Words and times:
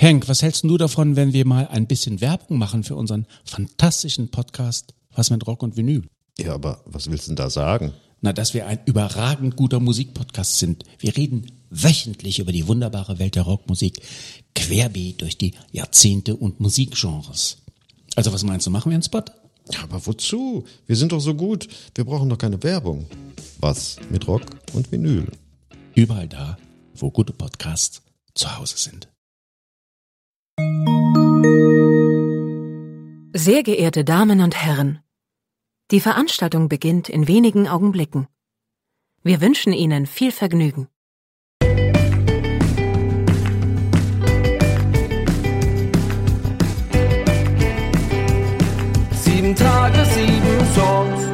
Henk, 0.00 0.28
was 0.28 0.40
hältst 0.40 0.64
du 0.64 0.78
davon, 0.78 1.14
wenn 1.14 1.34
wir 1.34 1.46
mal 1.46 1.68
ein 1.68 1.86
bisschen 1.86 2.22
Werbung 2.22 2.56
machen 2.56 2.84
für 2.84 2.96
unseren 2.96 3.26
fantastischen 3.44 4.30
Podcast 4.30 4.94
Was 5.14 5.28
mit 5.28 5.46
Rock 5.46 5.62
und 5.62 5.76
Vinyl? 5.76 6.04
Ja, 6.38 6.54
aber 6.54 6.80
was 6.86 7.10
willst 7.10 7.26
du 7.26 7.30
denn 7.30 7.36
da 7.36 7.50
sagen? 7.50 7.92
Na, 8.22 8.32
dass 8.32 8.54
wir 8.54 8.66
ein 8.66 8.78
überragend 8.86 9.56
guter 9.56 9.78
Musikpodcast 9.78 10.58
sind. 10.58 10.84
Wir 10.98 11.16
reden 11.18 11.52
wöchentlich 11.68 12.38
über 12.38 12.50
die 12.50 12.66
wunderbare 12.66 13.18
Welt 13.18 13.36
der 13.36 13.42
Rockmusik, 13.42 14.00
querbeet 14.54 15.20
durch 15.20 15.36
die 15.36 15.52
Jahrzehnte 15.70 16.34
und 16.34 16.60
Musikgenres. 16.60 17.58
Also 18.16 18.32
was 18.32 18.42
meinst 18.42 18.66
du, 18.66 18.70
machen 18.70 18.90
wir 18.90 18.94
einen 18.94 19.02
Spot? 19.02 19.24
Ja, 19.70 19.82
aber 19.82 20.06
wozu? 20.06 20.64
Wir 20.86 20.96
sind 20.96 21.12
doch 21.12 21.20
so 21.20 21.34
gut. 21.34 21.68
Wir 21.94 22.04
brauchen 22.04 22.30
doch 22.30 22.38
keine 22.38 22.62
Werbung. 22.62 23.06
Was 23.58 23.96
mit 24.10 24.26
Rock 24.26 24.42
und 24.72 24.90
Vinyl? 24.90 25.26
Überall 25.94 26.28
da, 26.28 26.56
wo 26.94 27.10
gute 27.10 27.34
Podcasts 27.34 28.02
zu 28.34 28.56
Hause 28.56 28.78
sind. 28.78 29.08
Sehr 33.32 33.62
geehrte 33.62 34.04
Damen 34.04 34.40
und 34.40 34.60
Herren, 34.60 35.04
die 35.92 36.00
Veranstaltung 36.00 36.68
beginnt 36.68 37.08
in 37.08 37.28
wenigen 37.28 37.68
Augenblicken. 37.68 38.26
Wir 39.22 39.40
wünschen 39.40 39.72
Ihnen 39.72 40.06
viel 40.06 40.32
Vergnügen. 40.32 40.88
Sieben 49.12 49.54
Tage, 49.54 50.04
sieben 50.06 50.66
Songs. 50.74 51.26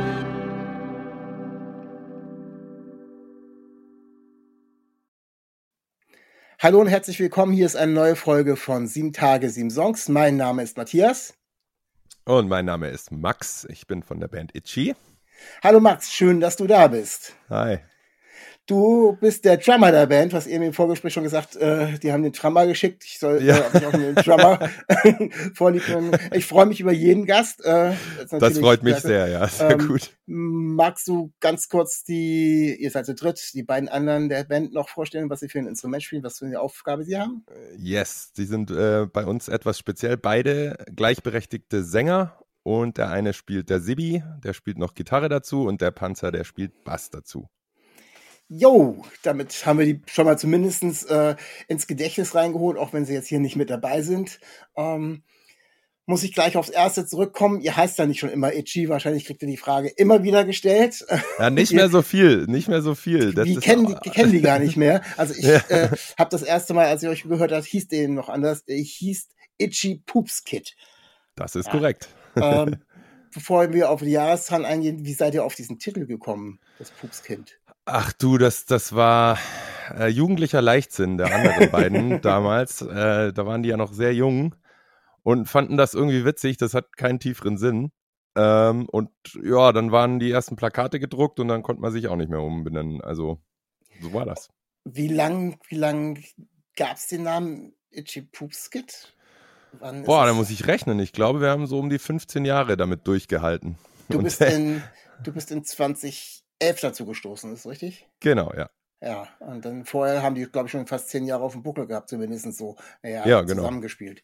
Hallo 6.59 6.81
und 6.83 6.89
herzlich 6.89 7.19
willkommen. 7.21 7.55
Hier 7.55 7.65
ist 7.65 7.77
eine 7.77 7.93
neue 7.93 8.17
Folge 8.17 8.57
von 8.57 8.87
Sieben 8.87 9.15
Tage, 9.15 9.49
sieben 9.49 9.71
Songs. 9.71 10.11
Mein 10.11 10.37
Name 10.37 10.63
ist 10.63 10.77
Matthias. 10.77 11.33
Und 12.29 12.49
mein 12.49 12.65
Name 12.65 12.89
ist 12.89 13.13
Max. 13.13 13.69
Ich 13.71 13.87
bin 13.87 14.03
von 14.03 14.19
der 14.19 14.27
Band 14.27 14.53
Itchy. 14.57 14.97
Hallo 15.63 15.79
Max, 15.79 16.13
schön, 16.13 16.41
dass 16.41 16.57
du 16.57 16.67
da 16.67 16.89
bist. 16.89 17.37
Hi. 17.49 17.79
Du 18.67 19.17
bist 19.21 19.45
der 19.45 19.59
Drummer 19.59 19.93
der 19.93 20.07
Band, 20.07 20.33
was 20.33 20.49
eben 20.49 20.65
im 20.65 20.73
Vorgespräch 20.73 21.13
schon 21.13 21.23
gesagt, 21.23 21.55
äh, 21.55 21.99
die 22.01 22.11
haben 22.13 22.25
den 22.25 22.33
Drummer 22.33 22.67
geschickt. 22.67 23.05
Ich 23.05 23.21
soll 23.21 23.41
Ja. 23.41 23.59
äh, 23.59 23.73
mich 23.75 23.87
auch 23.87 23.93
den 23.93 24.15
Drummer 24.17 24.59
vorlieb 25.55 25.89
nehmen. 25.89 26.11
Ich 26.33 26.47
freue 26.47 26.67
mich 26.67 26.81
über 26.81 26.91
jeden 26.91 27.27
Gast. 27.27 27.65
Äh, 27.65 27.93
Das 28.19 28.33
natürlich 28.33 28.59
freut 28.59 28.83
mich 28.83 28.95
klasse. 28.95 29.07
sehr, 29.07 29.29
ja. 29.29 29.47
Sehr 29.47 29.71
Ähm, 29.71 29.87
gut. 29.87 30.11
Magst 30.27 31.07
du 31.07 31.33
ganz 31.39 31.69
kurz 31.69 32.03
die, 32.03 32.75
ihr 32.81 32.91
seid 32.91 33.07
zu 33.07 33.15
dritt, 33.15 33.41
die 33.55 33.63
beiden 33.63 33.89
anderen 33.89 34.29
der 34.29 34.43
Band 34.43 34.73
noch 34.73 34.89
vorstellen, 34.89 35.31
was 35.31 35.41
sie 35.41 35.49
für 35.49 35.61
ein 35.61 35.69
Instrument 35.69 36.03
spielen, 36.03 36.25
was 36.25 36.39
für 36.41 36.47
eine 36.47 36.61
Aufgabe 36.61 37.05
sie 37.05 37.17
haben? 37.19 37.45
Yes, 37.77 38.33
die 38.37 38.47
sind 38.47 38.73
äh, 38.73 39.07
bei 39.07 39.25
uns 39.27 39.47
etwas 39.47 39.79
speziell. 39.79 40.17
Beide 40.17 40.77
gleichberechtigte 40.95 41.85
Sänger. 41.85 42.37
Und 42.65 42.99
der 42.99 43.11
eine 43.11 43.33
spielt 43.33 43.71
der 43.71 43.79
Sibi, 43.79 44.25
der 44.43 44.53
spielt 44.53 44.77
noch 44.77 44.95
Gitarre 44.95 45.29
dazu. 45.29 45.67
Und 45.67 45.81
der 45.83 45.93
Panzer, 45.93 46.33
der 46.33 46.43
spielt 46.43 46.83
Bass 46.83 47.11
dazu. 47.11 47.49
Jo, 48.49 49.05
damit 49.23 49.67
haben 49.67 49.79
wir 49.81 49.87
die 49.87 50.03
schon 50.07 50.25
mal 50.25 50.39
zumindestens 50.39 51.03
äh, 51.05 51.35
ins 51.67 51.87
Gedächtnis 51.87 52.35
reingeholt, 52.35 52.79
auch 52.79 52.93
wenn 52.93 53.05
sie 53.05 53.13
jetzt 53.15 53.27
hier 53.29 53.41
nicht 53.41 53.57
mit 53.57 53.71
dabei 53.71 54.03
sind. 54.03 54.39
Ähm, 54.77 55.25
muss 56.09 56.23
ich 56.23 56.33
gleich 56.33 56.57
aufs 56.57 56.69
Erste 56.69 57.05
zurückkommen. 57.05 57.61
Ihr 57.61 57.77
heißt 57.77 57.99
ja 57.99 58.07
nicht 58.07 58.21
schon 58.21 58.31
immer 58.31 58.55
Itchy, 58.55 58.89
wahrscheinlich 58.89 59.25
kriegt 59.25 59.43
ihr 59.43 59.49
die 59.49 59.57
Frage 59.57 59.89
immer 59.89 60.23
wieder 60.23 60.45
gestellt. 60.45 61.05
Ja, 61.41 61.51
nicht 61.51 61.73
mehr 61.73 61.89
so 61.89 62.03
viel, 62.03 62.47
nicht 62.47 62.69
mehr 62.69 62.81
so 62.81 62.95
viel. 62.95 63.35
Das 63.35 63.45
Die 63.45 63.57
kennen, 63.57 63.87
die, 63.87 64.11
kennen 64.11 64.31
die 64.33 64.41
gar 64.41 64.61
nicht 64.61 64.77
mehr. 64.77 65.03
Also 65.17 65.35
ich 65.37 65.45
Ja. 65.45 65.57
äh, 65.69 65.89
habe 66.17 66.31
das 66.31 66.43
erste 66.43 66.75
Mal, 66.75 66.87
als 66.87 67.03
ich 67.03 67.09
euch 67.09 67.25
gehört 67.25 67.51
habe, 67.51 67.65
hieß 67.65 67.89
den 67.89 68.15
noch 68.15 68.29
anders. 68.29 68.63
Ich 68.67 68.93
hieß 68.93 69.29
Itchy 69.59 70.03
Poops 70.07 70.45
Kid. 70.45 70.77
Das 71.35 71.57
ist 71.57 71.67
Ja. 71.67 71.73
korrekt. 71.73 72.09
Ähm, 72.41 72.77
bevor 73.35 73.73
wir 73.73 73.91
auf 73.91 74.01
die 74.01 74.11
Jahreszahlen 74.11 74.65
eingehen, 74.65 75.05
wie 75.05 75.15
seid 75.15 75.35
ihr 75.35 75.45
auf 75.45 75.57
diesen 75.57 75.81
Titel 75.81 76.07
gekommen, 76.07 76.61
das 76.79 76.93
Poops 76.93 77.23
Kind? 77.25 77.59
Ach 77.87 78.13
du, 78.13 78.37
das, 78.37 78.67
das 78.67 78.95
war 78.95 79.39
äh, 79.97 80.09
jugendlicher 80.09 80.61
Leichtsinn 80.61 81.17
der 81.19 81.35
anderen 81.35 81.71
beiden 81.71 82.21
damals. 82.23 82.83
Äh, 82.83 83.33
da 83.33 83.47
waren 83.47 83.63
die 83.63 83.69
ja 83.69 83.77
noch 83.77 83.93
sehr 83.93 84.13
jung 84.13 84.55
und 85.23 85.47
fanden 85.49 85.77
das 85.77 85.95
irgendwie 85.95 86.25
witzig. 86.25 86.57
Das 86.57 86.75
hat 86.75 86.97
keinen 86.97 87.21
tieferen 87.21 87.57
Sinn. 87.59 87.93
Ähm, 88.37 88.89
und 88.89 89.11
ja, 89.43 89.73
dann 89.73 89.93
waren 89.93 90.19
die 90.19 90.31
ersten 90.31 90.57
Plakate 90.57 90.99
gedruckt 91.01 91.39
und 91.41 91.49
dann 91.49 91.63
konnte 91.63 91.81
man 91.81 91.93
sich 91.93 92.09
auch 92.09 92.17
nicht 92.17 92.29
mehr 92.29 92.41
umbenennen. 92.43 93.01
Also 93.01 93.41
so 94.01 94.13
war 94.13 94.27
das. 94.27 94.49
Wie 94.85 95.09
lang, 95.09 95.59
wie 95.69 95.77
lang 95.77 96.23
gab's 96.77 97.07
den 97.07 97.23
Namen 97.23 97.73
Itchy 97.91 98.23
Poops 98.23 98.71
Kid? 98.71 99.15
Wann 99.79 100.01
ist 100.01 100.07
Boah, 100.07 100.25
da 100.25 100.33
es- 100.33 100.37
muss 100.37 100.51
ich 100.51 100.67
rechnen. 100.67 100.99
Ich 100.99 101.13
glaube, 101.13 101.41
wir 101.41 101.51
haben 101.51 101.67
so 101.67 101.79
um 101.79 101.89
die 101.89 101.99
15 101.99 102.45
Jahre 102.45 102.77
damit 102.77 103.07
durchgehalten. 103.07 103.79
Du 104.09 104.23
bist 104.23 104.41
in, 104.41 104.83
du 105.23 105.33
bist 105.33 105.51
in 105.51 105.65
2011 106.61 106.81
dazu 106.81 107.07
gestoßen, 107.07 107.53
ist 107.53 107.67
richtig? 107.67 108.09
Genau, 108.21 108.53
ja. 108.55 108.71
Ja, 109.03 109.29
und 109.41 109.65
dann 109.65 109.85
vorher 109.85 110.23
haben 110.23 110.35
die, 110.35 110.47
glaube 110.47 110.67
ich, 110.67 110.73
schon 110.73 110.87
fast 110.87 111.11
zehn 111.11 111.27
Jahre 111.27 111.45
auf 111.45 111.53
dem 111.53 111.63
Buckel 111.63 111.87
gehabt, 111.87 112.09
zumindest 112.09 112.51
so 112.57 112.77
ja, 113.03 113.27
Ja, 113.27 113.43
genau. 113.43 113.63
zusammengespielt. 113.63 114.23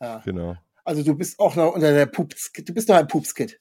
Ja. 0.00 0.22
Genau. 0.24 0.56
Also 0.84 1.02
du 1.02 1.14
bist 1.14 1.38
auch 1.38 1.56
noch 1.56 1.74
unter 1.74 1.92
der 1.92 2.06
Pups, 2.06 2.52
du 2.52 2.74
bist 2.74 2.88
doch 2.88 2.96
ein 2.96 3.06
Pupskid. 3.08 3.60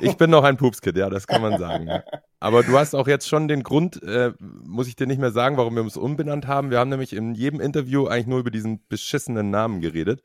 Ich 0.00 0.16
bin 0.16 0.30
noch 0.30 0.44
ein 0.44 0.56
Pupskid, 0.56 0.96
ja, 0.96 1.08
das 1.08 1.26
kann 1.26 1.40
man 1.42 1.58
sagen. 1.58 1.86
Ja. 1.88 2.02
Aber 2.40 2.62
du 2.62 2.78
hast 2.78 2.94
auch 2.94 3.08
jetzt 3.08 3.26
schon 3.26 3.48
den 3.48 3.62
Grund, 3.62 4.02
äh, 4.02 4.32
muss 4.40 4.86
ich 4.88 4.96
dir 4.96 5.06
nicht 5.06 5.18
mehr 5.20 5.30
sagen, 5.32 5.56
warum 5.56 5.74
wir 5.74 5.82
uns 5.82 5.96
umbenannt 5.96 6.46
haben. 6.46 6.70
Wir 6.70 6.78
haben 6.78 6.90
nämlich 6.90 7.14
in 7.14 7.34
jedem 7.34 7.60
Interview 7.60 8.06
eigentlich 8.06 8.26
nur 8.26 8.40
über 8.40 8.50
diesen 8.50 8.86
beschissenen 8.88 9.50
Namen 9.50 9.80
geredet. 9.80 10.22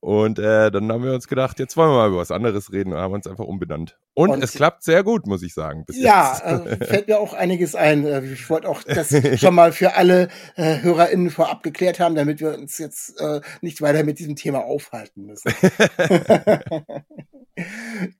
Und 0.00 0.38
äh, 0.38 0.70
dann 0.70 0.90
haben 0.92 1.04
wir 1.04 1.14
uns 1.14 1.28
gedacht, 1.28 1.58
jetzt 1.58 1.76
wollen 1.76 1.90
wir 1.90 1.96
mal 1.96 2.08
über 2.08 2.18
was 2.18 2.30
anderes 2.30 2.72
reden 2.72 2.92
und 2.92 2.98
haben 2.98 3.14
uns 3.14 3.26
einfach 3.26 3.44
umbenannt. 3.44 3.96
Und, 4.14 4.30
Und- 4.30 4.42
es 4.44 4.52
klappt 4.52 4.82
sehr 4.82 5.02
gut, 5.04 5.26
muss 5.26 5.42
ich 5.42 5.54
sagen. 5.54 5.84
Ja, 5.92 6.38
äh, 6.44 6.84
fällt 6.84 7.08
mir 7.08 7.18
auch 7.20 7.32
einiges 7.32 7.74
ein. 7.74 8.04
Äh, 8.04 8.20
Ich 8.32 8.50
wollte 8.50 8.68
auch 8.68 8.82
das 8.82 9.08
schon 9.40 9.54
mal 9.54 9.72
für 9.72 9.94
alle 9.94 10.28
äh, 10.56 10.82
HörerInnen 10.82 11.30
vorab 11.30 11.62
geklärt 11.62 12.00
haben, 12.00 12.14
damit 12.16 12.40
wir 12.40 12.54
uns 12.58 12.76
jetzt 12.78 13.18
äh, 13.20 13.40
nicht 13.62 13.80
weiter 13.80 14.02
mit 14.04 14.18
diesem 14.18 14.36
Thema 14.36 14.64
aufhalten 14.64 15.24
müssen. 15.26 15.50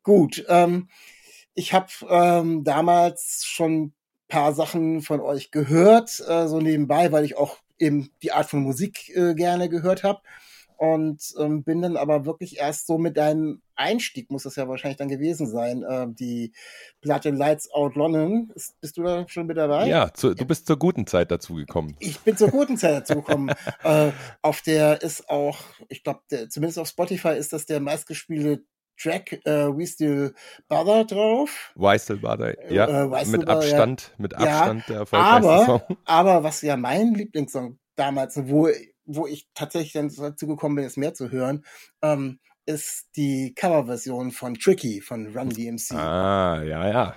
Gut, 0.03 0.45
ähm, 0.49 0.89
ich 1.55 1.73
habe 1.73 1.89
ähm, 2.09 2.65
damals 2.65 3.45
schon 3.45 3.83
ein 3.83 3.95
paar 4.29 4.53
Sachen 4.53 5.03
von 5.03 5.21
euch 5.21 5.51
gehört, 5.51 6.23
äh, 6.27 6.47
so 6.47 6.61
nebenbei, 6.61 7.11
weil 7.11 7.25
ich 7.25 7.37
auch 7.37 7.59
eben 7.79 8.11
die 8.23 8.33
Art 8.33 8.49
von 8.49 8.63
Musik 8.63 9.09
äh, 9.17 9.35
gerne 9.35 9.69
gehört 9.69 10.05
habe. 10.05 10.21
Und 10.77 11.35
ähm, 11.41 11.65
bin 11.65 11.83
dann 11.83 11.97
aber 11.97 12.25
wirklich 12.25 12.59
erst 12.59 12.87
so 12.87 12.99
mit 12.99 13.17
deinem 13.17 13.63
Einstieg, 13.75 14.31
muss 14.31 14.45
das 14.45 14.55
ja 14.55 14.69
wahrscheinlich 14.69 14.99
dann 14.99 15.09
gewesen 15.09 15.49
sein, 15.49 15.83
äh, 15.83 16.07
die 16.09 16.53
Platte 17.01 17.31
Lights 17.31 17.69
Out 17.73 17.97
London. 17.97 18.53
Ist, 18.55 18.81
bist 18.81 18.97
du 18.97 19.03
da 19.03 19.29
schon 19.29 19.49
mit 19.49 19.57
dabei? 19.57 19.89
ja, 19.89 20.15
zu, 20.15 20.35
du 20.35 20.45
bist 20.45 20.69
zur 20.69 20.79
guten 20.79 21.09
Zeit 21.09 21.33
dazu 21.33 21.55
gekommen. 21.55 21.97
Ich 21.99 22.21
bin 22.21 22.37
zur 22.37 22.51
guten 22.51 22.77
Zeit 22.77 22.95
dazu 22.95 23.17
gekommen. 23.17 23.51
äh, 23.83 24.13
auf 24.41 24.61
der 24.61 25.03
ist 25.03 25.29
auch, 25.29 25.59
ich 25.89 26.05
glaube, 26.05 26.21
zumindest 26.49 26.79
auf 26.79 26.87
Spotify 26.87 27.37
ist 27.37 27.53
das 27.53 27.67
der 27.67 27.81
meistgespielte 27.81 28.63
Track 28.99 29.41
äh, 29.45 29.69
We 29.69 29.87
Still 29.87 30.35
Bother 30.69 31.05
drauf. 31.05 31.73
Weisel 31.77 32.23
war 32.23 32.37
da, 32.37 32.53
ja, 32.69 32.87
Äh, 32.89 33.11
Weisel 33.11 33.39
mit 33.39 33.49
ja. 33.49 33.55
Abstand, 33.55 34.13
mit 34.19 34.33
Ja, 34.33 34.39
Abstand 34.61 34.89
der 34.89 34.97
erfolgreichste 34.99 35.49
Aber, 35.51 35.65
Song. 35.67 35.97
aber 36.05 36.43
was 36.43 36.63
ja 36.63 36.77
mein 36.77 37.15
Lieblingssong 37.15 37.79
damals, 37.97 38.37
wo, 38.49 38.69
wo 39.07 39.27
ich 39.27 39.49
tatsächlich 39.55 39.93
dann 39.93 40.09
dazu 40.15 40.47
gekommen 40.47 40.77
bin, 40.77 40.85
es 40.85 40.97
mehr 40.97 41.15
zu 41.15 41.31
hören, 41.31 41.65
ähm, 42.03 42.41
ist 42.67 43.09
die 43.17 43.55
Coverversion 43.55 44.31
von 44.31 44.55
Tricky 44.55 45.01
von 45.01 45.35
Run 45.35 45.49
DMC. 45.51 45.93
Ah, 45.95 46.63
ja, 46.63 46.89
ja. 46.89 47.17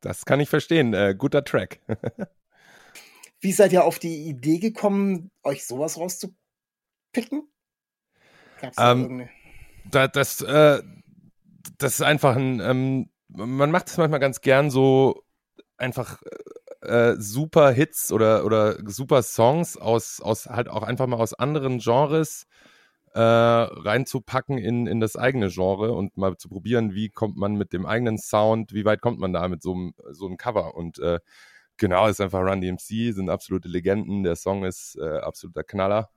Das 0.00 0.24
kann 0.26 0.38
ich 0.40 0.48
verstehen. 0.48 0.92
Äh, 0.94 1.14
guter 1.16 1.44
Track. 1.44 1.80
Wie 3.40 3.52
seid 3.52 3.72
ihr 3.72 3.84
auf 3.84 3.98
die 3.98 4.28
Idee 4.28 4.58
gekommen, 4.58 5.30
euch 5.44 5.64
sowas 5.66 5.96
rauszupicken? 5.96 7.48
Gab's 8.60 8.76
da 8.76 8.92
Ähm, 8.92 9.02
irgendeine? 9.02 9.30
Da, 9.90 10.08
das, 10.08 10.40
äh, 10.42 10.82
das 11.78 11.94
ist 11.94 12.02
einfach 12.02 12.36
ein, 12.36 12.60
ähm, 12.60 13.10
man 13.28 13.70
macht 13.70 13.88
es 13.88 13.98
manchmal 13.98 14.20
ganz 14.20 14.40
gern 14.40 14.70
so 14.70 15.22
einfach 15.76 16.20
äh, 16.82 17.14
super 17.18 17.70
Hits 17.70 18.12
oder, 18.12 18.44
oder 18.44 18.78
super 18.88 19.22
Songs 19.22 19.76
aus, 19.76 20.20
aus 20.20 20.46
halt 20.46 20.68
auch 20.68 20.82
einfach 20.82 21.06
mal 21.06 21.16
aus 21.18 21.34
anderen 21.34 21.78
Genres 21.78 22.46
äh, 23.14 23.20
reinzupacken 23.20 24.58
in, 24.58 24.86
in 24.86 25.00
das 25.00 25.16
eigene 25.16 25.48
Genre 25.48 25.92
und 25.92 26.16
mal 26.16 26.36
zu 26.36 26.48
probieren, 26.48 26.94
wie 26.94 27.08
kommt 27.08 27.36
man 27.36 27.54
mit 27.54 27.72
dem 27.72 27.86
eigenen 27.86 28.18
Sound, 28.18 28.72
wie 28.72 28.84
weit 28.84 29.00
kommt 29.00 29.18
man 29.18 29.32
da 29.32 29.48
mit 29.48 29.62
so 29.62 29.74
einem, 29.74 29.94
so 30.10 30.28
Cover 30.36 30.74
und 30.74 30.98
äh, 30.98 31.20
genau, 31.76 32.06
ist 32.06 32.20
einfach 32.20 32.40
Run 32.40 32.60
DMC, 32.60 33.12
sind 33.14 33.30
absolute 33.30 33.68
Legenden, 33.68 34.22
der 34.22 34.36
Song 34.36 34.64
ist 34.64 34.96
äh, 35.00 35.18
absoluter 35.18 35.64
Knaller 35.64 36.10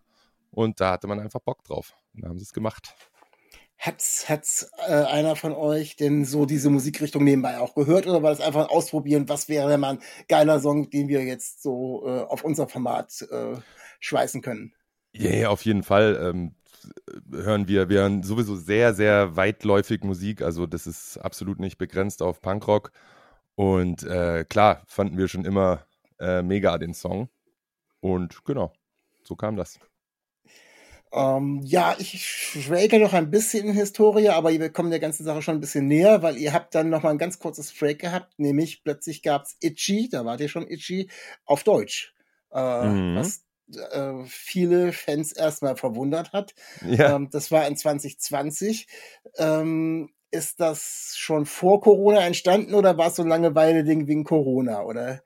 und 0.51 0.79
da 0.81 0.91
hatte 0.91 1.07
man 1.07 1.19
einfach 1.19 1.39
Bock 1.39 1.63
drauf. 1.63 1.93
Und 2.13 2.23
da 2.23 2.29
haben 2.29 2.37
sie 2.37 2.43
es 2.43 2.53
gemacht. 2.53 2.95
Hat's, 3.81 4.29
hat's 4.29 4.69
äh, 4.87 4.93
einer 4.93 5.35
von 5.35 5.53
euch 5.53 5.95
denn 5.95 6.23
so 6.23 6.45
diese 6.45 6.69
Musikrichtung 6.69 7.23
nebenbei 7.23 7.57
auch 7.57 7.73
gehört 7.73 8.05
oder 8.05 8.21
war 8.21 8.29
das 8.29 8.39
einfach 8.39 8.61
ein 8.61 8.69
Ausprobieren, 8.69 9.27
was 9.27 9.49
wäre 9.49 9.67
denn 9.69 9.79
mal 9.79 9.95
ein 9.95 10.01
geiler 10.27 10.59
Song, 10.59 10.91
den 10.91 11.07
wir 11.07 11.23
jetzt 11.23 11.63
so 11.63 12.05
äh, 12.05 12.21
auf 12.21 12.43
unser 12.43 12.67
Format 12.67 13.25
äh, 13.31 13.55
schweißen 13.99 14.43
können? 14.43 14.75
Ja, 15.13 15.31
yeah, 15.31 15.49
auf 15.49 15.65
jeden 15.65 15.81
Fall. 15.81 16.15
Ähm, 16.21 16.55
hören 17.31 17.67
wir, 17.67 17.89
wir 17.89 18.01
hören 18.01 18.21
sowieso 18.21 18.55
sehr, 18.55 18.93
sehr 18.93 19.35
weitläufig 19.35 20.03
Musik. 20.03 20.43
Also 20.43 20.67
das 20.67 20.85
ist 20.85 21.17
absolut 21.17 21.59
nicht 21.59 21.79
begrenzt 21.79 22.21
auf 22.21 22.39
Punkrock. 22.39 22.91
Und 23.55 24.03
äh, 24.03 24.45
klar, 24.47 24.83
fanden 24.85 25.17
wir 25.17 25.27
schon 25.27 25.43
immer 25.43 25.87
äh, 26.19 26.43
mega 26.43 26.77
den 26.77 26.93
Song. 26.93 27.29
Und 27.99 28.45
genau, 28.45 28.73
so 29.23 29.35
kam 29.35 29.55
das. 29.55 29.79
Ähm, 31.13 31.61
ja, 31.63 31.95
ich 31.99 32.25
schwelge 32.25 32.99
noch 32.99 33.13
ein 33.13 33.31
bisschen 33.31 33.67
in 33.67 33.73
Historie, 33.73 34.29
aber 34.29 34.51
wir 34.51 34.71
kommen 34.71 34.91
der 34.91 34.99
ganzen 34.99 35.25
Sache 35.25 35.41
schon 35.41 35.55
ein 35.55 35.61
bisschen 35.61 35.87
näher, 35.87 36.23
weil 36.23 36.37
ihr 36.37 36.53
habt 36.53 36.73
dann 36.73 36.89
noch 36.89 37.03
mal 37.03 37.09
ein 37.09 37.17
ganz 37.17 37.39
kurzes 37.39 37.73
Break 37.77 37.99
gehabt, 37.99 38.39
nämlich 38.39 38.83
plötzlich 38.83 39.21
gab's 39.21 39.57
Itchy, 39.59 40.07
da 40.09 40.23
wart 40.23 40.39
ihr 40.39 40.49
schon 40.49 40.67
Itchy, 40.67 41.09
auf 41.45 41.63
Deutsch. 41.63 42.13
Äh, 42.53 42.85
mhm. 42.85 43.15
Was 43.17 43.43
äh, 43.91 44.23
viele 44.25 44.93
Fans 44.93 45.33
erstmal 45.33 45.75
verwundert 45.75 46.31
hat. 46.33 46.53
Ja. 46.85 47.15
Ähm, 47.15 47.29
das 47.29 47.51
war 47.51 47.67
in 47.67 47.75
2020. 47.75 48.87
Ähm, 49.37 50.09
ist 50.31 50.61
das 50.61 51.13
schon 51.17 51.45
vor 51.45 51.81
Corona 51.81 52.21
entstanden 52.21 52.73
oder 52.73 52.97
war 52.97 53.07
es 53.07 53.15
so 53.15 53.23
ein 53.23 53.27
Langeweile-Ding 53.27 54.07
wegen 54.07 54.23
Corona, 54.23 54.83
oder? 54.83 55.21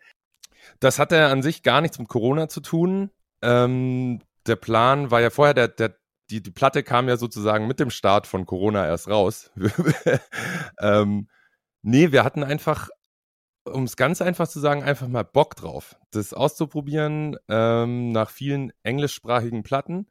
Das 0.80 0.98
hatte 0.98 1.26
an 1.26 1.44
sich 1.44 1.62
gar 1.62 1.82
nichts 1.82 2.00
mit 2.00 2.08
Corona 2.08 2.50
zu 2.50 2.60
tun. 2.60 3.12
Ähm, 3.44 4.22
der 4.48 4.56
Plan 4.56 5.12
war 5.12 5.22
ja 5.22 5.30
vorher, 5.30 5.54
der, 5.54 5.68
der, 5.68 5.96
die, 6.30 6.42
die 6.42 6.52
Platte 6.52 6.84
kam 6.84 7.08
ja 7.08 7.18
sozusagen 7.18 7.68
mit 7.68 7.80
dem 7.80 7.90
Start 7.90 8.28
von 8.28 8.46
Corona 8.46 8.86
erst 8.86 9.08
raus. 9.08 9.52
ähm, 10.80 11.28
nee, 11.82 12.12
wir 12.12 12.24
hatten 12.24 12.44
einfach, 12.44 12.90
um 13.66 13.84
es 13.84 13.96
ganz 13.96 14.22
einfach 14.22 14.48
zu 14.48 14.60
sagen, 14.60 14.84
einfach 14.84 15.08
mal 15.08 15.24
Bock 15.24 15.56
drauf, 15.56 15.96
das 16.12 16.34
auszuprobieren 16.34 17.38
ähm, 17.48 18.12
nach 18.12 18.30
vielen 18.30 18.72
englischsprachigen 18.84 19.64
Platten. 19.64 20.08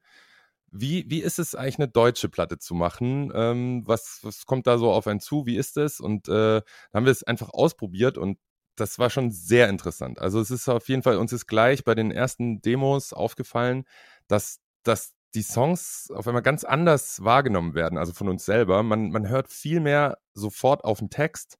Wie, 0.71 1.09
wie 1.09 1.21
ist 1.21 1.39
es 1.39 1.55
eigentlich, 1.55 1.79
eine 1.79 1.89
deutsche 1.89 2.29
Platte 2.29 2.59
zu 2.59 2.75
machen? 2.75 3.31
Ähm, 3.35 3.83
was, 3.87 4.21
was 4.23 4.45
kommt 4.45 4.67
da 4.67 4.77
so 4.77 4.91
auf 4.91 5.07
einen 5.07 5.21
zu? 5.21 5.47
Wie 5.47 5.57
ist 5.57 5.77
es? 5.77 6.01
Und 6.01 6.29
äh, 6.29 6.63
haben 6.93 7.05
wir 7.05 7.13
es 7.13 7.23
einfach 7.23 7.51
ausprobiert 7.51 8.19
und 8.19 8.39
das 8.77 8.99
war 8.99 9.11
schon 9.11 9.31
sehr 9.31 9.69
interessant. 9.69 10.19
Also 10.19 10.41
es 10.41 10.51
ist 10.51 10.69
auf 10.69 10.89
jeden 10.89 11.03
Fall, 11.03 11.17
uns 11.17 11.33
ist 11.33 11.47
gleich 11.47 11.85
bei 11.85 11.95
den 11.95 12.11
ersten 12.11 12.61
Demos 12.61 13.13
aufgefallen, 13.13 13.85
dass, 14.29 14.61
dass 14.83 15.15
die 15.35 15.43
Songs 15.43 16.11
auf 16.15 16.27
einmal 16.29 16.43
ganz 16.43 16.65
anders 16.65 17.23
wahrgenommen 17.25 17.75
werden, 17.75 17.99
also 17.99 18.13
von 18.13 18.29
uns 18.29 18.45
selber. 18.45 18.83
Man, 18.83 19.11
man 19.11 19.29
hört 19.29 19.49
viel 19.49 19.81
mehr 19.81 20.19
sofort 20.33 20.85
auf 20.85 21.01
den 21.01 21.11
Text. 21.11 21.59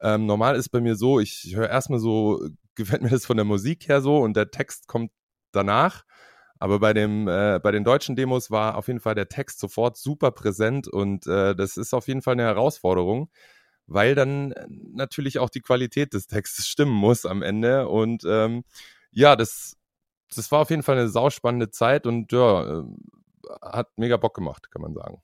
Ähm, 0.00 0.26
normal 0.26 0.56
ist 0.56 0.68
bei 0.68 0.80
mir 0.80 0.96
so, 0.96 1.20
ich 1.20 1.52
höre 1.54 1.70
erstmal 1.70 1.98
so, 1.98 2.46
gefällt 2.74 3.02
mir 3.02 3.10
das 3.10 3.26
von 3.26 3.36
der 3.36 3.46
Musik 3.46 3.88
her 3.88 4.00
so 4.02 4.18
und 4.18 4.36
der 4.36 4.50
Text 4.50 4.86
kommt 4.86 5.10
danach. 5.52 6.04
Aber 6.58 6.78
bei, 6.80 6.92
dem, 6.94 7.28
äh, 7.28 7.60
bei 7.62 7.70
den 7.70 7.84
deutschen 7.84 8.16
Demos 8.16 8.50
war 8.50 8.76
auf 8.76 8.88
jeden 8.88 9.00
Fall 9.00 9.14
der 9.14 9.28
Text 9.28 9.58
sofort 9.60 9.96
super 9.98 10.30
präsent 10.30 10.88
und 10.88 11.26
äh, 11.26 11.54
das 11.54 11.76
ist 11.76 11.92
auf 11.94 12.08
jeden 12.08 12.22
Fall 12.22 12.32
eine 12.32 12.44
Herausforderung, 12.44 13.30
weil 13.86 14.14
dann 14.14 14.54
natürlich 14.94 15.38
auch 15.38 15.50
die 15.50 15.60
Qualität 15.60 16.14
des 16.14 16.26
Textes 16.26 16.66
stimmen 16.68 16.92
muss 16.92 17.26
am 17.26 17.42
Ende. 17.42 17.88
Und 17.88 18.24
ähm, 18.26 18.64
ja, 19.10 19.36
das 19.36 19.76
das 20.34 20.50
war 20.50 20.60
auf 20.60 20.70
jeden 20.70 20.82
Fall 20.82 20.98
eine 20.98 21.08
sauspannende 21.08 21.70
Zeit 21.70 22.06
und 22.06 22.32
ja, 22.32 22.80
äh, 22.80 22.84
hat 23.62 23.96
mega 23.96 24.16
Bock 24.16 24.34
gemacht, 24.34 24.70
kann 24.70 24.82
man 24.82 24.94
sagen. 24.94 25.22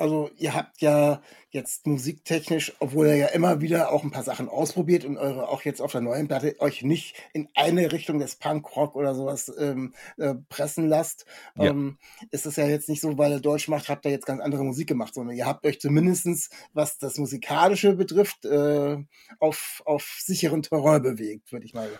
Also 0.00 0.30
ihr 0.36 0.54
habt 0.54 0.80
ja 0.80 1.20
jetzt 1.50 1.88
musiktechnisch, 1.88 2.72
obwohl 2.78 3.08
ihr 3.08 3.16
ja 3.16 3.26
immer 3.28 3.60
wieder 3.60 3.90
auch 3.90 4.04
ein 4.04 4.12
paar 4.12 4.22
Sachen 4.22 4.48
ausprobiert 4.48 5.04
und 5.04 5.18
eure 5.18 5.48
auch 5.48 5.62
jetzt 5.62 5.82
auf 5.82 5.90
der 5.90 6.02
neuen 6.02 6.28
Platte 6.28 6.54
euch 6.60 6.82
nicht 6.82 7.16
in 7.32 7.48
eine 7.56 7.90
Richtung 7.90 8.20
des 8.20 8.36
Punkrock 8.36 8.94
oder 8.94 9.16
sowas 9.16 9.52
ähm, 9.58 9.94
äh, 10.16 10.34
pressen 10.48 10.88
lasst, 10.88 11.26
ja. 11.56 11.70
ähm, 11.70 11.98
ist 12.30 12.46
es 12.46 12.54
ja 12.54 12.66
jetzt 12.66 12.88
nicht 12.88 13.00
so, 13.00 13.18
weil 13.18 13.32
ihr 13.32 13.40
Deutsch 13.40 13.66
macht, 13.66 13.88
habt 13.88 14.04
ihr 14.04 14.12
jetzt 14.12 14.26
ganz 14.26 14.40
andere 14.40 14.62
Musik 14.62 14.86
gemacht, 14.86 15.14
sondern 15.14 15.36
ihr 15.36 15.46
habt 15.46 15.66
euch 15.66 15.80
zumindestens, 15.80 16.50
was 16.74 16.98
das 16.98 17.18
Musikalische 17.18 17.94
betrifft, 17.94 18.44
äh, 18.44 18.98
auf, 19.40 19.82
auf 19.84 20.18
sicheren 20.20 20.62
Terrain 20.62 21.02
bewegt, 21.02 21.50
würde 21.50 21.66
ich 21.66 21.74
mal 21.74 21.90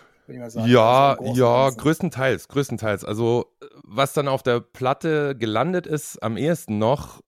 Sagen, 0.49 0.67
ja, 0.67 1.17
ja, 1.33 1.69
größtenteils, 1.69 2.47
größtenteils. 2.47 3.03
Also, 3.03 3.45
was 3.83 4.13
dann 4.13 4.27
auf 4.27 4.43
der 4.43 4.59
Platte 4.59 5.35
gelandet 5.35 5.87
ist, 5.87 6.21
am 6.21 6.37
ehesten 6.37 6.77
noch, 6.77 7.21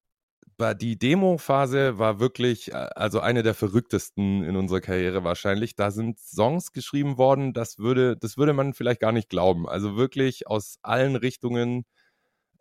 war 0.61 0.75
die 0.75 0.97
Demo-Phase 0.97 1.97
war 1.97 2.19
wirklich, 2.19 2.71
äh, 2.71 2.75
also 2.95 3.19
eine 3.19 3.43
der 3.43 3.53
verrücktesten 3.53 4.43
in 4.43 4.55
unserer 4.55 4.79
Karriere 4.79 5.23
wahrscheinlich. 5.25 5.75
Da 5.75 5.91
sind 5.91 6.19
Songs 6.19 6.71
geschrieben 6.71 7.17
worden, 7.17 7.53
das 7.53 7.79
würde, 7.79 8.15
das 8.15 8.37
würde 8.37 8.53
man 8.53 8.73
vielleicht 8.73 9.01
gar 9.01 9.11
nicht 9.11 9.29
glauben. 9.29 9.67
Also 9.67 9.97
wirklich 9.97 10.47
aus 10.47 10.77
allen 10.83 11.15
Richtungen 11.17 11.85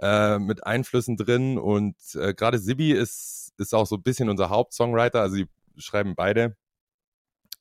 äh, 0.00 0.38
mit 0.38 0.66
Einflüssen 0.66 1.16
drin 1.16 1.58
und 1.58 1.96
äh, 2.14 2.34
gerade 2.34 2.58
Sibi 2.58 2.92
ist, 2.92 3.52
ist 3.58 3.74
auch 3.74 3.86
so 3.86 3.96
ein 3.96 4.02
bisschen 4.02 4.30
unser 4.30 4.50
Hauptsongwriter, 4.50 5.20
also 5.20 5.36
die 5.36 5.46
schreiben 5.76 6.14
beide 6.16 6.56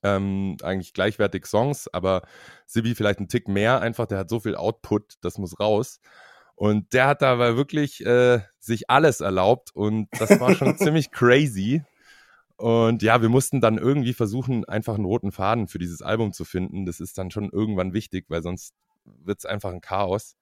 ähm, 0.03 0.57
eigentlich 0.63 0.93
gleichwertig 0.93 1.45
Songs, 1.45 1.87
aber 1.93 2.23
Sibi 2.65 2.95
vielleicht 2.95 3.19
einen 3.19 3.27
Tick 3.27 3.47
mehr, 3.47 3.81
einfach, 3.81 4.05
der 4.05 4.19
hat 4.19 4.29
so 4.29 4.39
viel 4.39 4.55
Output, 4.55 5.15
das 5.21 5.37
muss 5.37 5.59
raus. 5.59 5.99
Und 6.55 6.93
der 6.93 7.07
hat 7.07 7.21
da 7.21 7.39
wirklich 7.39 8.05
äh, 8.05 8.41
sich 8.59 8.89
alles 8.89 9.21
erlaubt 9.21 9.73
und 9.73 10.09
das 10.19 10.39
war 10.39 10.55
schon 10.55 10.77
ziemlich 10.77 11.11
crazy. 11.11 11.83
Und 12.57 13.01
ja, 13.01 13.21
wir 13.21 13.29
mussten 13.29 13.61
dann 13.61 13.77
irgendwie 13.77 14.13
versuchen, 14.13 14.65
einfach 14.65 14.95
einen 14.95 15.05
roten 15.05 15.31
Faden 15.31 15.69
für 15.69 15.79
dieses 15.79 16.01
Album 16.01 16.33
zu 16.33 16.43
finden. 16.43 16.85
Das 16.85 16.99
ist 16.99 17.17
dann 17.17 17.31
schon 17.31 17.49
irgendwann 17.49 17.93
wichtig, 17.93 18.25
weil 18.27 18.43
sonst 18.43 18.73
wird 19.05 19.39
es 19.39 19.45
einfach 19.45 19.71
ein 19.71 19.79
Chaos. 19.79 20.35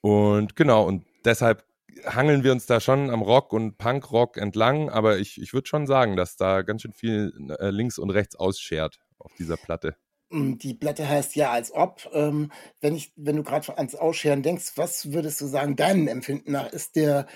Und 0.00 0.56
genau, 0.56 0.84
und 0.84 1.04
deshalb 1.24 1.64
hangeln 2.04 2.44
wir 2.44 2.52
uns 2.52 2.66
da 2.66 2.80
schon 2.80 3.10
am 3.10 3.22
Rock 3.22 3.52
und 3.52 3.78
Punkrock 3.78 4.36
entlang, 4.36 4.90
aber 4.90 5.18
ich, 5.18 5.40
ich 5.40 5.52
würde 5.52 5.68
schon 5.68 5.86
sagen, 5.86 6.16
dass 6.16 6.36
da 6.36 6.62
ganz 6.62 6.82
schön 6.82 6.92
viel 6.92 7.32
äh, 7.58 7.70
links 7.70 7.98
und 7.98 8.10
rechts 8.10 8.36
ausschert 8.36 9.00
auf 9.18 9.32
dieser 9.38 9.56
Platte. 9.56 9.96
Mm, 10.30 10.54
die 10.56 10.74
Platte 10.74 11.08
heißt 11.08 11.34
ja 11.36 11.50
als 11.50 11.72
ob. 11.72 12.08
Ähm, 12.12 12.50
wenn 12.80 12.94
ich, 12.94 13.12
wenn 13.16 13.36
du 13.36 13.42
gerade 13.42 13.76
ans 13.76 13.94
Ausscheren 13.94 14.42
denkst, 14.42 14.72
was 14.76 15.12
würdest 15.12 15.40
du 15.40 15.46
sagen, 15.46 15.76
deinem 15.76 16.08
Empfinden 16.08 16.52
nach 16.52 16.72
ist 16.72 16.96
der 16.96 17.26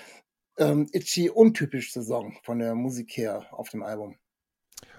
ähm, 0.57 0.87
Itchy 0.91 1.29
untypischste 1.29 2.01
Song 2.01 2.37
von 2.43 2.59
der 2.59 2.75
Musik 2.75 3.17
her 3.17 3.45
auf 3.51 3.69
dem 3.69 3.83
Album? 3.83 4.17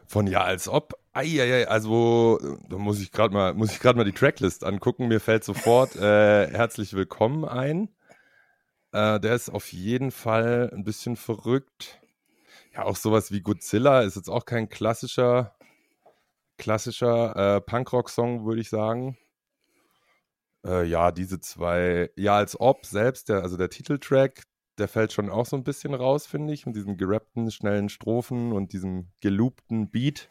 Von 0.06 0.26
ja 0.26 0.42
als 0.44 0.68
ob. 0.68 0.94
Eieiei, 1.12 1.66
also 1.66 2.38
da 2.68 2.76
muss 2.76 3.00
ich 3.00 3.10
gerade 3.10 3.32
mal, 3.32 3.54
muss 3.54 3.72
ich 3.72 3.80
gerade 3.80 3.96
mal 3.96 4.04
die 4.04 4.12
Tracklist 4.12 4.64
angucken. 4.64 5.08
Mir 5.08 5.18
fällt 5.18 5.44
sofort 5.44 5.96
äh, 5.96 6.48
herzlich 6.48 6.92
willkommen 6.92 7.44
ein. 7.44 7.88
Äh, 8.96 9.20
der 9.20 9.34
ist 9.34 9.50
auf 9.50 9.74
jeden 9.74 10.10
Fall 10.10 10.70
ein 10.72 10.82
bisschen 10.82 11.16
verrückt. 11.16 12.00
Ja, 12.72 12.84
auch 12.84 12.96
sowas 12.96 13.30
wie 13.30 13.42
Godzilla 13.42 14.00
ist 14.00 14.16
jetzt 14.16 14.30
auch 14.30 14.46
kein 14.46 14.70
klassischer, 14.70 15.54
klassischer 16.56 17.56
äh, 17.56 17.60
Punkrock-Song, 17.60 18.46
würde 18.46 18.62
ich 18.62 18.70
sagen. 18.70 19.18
Äh, 20.64 20.84
ja, 20.86 21.12
diese 21.12 21.40
zwei, 21.40 22.10
ja, 22.16 22.36
als 22.38 22.58
ob 22.58 22.86
selbst, 22.86 23.28
der, 23.28 23.42
also 23.42 23.58
der 23.58 23.68
Titeltrack, 23.68 24.44
der 24.78 24.88
fällt 24.88 25.12
schon 25.12 25.28
auch 25.28 25.44
so 25.44 25.56
ein 25.56 25.64
bisschen 25.64 25.92
raus, 25.92 26.26
finde 26.26 26.54
ich, 26.54 26.64
mit 26.64 26.74
diesen 26.74 26.96
gerappten, 26.96 27.50
schnellen 27.50 27.90
Strophen 27.90 28.52
und 28.52 28.72
diesem 28.72 29.10
geloopten 29.20 29.90
Beat. 29.90 30.30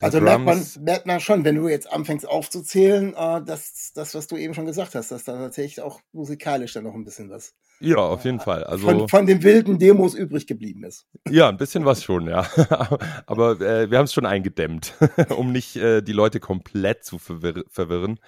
Also 0.00 0.20
merkt 0.20 0.44
man, 0.44 0.62
merkt 0.80 1.06
man 1.06 1.20
schon, 1.20 1.44
wenn 1.44 1.54
du 1.54 1.68
jetzt 1.68 1.90
anfängst 1.90 2.28
aufzuzählen, 2.28 3.14
äh, 3.14 3.42
dass 3.42 3.92
das, 3.94 4.14
was 4.14 4.26
du 4.26 4.36
eben 4.36 4.54
schon 4.54 4.66
gesagt 4.66 4.94
hast, 4.94 5.10
dass 5.10 5.24
da 5.24 5.36
tatsächlich 5.36 5.80
auch 5.80 6.00
musikalisch 6.12 6.74
dann 6.74 6.84
noch 6.84 6.94
ein 6.94 7.04
bisschen 7.04 7.30
was. 7.30 7.54
Ja, 7.80 7.98
auf 7.98 8.24
jeden 8.24 8.38
äh, 8.38 8.42
Fall. 8.42 8.64
Also 8.64 8.86
von, 8.86 9.08
von 9.08 9.26
den 9.26 9.42
wilden 9.42 9.78
Demos 9.78 10.14
übrig 10.14 10.46
geblieben 10.46 10.84
ist. 10.84 11.06
Ja, 11.28 11.48
ein 11.48 11.56
bisschen 11.56 11.84
was 11.84 12.02
schon, 12.02 12.28
ja. 12.28 12.46
Aber 13.26 13.60
äh, 13.60 13.90
wir 13.90 13.98
haben 13.98 14.04
es 14.04 14.12
schon 14.12 14.26
eingedämmt, 14.26 14.94
um 15.36 15.52
nicht 15.52 15.76
äh, 15.76 16.02
die 16.02 16.12
Leute 16.12 16.40
komplett 16.40 17.04
zu 17.04 17.18
verwirr 17.18 17.64
verwirren. 17.68 18.20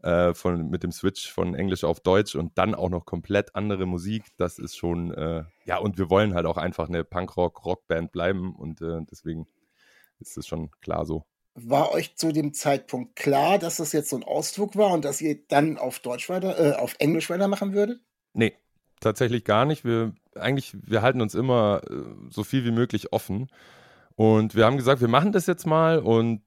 Äh, 0.00 0.32
von, 0.32 0.70
mit 0.70 0.84
dem 0.84 0.92
Switch 0.92 1.28
von 1.28 1.56
Englisch 1.56 1.82
auf 1.82 1.98
Deutsch 1.98 2.36
und 2.36 2.56
dann 2.56 2.76
auch 2.76 2.88
noch 2.88 3.04
komplett 3.04 3.56
andere 3.56 3.84
Musik. 3.84 4.26
Das 4.36 4.60
ist 4.60 4.76
schon, 4.76 5.12
äh, 5.12 5.42
ja, 5.64 5.78
und 5.78 5.98
wir 5.98 6.08
wollen 6.08 6.34
halt 6.34 6.46
auch 6.46 6.56
einfach 6.56 6.88
eine 6.88 7.02
Punkrock-Rockband 7.02 8.12
bleiben 8.12 8.54
und 8.54 8.80
äh, 8.80 9.00
deswegen 9.10 9.48
ist 10.20 10.36
es 10.36 10.46
schon 10.46 10.70
klar 10.80 11.06
so. 11.06 11.24
War 11.54 11.92
euch 11.92 12.16
zu 12.16 12.30
dem 12.30 12.54
Zeitpunkt 12.54 13.16
klar, 13.16 13.58
dass 13.58 13.78
das 13.78 13.92
jetzt 13.92 14.10
so 14.10 14.16
ein 14.16 14.22
Ausdruck 14.22 14.76
war 14.76 14.92
und 14.92 15.04
dass 15.04 15.20
ihr 15.20 15.38
dann 15.48 15.76
auf 15.76 15.98
Deutsch 15.98 16.28
weiter, 16.28 16.58
äh, 16.58 16.76
auf 16.76 16.94
Englisch 16.98 17.30
weitermachen 17.30 17.72
würdet? 17.72 18.00
Nee, 18.32 18.54
tatsächlich 19.00 19.44
gar 19.44 19.64
nicht. 19.64 19.84
Wir 19.84 20.12
eigentlich, 20.36 20.76
wir 20.80 21.02
halten 21.02 21.20
uns 21.20 21.34
immer 21.34 21.82
äh, 21.90 21.94
so 22.30 22.44
viel 22.44 22.64
wie 22.64 22.70
möglich 22.70 23.12
offen. 23.12 23.48
Und 24.14 24.54
wir 24.54 24.64
haben 24.64 24.76
gesagt, 24.76 25.00
wir 25.00 25.08
machen 25.08 25.32
das 25.32 25.46
jetzt 25.46 25.66
mal 25.66 26.00
und 26.00 26.42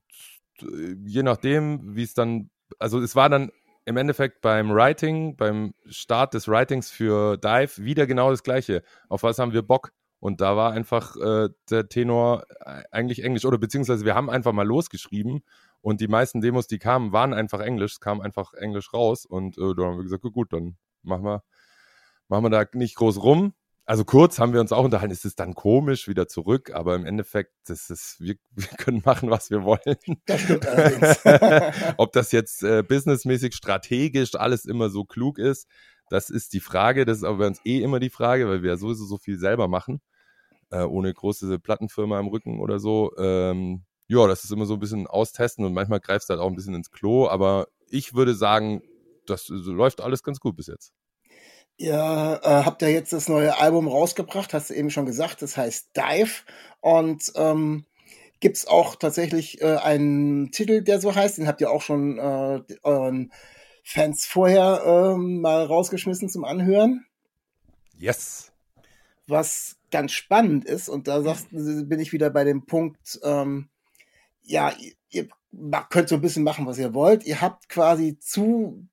äh, 0.61 0.95
je 1.05 1.23
nachdem, 1.23 1.95
wie 1.95 2.03
es 2.03 2.13
dann, 2.13 2.49
also 2.79 2.99
es 2.99 3.15
war 3.15 3.29
dann 3.29 3.51
im 3.85 3.97
Endeffekt 3.97 4.41
beim 4.41 4.69
Writing, 4.71 5.35
beim 5.35 5.73
Start 5.87 6.33
des 6.33 6.47
Writings 6.47 6.91
für 6.91 7.37
Dive 7.37 7.83
wieder 7.83 8.07
genau 8.07 8.29
das 8.29 8.43
Gleiche. 8.43 8.83
Auf 9.09 9.23
was 9.23 9.39
haben 9.39 9.53
wir 9.53 9.61
Bock? 9.61 9.93
Und 10.21 10.39
da 10.39 10.55
war 10.55 10.71
einfach 10.71 11.15
äh, 11.17 11.49
der 11.69 11.89
Tenor 11.89 12.45
äh, 12.59 12.83
eigentlich 12.91 13.23
Englisch. 13.23 13.43
Oder 13.43 13.57
beziehungsweise 13.57 14.05
wir 14.05 14.13
haben 14.13 14.29
einfach 14.29 14.53
mal 14.53 14.67
losgeschrieben 14.67 15.41
und 15.81 15.99
die 15.99 16.07
meisten 16.07 16.41
Demos, 16.41 16.67
die 16.67 16.77
kamen, 16.77 17.11
waren 17.11 17.33
einfach 17.33 17.59
Englisch. 17.59 17.93
Es 17.93 17.99
kam 17.99 18.21
einfach 18.21 18.53
Englisch 18.53 18.93
raus. 18.93 19.25
Und 19.25 19.57
äh, 19.57 19.73
da 19.75 19.83
haben 19.83 19.97
wir 19.97 20.03
gesagt, 20.03 20.21
gut, 20.21 20.53
dann 20.53 20.77
machen 21.01 21.25
wir, 21.25 21.43
machen 22.27 22.45
wir 22.45 22.49
da 22.51 22.65
nicht 22.73 22.95
groß 22.95 23.23
rum. 23.23 23.53
Also 23.85 24.05
kurz 24.05 24.37
haben 24.37 24.53
wir 24.53 24.61
uns 24.61 24.71
auch 24.71 24.85
unterhalten, 24.85 25.11
ist 25.11 25.25
es 25.25 25.35
dann 25.35 25.55
komisch 25.55 26.07
wieder 26.07 26.27
zurück, 26.27 26.71
aber 26.71 26.95
im 26.95 27.05
Endeffekt, 27.05 27.51
das 27.65 27.89
ist, 27.89 28.17
wir, 28.19 28.35
wir 28.51 28.67
können 28.77 29.01
machen, 29.03 29.31
was 29.31 29.49
wir 29.49 29.63
wollen. 29.63 29.97
Das 30.27 30.41
stimmt 30.41 30.67
allerdings. 30.67 31.19
Ob 31.97 32.11
das 32.11 32.31
jetzt 32.31 32.63
äh, 32.63 32.83
businessmäßig, 32.83 33.55
strategisch 33.55 34.35
alles 34.35 34.65
immer 34.65 34.89
so 34.89 35.03
klug 35.03 35.39
ist, 35.39 35.67
das 36.09 36.29
ist 36.29 36.53
die 36.53 36.59
Frage. 36.59 37.05
Das 37.05 37.17
ist 37.17 37.23
aber 37.23 37.39
bei 37.39 37.47
uns 37.47 37.61
eh 37.65 37.81
immer 37.81 37.99
die 37.99 38.09
Frage, 38.09 38.47
weil 38.47 38.61
wir 38.61 38.71
ja 38.71 38.77
sowieso 38.77 39.05
so 39.05 39.17
viel 39.17 39.39
selber 39.39 39.67
machen, 39.67 39.99
äh, 40.71 40.83
ohne 40.83 41.13
große 41.13 41.59
Plattenfirma 41.59 42.19
im 42.19 42.27
Rücken 42.27 42.59
oder 42.59 42.79
so. 42.79 43.11
Ähm, 43.17 43.83
ja, 44.07 44.27
das 44.27 44.43
ist 44.43 44.51
immer 44.51 44.65
so 44.65 44.73
ein 44.73 44.79
bisschen 44.79 45.07
austesten 45.07 45.63
und 45.65 45.73
manchmal 45.73 45.99
greifst 45.99 46.29
du 46.29 46.33
halt 46.33 46.41
auch 46.41 46.47
ein 46.47 46.55
bisschen 46.55 46.75
ins 46.75 46.91
Klo, 46.91 47.27
aber 47.27 47.67
ich 47.89 48.13
würde 48.13 48.33
sagen, 48.33 48.81
das 49.25 49.49
äh, 49.49 49.53
läuft 49.53 50.01
alles 50.01 50.23
ganz 50.23 50.39
gut 50.39 50.55
bis 50.55 50.67
jetzt. 50.67 50.93
Ihr 51.77 52.39
äh, 52.43 52.63
habt 52.63 52.81
ja 52.81 52.89
jetzt 52.89 53.13
das 53.13 53.27
neue 53.27 53.57
Album 53.57 53.87
rausgebracht, 53.87 54.53
hast 54.53 54.69
du 54.69 54.73
eben 54.75 54.89
schon 54.89 55.05
gesagt, 55.05 55.41
das 55.41 55.57
heißt 55.57 55.95
Dive. 55.95 56.43
Und 56.79 57.31
ähm, 57.35 57.85
gibt 58.39 58.57
es 58.57 58.67
auch 58.67 58.95
tatsächlich 58.95 59.61
äh, 59.61 59.77
einen 59.77 60.51
Titel, 60.51 60.83
der 60.83 61.01
so 61.01 61.15
heißt, 61.15 61.37
den 61.37 61.47
habt 61.47 61.61
ihr 61.61 61.71
auch 61.71 61.81
schon 61.81 62.19
äh, 62.19 62.61
euren 62.83 63.31
Fans 63.83 64.25
vorher 64.25 64.83
ähm, 64.85 65.41
mal 65.41 65.65
rausgeschmissen 65.65 66.29
zum 66.29 66.43
Anhören. 66.43 67.05
Yes. 67.97 68.51
Was 69.25 69.77
ganz 69.91 70.11
spannend 70.11 70.65
ist, 70.65 70.89
und 70.89 71.07
da 71.07 71.21
sagst, 71.21 71.49
bin 71.51 71.99
ich 71.99 72.13
wieder 72.13 72.29
bei 72.29 72.43
dem 72.43 72.65
Punkt, 72.65 73.19
ähm, 73.23 73.69
ja, 74.43 74.73
ihr 75.09 75.27
könnt 75.89 76.09
so 76.09 76.15
ein 76.15 76.21
bisschen 76.21 76.43
machen, 76.43 76.65
was 76.65 76.77
ihr 76.77 76.93
wollt. 76.93 77.25
Ihr 77.25 77.41
habt 77.41 77.69
quasi 77.69 78.17
zu 78.19 78.87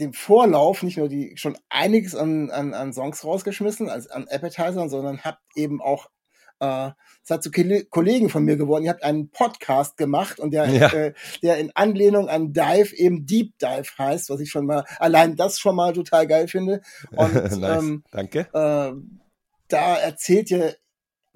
dem 0.00 0.12
Vorlauf 0.12 0.82
nicht 0.82 0.98
nur 0.98 1.08
die 1.08 1.36
schon 1.36 1.56
einiges 1.68 2.14
an, 2.14 2.50
an, 2.50 2.74
an 2.74 2.92
Songs 2.92 3.24
rausgeschmissen, 3.24 3.88
als 3.88 4.08
an 4.08 4.26
Appetizern, 4.26 4.88
sondern 4.88 5.22
habt 5.22 5.42
eben 5.54 5.80
auch 5.80 6.10
äh, 6.60 6.90
seid 7.22 7.42
zu 7.42 7.50
Kollegen 7.50 8.28
von 8.28 8.44
mir 8.44 8.56
geworden. 8.56 8.84
Ihr 8.84 8.90
habt 8.90 9.02
einen 9.02 9.30
Podcast 9.30 9.96
gemacht 9.96 10.38
und 10.38 10.52
der, 10.52 10.68
ja. 10.68 10.88
äh, 10.88 11.12
der 11.42 11.58
in 11.58 11.72
Anlehnung 11.74 12.28
an 12.28 12.52
Dive 12.52 12.94
eben 12.96 13.26
Deep 13.26 13.58
Dive 13.58 13.90
heißt, 13.98 14.30
was 14.30 14.40
ich 14.40 14.50
schon 14.50 14.66
mal, 14.66 14.84
allein 14.98 15.36
das 15.36 15.58
schon 15.58 15.76
mal 15.76 15.92
total 15.92 16.26
geil 16.26 16.48
finde. 16.48 16.80
Und 17.10 17.34
nice. 17.34 17.82
ähm, 17.82 18.04
danke. 18.10 18.46
Äh, 18.52 18.92
da 19.68 19.96
erzählt 19.96 20.50
ihr 20.50 20.76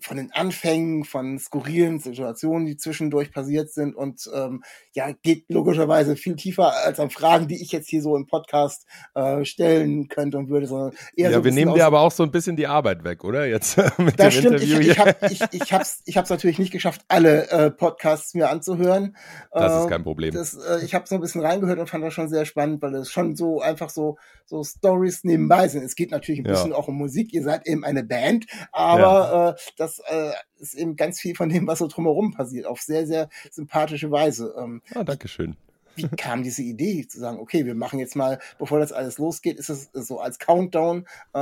von 0.01 0.17
den 0.17 0.33
Anfängen, 0.33 1.05
von 1.05 1.39
skurrilen 1.39 1.99
Situationen, 1.99 2.67
die 2.67 2.77
zwischendurch 2.77 3.33
passiert 3.33 3.71
sind 3.73 3.95
und 3.97 4.31
ähm, 4.35 4.63
ja, 4.95 5.13
geht 5.23 5.47
logischerweise 5.49 6.17
viel 6.17 6.37
tiefer 6.37 6.73
als 6.85 7.01
an 7.01 7.11
Fragen, 7.11 7.49
die 7.49 7.61
ich 7.63 7.73
jetzt 7.73 7.89
hier 7.89 8.03
so 8.03 8.17
im 8.17 8.27
Podcast 8.27 8.87
äh, 9.15 9.45
stellen 9.45 10.09
könnte 10.09 10.39
und 10.39 10.49
würde, 10.49 10.67
sondern 10.67 10.93
eher 11.17 11.31
Ja, 11.31 11.33
so 11.33 11.45
wir 11.45 11.51
nehmen 11.53 11.75
dir 11.75 11.87
aber 11.87 12.01
auch 12.01 12.13
so 12.13 12.23
ein 12.23 12.31
bisschen 12.31 12.57
die 12.57 12.67
Arbeit 12.67 13.05
weg, 13.05 13.25
oder? 13.25 13.47
Jetzt 13.47 13.77
mit 13.99 14.19
das 14.19 14.35
dem 14.35 14.39
stimmt, 14.39 14.53
Interview 14.53 14.79
ich, 14.81 14.81
ich 14.81 14.99
habe 14.99 15.15
ich, 15.29 15.53
ich 15.53 15.73
hab's, 15.73 16.03
ich 16.05 16.17
hab's 16.17 16.31
natürlich 16.31 16.59
nicht 16.59 16.73
geschafft, 16.73 17.03
alle 17.09 17.49
äh, 17.51 17.71
Podcasts 17.71 18.35
mir 18.35 18.51
anzuhören. 18.51 19.17
Das 19.57 19.75
ist 19.75 19.87
Äh, 19.87 19.89
kein 19.89 20.03
Problem. 20.05 20.33
Das, 20.33 20.55
äh, 20.55 20.85
ich 20.85 20.95
habe 20.95 21.07
so 21.07 21.15
ein 21.15 21.21
bisschen 21.21 21.41
reingehört 21.41 21.79
und 21.79 21.89
fand 21.89 22.05
das 22.05 22.15
schon 22.15 22.29
sehr 22.29 22.45
spannend, 22.45 22.83
weil 22.83 22.95
es 22.97 23.11
schon 23.11 23.37
so 23.37 23.61
einfach 23.61 23.91
so 23.91 24.19
so 24.45 24.65
Stories 24.65 25.25
nebenbei 25.25 25.69
sind. 25.69 25.83
Es 25.85 25.95
geht 25.95 26.11
natürlich 26.11 26.41
ein 26.41 26.47
Ja. 26.47 26.51
bisschen 26.53 26.73
auch 26.73 26.89
um 26.89 26.97
Musik. 26.97 27.33
Ihr 27.33 27.43
seid 27.43 27.67
eben 27.67 27.85
eine 27.85 28.03
Band, 28.03 28.47
aber 28.73 29.57
äh, 29.57 29.61
das 29.77 29.88
äh, 30.09 30.33
ist 30.59 30.75
eben 30.75 30.97
ganz 30.97 31.21
viel 31.21 31.35
von 31.35 31.49
dem, 31.49 31.67
was 31.67 31.79
so 31.79 31.87
drumherum 31.87 32.33
passiert, 32.33 32.67
auf 32.67 32.81
sehr 32.81 33.07
sehr 33.07 33.29
sympathische 33.51 34.11
Weise. 34.11 34.55
Ähm, 34.59 34.83
Ah, 34.95 35.05
Dankeschön. 35.05 35.57
wie 35.97 36.07
kam 36.09 36.43
diese 36.45 36.63
Idee 36.63 37.07
zu 37.09 37.19
sagen, 37.19 37.39
okay, 37.41 37.67
wir 37.67 37.75
machen 37.75 37.99
jetzt 37.99 38.15
mal, 38.15 38.39
bevor 38.59 38.79
das 38.79 38.93
alles 38.93 39.19
losgeht, 39.19 39.59
ist 39.59 39.69
es 39.69 39.91
so 39.93 40.21
als 40.21 40.39
Countdown 40.39 41.07
äh, 41.33 41.39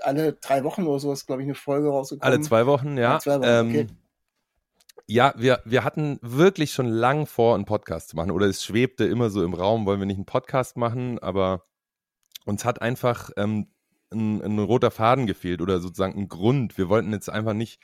alle 0.00 0.32
drei 0.40 0.62
Wochen 0.62 0.84
oder 0.86 1.00
so 1.00 1.12
ist, 1.12 1.26
glaube 1.26 1.42
ich, 1.42 1.46
eine 1.46 1.56
Folge 1.56 1.88
rausgekommen. 1.88 2.34
Alle 2.34 2.40
zwei 2.42 2.66
Wochen, 2.66 2.96
ja. 2.96 3.12
Alle 3.12 3.20
zwei 3.20 3.38
Wochen, 3.40 3.48
ähm, 3.48 3.68
okay. 3.68 3.86
Ja, 5.08 5.34
wir, 5.36 5.60
wir 5.64 5.82
hatten 5.82 6.20
wirklich 6.22 6.70
schon 6.70 6.86
lang 6.86 7.26
vor, 7.26 7.56
einen 7.56 7.64
Podcast 7.64 8.10
zu 8.10 8.16
machen. 8.16 8.30
Oder 8.30 8.46
es 8.46 8.62
schwebte 8.62 9.06
immer 9.06 9.28
so 9.28 9.42
im 9.42 9.54
Raum, 9.54 9.84
wollen 9.84 9.98
wir 9.98 10.06
nicht 10.06 10.18
einen 10.18 10.24
Podcast 10.24 10.76
machen, 10.76 11.18
aber 11.18 11.64
uns 12.44 12.64
hat 12.64 12.80
einfach 12.80 13.30
ähm, 13.36 13.66
ein, 14.12 14.42
ein 14.42 14.58
roter 14.58 14.90
Faden 14.90 15.26
gefehlt 15.26 15.60
oder 15.60 15.80
sozusagen 15.80 16.18
ein 16.18 16.28
Grund. 16.28 16.76
Wir 16.78 16.88
wollten 16.88 17.12
jetzt 17.12 17.28
einfach 17.30 17.54
nicht, 17.54 17.80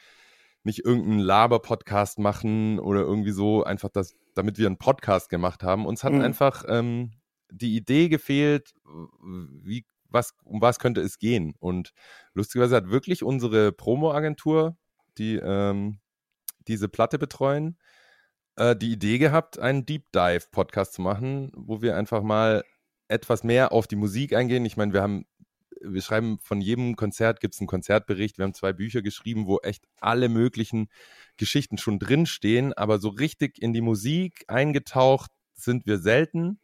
nicht 0.65 0.85
irgendeinen 0.85 1.21
Laber-Podcast 1.21 2.19
machen 2.19 2.79
oder 2.79 3.01
irgendwie 3.01 3.31
so, 3.31 3.65
einfach 3.65 3.89
das, 3.89 4.15
damit 4.35 4.59
wir 4.59 4.67
einen 4.67 4.79
Podcast 4.79 5.29
gemacht 5.29 5.63
haben. 5.63 5.87
Uns 5.87 6.03
hat 6.05 6.13
Mhm. 6.13 6.21
einfach 6.23 6.65
ähm, 6.69 7.13
die 7.51 7.77
Idee 7.77 8.09
gefehlt, 8.09 8.75
wie, 9.63 9.87
was, 10.09 10.35
um 10.45 10.61
was 10.61 10.79
könnte 10.79 11.01
es 11.01 11.19
gehen. 11.19 11.55
Und 11.61 11.93
lustigerweise 12.35 12.77
hat 12.77 12.91
wirklich 12.91 13.23
unsere 13.23 13.73
Promo-Agentur, 13.73 14.77
die 15.19 15.37
ähm, 15.37 16.01
diese 16.67 16.89
Platte 16.89 17.19
betreuen, 17.19 17.79
äh, 18.57 18.75
die 18.75 18.93
Idee 18.93 19.19
gehabt, 19.19 19.59
einen 19.59 19.87
Deep 19.87 20.11
Dive 20.13 20.47
Podcast 20.51 20.95
zu 20.95 21.03
machen, 21.03 21.53
wo 21.55 21.83
wir 21.83 21.97
einfach 21.97 22.23
mal 22.23 22.65
etwas 23.09 23.45
mehr 23.45 23.71
auf 23.71 23.87
die 23.87 23.97
Musik 23.97 24.33
eingehen. 24.35 24.65
Ich 24.65 24.77
meine, 24.77 24.93
wir 24.93 25.03
haben, 25.03 25.27
wir 25.81 26.03
schreiben 26.03 26.39
von 26.41 26.61
jedem 26.61 26.97
Konzert 26.97 27.41
gibt 27.41 27.55
es 27.55 27.61
einen 27.61 27.67
Konzertbericht. 27.67 28.39
Wir 28.39 28.45
haben 28.45 28.55
zwei 28.55 28.73
Bücher 28.73 29.03
geschrieben, 29.03 29.47
wo 29.47 29.59
echt 29.59 29.85
alle 30.01 30.29
möglichen 30.29 30.89
Geschichten 31.37 31.79
schon 31.79 31.99
drinstehen, 31.99 32.73
aber 32.73 32.99
so 32.99 33.09
richtig 33.09 33.61
in 33.61 33.73
die 33.73 33.81
Musik 33.81 34.45
eingetaucht 34.49 35.31
sind 35.55 35.87
wir 35.87 35.99
selten. 35.99 36.61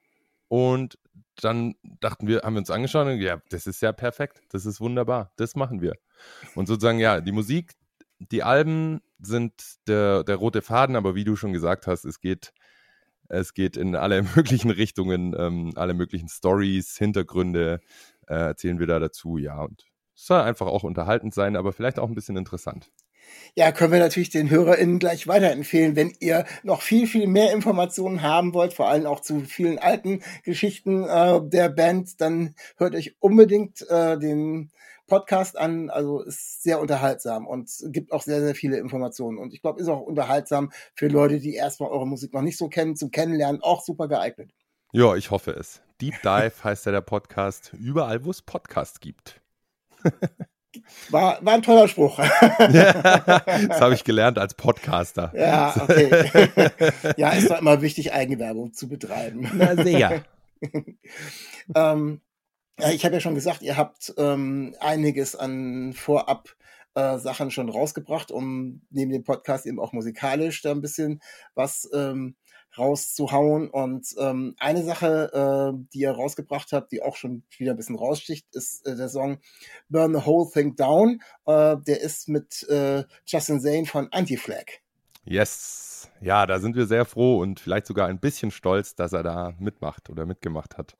Und 0.48 0.98
dann 1.36 1.74
dachten 2.00 2.26
wir, 2.26 2.42
haben 2.42 2.54
wir 2.54 2.60
uns 2.60 2.70
angeschaut 2.70 3.06
und 3.06 3.20
ja, 3.20 3.40
das 3.48 3.66
ist 3.66 3.80
ja 3.80 3.92
perfekt, 3.92 4.42
das 4.50 4.66
ist 4.66 4.80
wunderbar, 4.80 5.32
das 5.36 5.56
machen 5.56 5.80
wir. 5.80 5.94
Und 6.54 6.66
sozusagen, 6.66 6.98
ja, 6.98 7.20
die 7.20 7.32
Musik, 7.32 7.72
die 8.18 8.42
Alben 8.42 9.00
sind 9.18 9.52
der, 9.86 10.24
der 10.24 10.36
rote 10.36 10.62
Faden, 10.62 10.96
aber 10.96 11.14
wie 11.14 11.24
du 11.24 11.36
schon 11.36 11.52
gesagt 11.52 11.86
hast, 11.86 12.04
es 12.04 12.20
geht, 12.20 12.52
es 13.28 13.54
geht 13.54 13.76
in 13.76 13.96
alle 13.96 14.22
möglichen 14.36 14.70
Richtungen, 14.70 15.34
ähm, 15.38 15.72
alle 15.76 15.94
möglichen 15.94 16.28
Stories, 16.28 16.96
Hintergründe 16.98 17.80
äh, 18.32 18.46
erzählen 18.46 18.78
wir 18.78 18.86
da 18.86 18.98
dazu, 18.98 19.36
ja. 19.36 19.62
Und 19.62 19.84
es 20.14 20.26
soll 20.26 20.40
einfach 20.40 20.66
auch 20.66 20.84
unterhaltend 20.84 21.34
sein, 21.34 21.56
aber 21.56 21.72
vielleicht 21.72 21.98
auch 21.98 22.08
ein 22.08 22.14
bisschen 22.14 22.36
interessant. 22.36 22.90
Ja, 23.54 23.72
können 23.72 23.92
wir 23.92 23.98
natürlich 23.98 24.30
den 24.30 24.50
HörerInnen 24.50 24.98
gleich 24.98 25.26
weiterempfehlen, 25.28 25.96
wenn 25.96 26.12
ihr 26.20 26.44
noch 26.62 26.82
viel, 26.82 27.06
viel 27.06 27.26
mehr 27.26 27.52
Informationen 27.52 28.22
haben 28.22 28.52
wollt, 28.52 28.74
vor 28.74 28.88
allem 28.88 29.06
auch 29.06 29.20
zu 29.20 29.40
vielen 29.40 29.78
alten 29.78 30.22
Geschichten 30.44 31.04
äh, 31.04 31.40
der 31.42 31.68
Band, 31.68 32.20
dann 32.20 32.54
hört 32.76 32.94
euch 32.94 33.16
unbedingt 33.20 33.88
äh, 33.88 34.18
den 34.18 34.70
Podcast 35.06 35.58
an. 35.58 35.90
Also 35.90 36.22
ist 36.22 36.62
sehr 36.62 36.80
unterhaltsam 36.80 37.46
und 37.46 37.70
gibt 37.88 38.12
auch 38.12 38.22
sehr, 38.22 38.40
sehr 38.40 38.54
viele 38.54 38.78
Informationen. 38.78 39.38
Und 39.38 39.52
ich 39.52 39.60
glaube, 39.62 39.80
ist 39.80 39.88
auch 39.88 40.00
unterhaltsam 40.00 40.72
für 40.94 41.08
Leute, 41.08 41.38
die 41.38 41.54
erstmal 41.54 41.90
eure 41.90 42.06
Musik 42.06 42.32
noch 42.32 42.42
nicht 42.42 42.58
so 42.58 42.68
kennen, 42.68 42.96
zum 42.96 43.10
Kennenlernen 43.10 43.62
auch 43.62 43.82
super 43.82 44.08
geeignet. 44.08 44.52
Ja, 44.92 45.14
ich 45.14 45.30
hoffe 45.30 45.52
es. 45.52 45.82
Deep 46.02 46.20
Dive 46.22 46.52
heißt 46.64 46.86
ja 46.86 46.90
der 46.90 47.00
Podcast, 47.00 47.72
überall, 47.78 48.24
wo 48.24 48.30
es 48.32 48.42
Podcasts 48.42 48.98
gibt. 48.98 49.40
War, 51.10 51.38
war 51.44 51.52
ein 51.52 51.62
toller 51.62 51.86
Spruch. 51.86 52.16
das 52.58 53.80
habe 53.80 53.92
ich 53.94 54.02
gelernt 54.04 54.38
als 54.38 54.54
Podcaster. 54.54 55.30
ja, 55.36 55.74
okay. 55.78 56.48
ja, 57.18 57.30
ist 57.32 57.50
doch 57.50 57.60
immer 57.60 57.82
wichtig, 57.82 58.14
Eigenwerbung 58.14 58.72
zu 58.72 58.88
betreiben. 58.88 59.50
Na 59.54 59.76
sehr. 59.76 60.24
ähm, 61.74 62.22
ja, 62.80 62.90
ich 62.90 63.04
habe 63.04 63.14
ja 63.16 63.20
schon 63.20 63.34
gesagt, 63.34 63.60
ihr 63.60 63.76
habt 63.76 64.14
ähm, 64.16 64.74
einiges 64.80 65.36
an 65.36 65.92
vorab 65.92 66.56
äh, 66.94 67.18
Sachen 67.18 67.50
schon 67.50 67.68
rausgebracht, 67.68 68.30
um 68.30 68.80
neben 68.88 69.12
dem 69.12 69.24
Podcast 69.24 69.66
eben 69.66 69.78
auch 69.78 69.92
musikalisch 69.92 70.62
da 70.62 70.70
ein 70.70 70.80
bisschen 70.80 71.20
was 71.54 71.88
ähm, 71.92 72.34
rauszuhauen. 72.78 73.68
Und 73.70 74.06
ähm, 74.18 74.54
eine 74.58 74.82
Sache, 74.84 75.72
äh, 75.74 75.86
die 75.92 76.00
ihr 76.00 76.12
rausgebracht 76.12 76.72
habt, 76.72 76.92
die 76.92 77.02
auch 77.02 77.16
schon 77.16 77.42
wieder 77.58 77.72
ein 77.72 77.76
bisschen 77.76 77.96
raussticht, 77.96 78.46
ist 78.54 78.86
äh, 78.86 78.96
der 78.96 79.08
Song 79.08 79.38
Burn 79.88 80.14
the 80.14 80.24
Whole 80.26 80.50
Thing 80.50 80.76
Down. 80.76 81.20
Äh, 81.46 81.76
der 81.86 82.00
ist 82.00 82.28
mit 82.28 82.66
äh, 82.68 83.04
Justin 83.26 83.60
Zane 83.60 83.86
von 83.86 84.08
Anti-Flag. 84.10 84.66
Yes. 85.24 86.10
Ja, 86.20 86.46
da 86.46 86.58
sind 86.58 86.76
wir 86.76 86.86
sehr 86.86 87.04
froh 87.04 87.38
und 87.40 87.60
vielleicht 87.60 87.86
sogar 87.86 88.08
ein 88.08 88.18
bisschen 88.20 88.50
stolz, 88.50 88.94
dass 88.94 89.12
er 89.12 89.22
da 89.22 89.54
mitmacht 89.58 90.10
oder 90.10 90.26
mitgemacht 90.26 90.76
hat. 90.78 90.96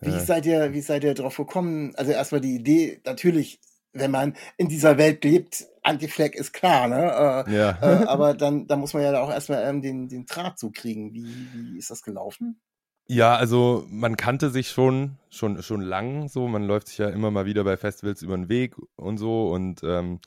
Wie 0.00 0.10
Äh. 0.10 0.20
seid 0.24 0.46
ihr, 0.46 0.72
wie 0.72 0.80
seid 0.80 1.04
ihr 1.04 1.14
drauf 1.14 1.36
gekommen? 1.36 1.94
Also 1.96 2.12
erstmal 2.12 2.40
die 2.40 2.56
Idee, 2.56 3.00
natürlich, 3.04 3.60
wenn 3.92 4.10
man 4.10 4.36
in 4.56 4.68
dieser 4.68 4.98
Welt 4.98 5.24
lebt, 5.24 5.66
Anti-Flag 5.86 6.34
ist 6.34 6.52
klar, 6.52 6.88
ne? 6.88 7.44
Äh, 7.46 7.54
Ja. 7.54 7.78
äh, 7.80 8.04
aber 8.06 8.34
dann, 8.34 8.66
da 8.66 8.76
muss 8.76 8.94
man 8.94 9.02
ja 9.02 9.20
auch 9.20 9.30
erstmal 9.30 9.64
ähm, 9.64 9.82
den, 9.82 10.08
den 10.08 10.26
Draht 10.26 10.58
zukriegen. 10.58 11.12
Wie, 11.14 11.24
wie 11.52 11.78
ist 11.78 11.90
das 11.90 12.02
gelaufen? 12.02 12.60
Ja, 13.08 13.36
also 13.36 13.86
man 13.88 14.16
kannte 14.16 14.50
sich 14.50 14.70
schon, 14.70 15.16
schon, 15.30 15.62
schon 15.62 15.80
lang 15.80 16.28
so. 16.28 16.48
Man 16.48 16.64
läuft 16.64 16.88
sich 16.88 16.98
ja 16.98 17.08
immer 17.08 17.30
mal 17.30 17.46
wieder 17.46 17.62
bei 17.62 17.76
Festivals 17.76 18.22
über 18.22 18.36
den 18.36 18.48
Weg 18.48 18.74
und 18.96 19.18
so. 19.18 19.52
Und 19.52 19.82
ähm, 19.84 20.20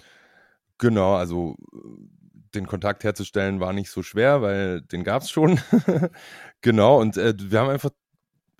genau, 0.78 1.16
also 1.16 1.58
den 2.56 2.66
Kontakt 2.68 3.04
herzustellen 3.04 3.60
war 3.60 3.74
nicht 3.74 3.92
so 3.92 4.02
schwer, 4.02 4.42
weil 4.42 4.82
den 4.82 5.04
gab 5.04 5.24
es 5.24 5.30
schon. 5.30 5.60
genau, 6.62 7.00
und 7.00 7.18
äh, 7.18 7.34
wir 7.38 7.60
haben 7.60 7.70
einfach 7.70 7.92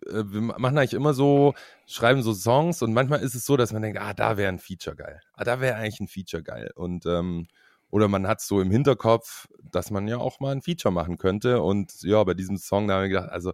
äh, 0.08 0.24
wir 0.26 0.42
machen 0.42 0.78
eigentlich 0.78 0.94
immer 0.94 1.14
so, 1.14 1.54
schreiben 1.86 2.22
so 2.22 2.34
Songs 2.34 2.82
und 2.82 2.94
manchmal 2.94 3.22
ist 3.22 3.36
es 3.36 3.46
so, 3.46 3.58
dass 3.58 3.74
man 3.74 3.82
denkt, 3.82 4.00
ah, 4.00 4.14
da 4.14 4.38
wäre 4.38 4.50
ein 4.50 4.60
Feature 4.60 4.96
geil. 4.96 5.22
Ah, 5.34 5.44
da 5.44 5.62
wäre 5.62 5.76
eigentlich 5.76 6.00
ein 6.00 6.08
Feature 6.08 6.44
geil. 6.44 6.72
Und 6.76 7.06
ähm, 7.06 7.48
oder 7.92 8.08
man 8.08 8.28
hat 8.28 8.42
so 8.42 8.62
im 8.62 8.72
Hinterkopf, 8.72 9.48
dass 9.72 9.92
man 9.92 10.08
ja 10.08 10.18
auch 10.18 10.40
mal 10.40 10.52
ein 10.52 10.62
Feature 10.62 10.94
machen 10.94 11.18
könnte. 11.18 11.62
Und 11.62 12.02
ja, 12.04 12.24
bei 12.24 12.34
diesem 12.36 12.58
Song, 12.58 12.88
da 12.88 12.96
haben 12.96 13.02
wir 13.04 13.10
gedacht, 13.10 13.30
also 13.30 13.54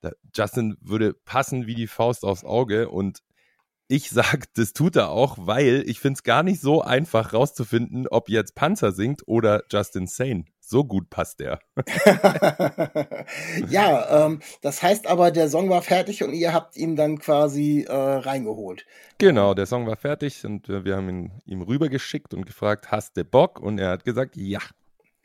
da, 0.00 0.10
Justin 0.34 0.76
würde 0.80 1.14
passen 1.14 1.66
wie 1.66 1.74
die 1.74 1.86
Faust 1.86 2.24
aufs 2.24 2.44
Auge 2.44 2.88
und 2.88 3.20
ich 3.88 4.10
sag, 4.10 4.44
das 4.54 4.72
tut 4.72 4.96
er 4.96 5.10
auch, 5.10 5.36
weil 5.40 5.82
ich 5.86 6.00
finde 6.00 6.18
es 6.18 6.22
gar 6.22 6.42
nicht 6.42 6.60
so 6.60 6.82
einfach 6.82 7.32
rauszufinden, 7.32 8.06
ob 8.08 8.28
jetzt 8.28 8.54
Panzer 8.54 8.92
singt 8.92 9.26
oder 9.26 9.64
Justin 9.70 10.06
Sane. 10.06 10.44
So 10.70 10.84
gut 10.84 11.10
passt 11.10 11.40
der. 11.40 11.58
ja, 13.68 14.26
ähm, 14.26 14.40
das 14.62 14.82
heißt 14.84 15.08
aber, 15.08 15.32
der 15.32 15.48
Song 15.48 15.68
war 15.68 15.82
fertig 15.82 16.22
und 16.22 16.32
ihr 16.32 16.52
habt 16.52 16.76
ihn 16.76 16.94
dann 16.94 17.18
quasi 17.18 17.86
äh, 17.88 17.92
reingeholt. 17.92 18.86
Genau, 19.18 19.54
der 19.54 19.66
Song 19.66 19.88
war 19.88 19.96
fertig 19.96 20.44
und 20.44 20.68
äh, 20.68 20.84
wir 20.84 20.94
haben 20.96 21.08
ihn 21.08 21.32
ihm 21.44 21.62
rübergeschickt 21.62 22.34
und 22.34 22.46
gefragt, 22.46 22.92
hast 22.92 23.16
du 23.16 23.24
Bock? 23.24 23.58
Und 23.58 23.78
er 23.80 23.90
hat 23.90 24.04
gesagt, 24.04 24.36
ja. 24.36 24.60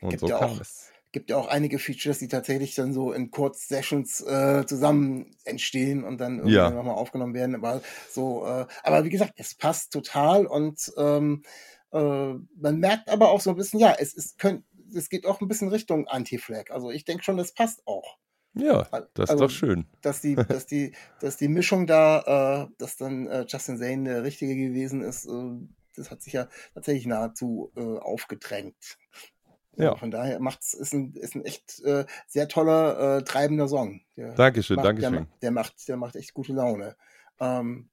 Und 0.00 0.10
Gibt 0.10 0.20
so 0.22 0.28
ja 0.28 0.38
kam 0.38 0.50
auch- 0.50 0.60
es. 0.60 0.90
Gibt 1.12 1.30
ja 1.30 1.36
auch 1.36 1.46
einige 1.46 1.78
Features, 1.78 2.18
die 2.18 2.26
tatsächlich 2.28 2.74
dann 2.74 2.92
so 2.92 3.12
in 3.12 3.30
Kurz-Sessions 3.30 4.22
äh, 4.22 4.66
zusammen 4.66 5.30
entstehen 5.44 6.02
und 6.02 6.20
dann 6.20 6.38
irgendwie 6.38 6.56
Ja. 6.56 6.70
nochmal 6.70 6.96
aufgenommen 6.96 7.32
werden. 7.34 7.54
Aber 7.54 7.80
so, 8.10 8.44
äh, 8.44 8.66
aber 8.82 9.04
wie 9.04 9.10
gesagt, 9.10 9.34
es 9.36 9.54
passt 9.54 9.92
total 9.92 10.44
und 10.44 10.92
ähm, 10.98 11.44
äh, 11.92 11.98
man 11.98 12.80
merkt 12.80 13.08
aber 13.08 13.30
auch 13.30 13.40
so 13.40 13.50
ein 13.50 13.56
bisschen, 13.56 13.78
ja, 13.78 13.94
es 13.98 14.12
ist 14.12 14.38
könnt, 14.38 14.64
es 14.94 15.08
geht 15.08 15.26
auch 15.26 15.40
ein 15.40 15.48
bisschen 15.48 15.68
Richtung 15.68 16.06
Anti-Flag. 16.08 16.70
Also 16.70 16.90
ich 16.90 17.04
denke 17.04 17.22
schon, 17.24 17.36
das 17.36 17.52
passt 17.52 17.86
auch. 17.86 18.18
Ja, 18.54 18.84
das 19.14 19.24
ist 19.24 19.30
Also- 19.30 19.44
doch 19.44 19.50
schön. 19.50 19.86
dass 20.00 20.20
die, 20.20 20.34
dass 20.64 20.66
die, 20.66 20.92
dass 21.20 21.36
die 21.36 21.48
Mischung 21.48 21.86
da, 21.86 22.64
äh, 22.68 22.74
dass 22.78 22.96
dann 22.96 23.26
äh, 23.26 23.44
Justin 23.48 23.78
Zane 23.78 24.04
der 24.04 24.22
richtige 24.24 24.54
gewesen 24.56 25.02
ist, 25.02 25.26
äh, 25.26 25.52
das 25.96 26.10
hat 26.10 26.22
sich 26.22 26.32
ja 26.34 26.48
tatsächlich 26.74 27.06
nahezu 27.06 27.72
äh, 27.76 27.80
aufgedrängt. 27.98 28.98
Ja. 29.78 29.94
Von 29.96 30.10
daher 30.10 30.40
macht's, 30.40 30.72
ist 30.72 30.94
ein, 30.94 31.12
ist 31.14 31.34
ein 31.34 31.44
echt 31.44 31.80
äh, 31.84 32.06
sehr 32.26 32.48
toller, 32.48 33.18
äh, 33.18 33.24
treibender 33.24 33.68
Song. 33.68 34.00
Der 34.16 34.32
Dankeschön, 34.34 34.76
macht, 34.76 34.86
der, 34.86 34.92
Dankeschön. 34.94 35.14
ma- 35.24 35.36
der 35.42 35.50
macht, 35.50 35.88
der 35.88 35.96
macht 35.98 36.16
echt 36.16 36.32
gute 36.32 36.54
Laune. 36.54 36.96
Ähm, 37.40 37.90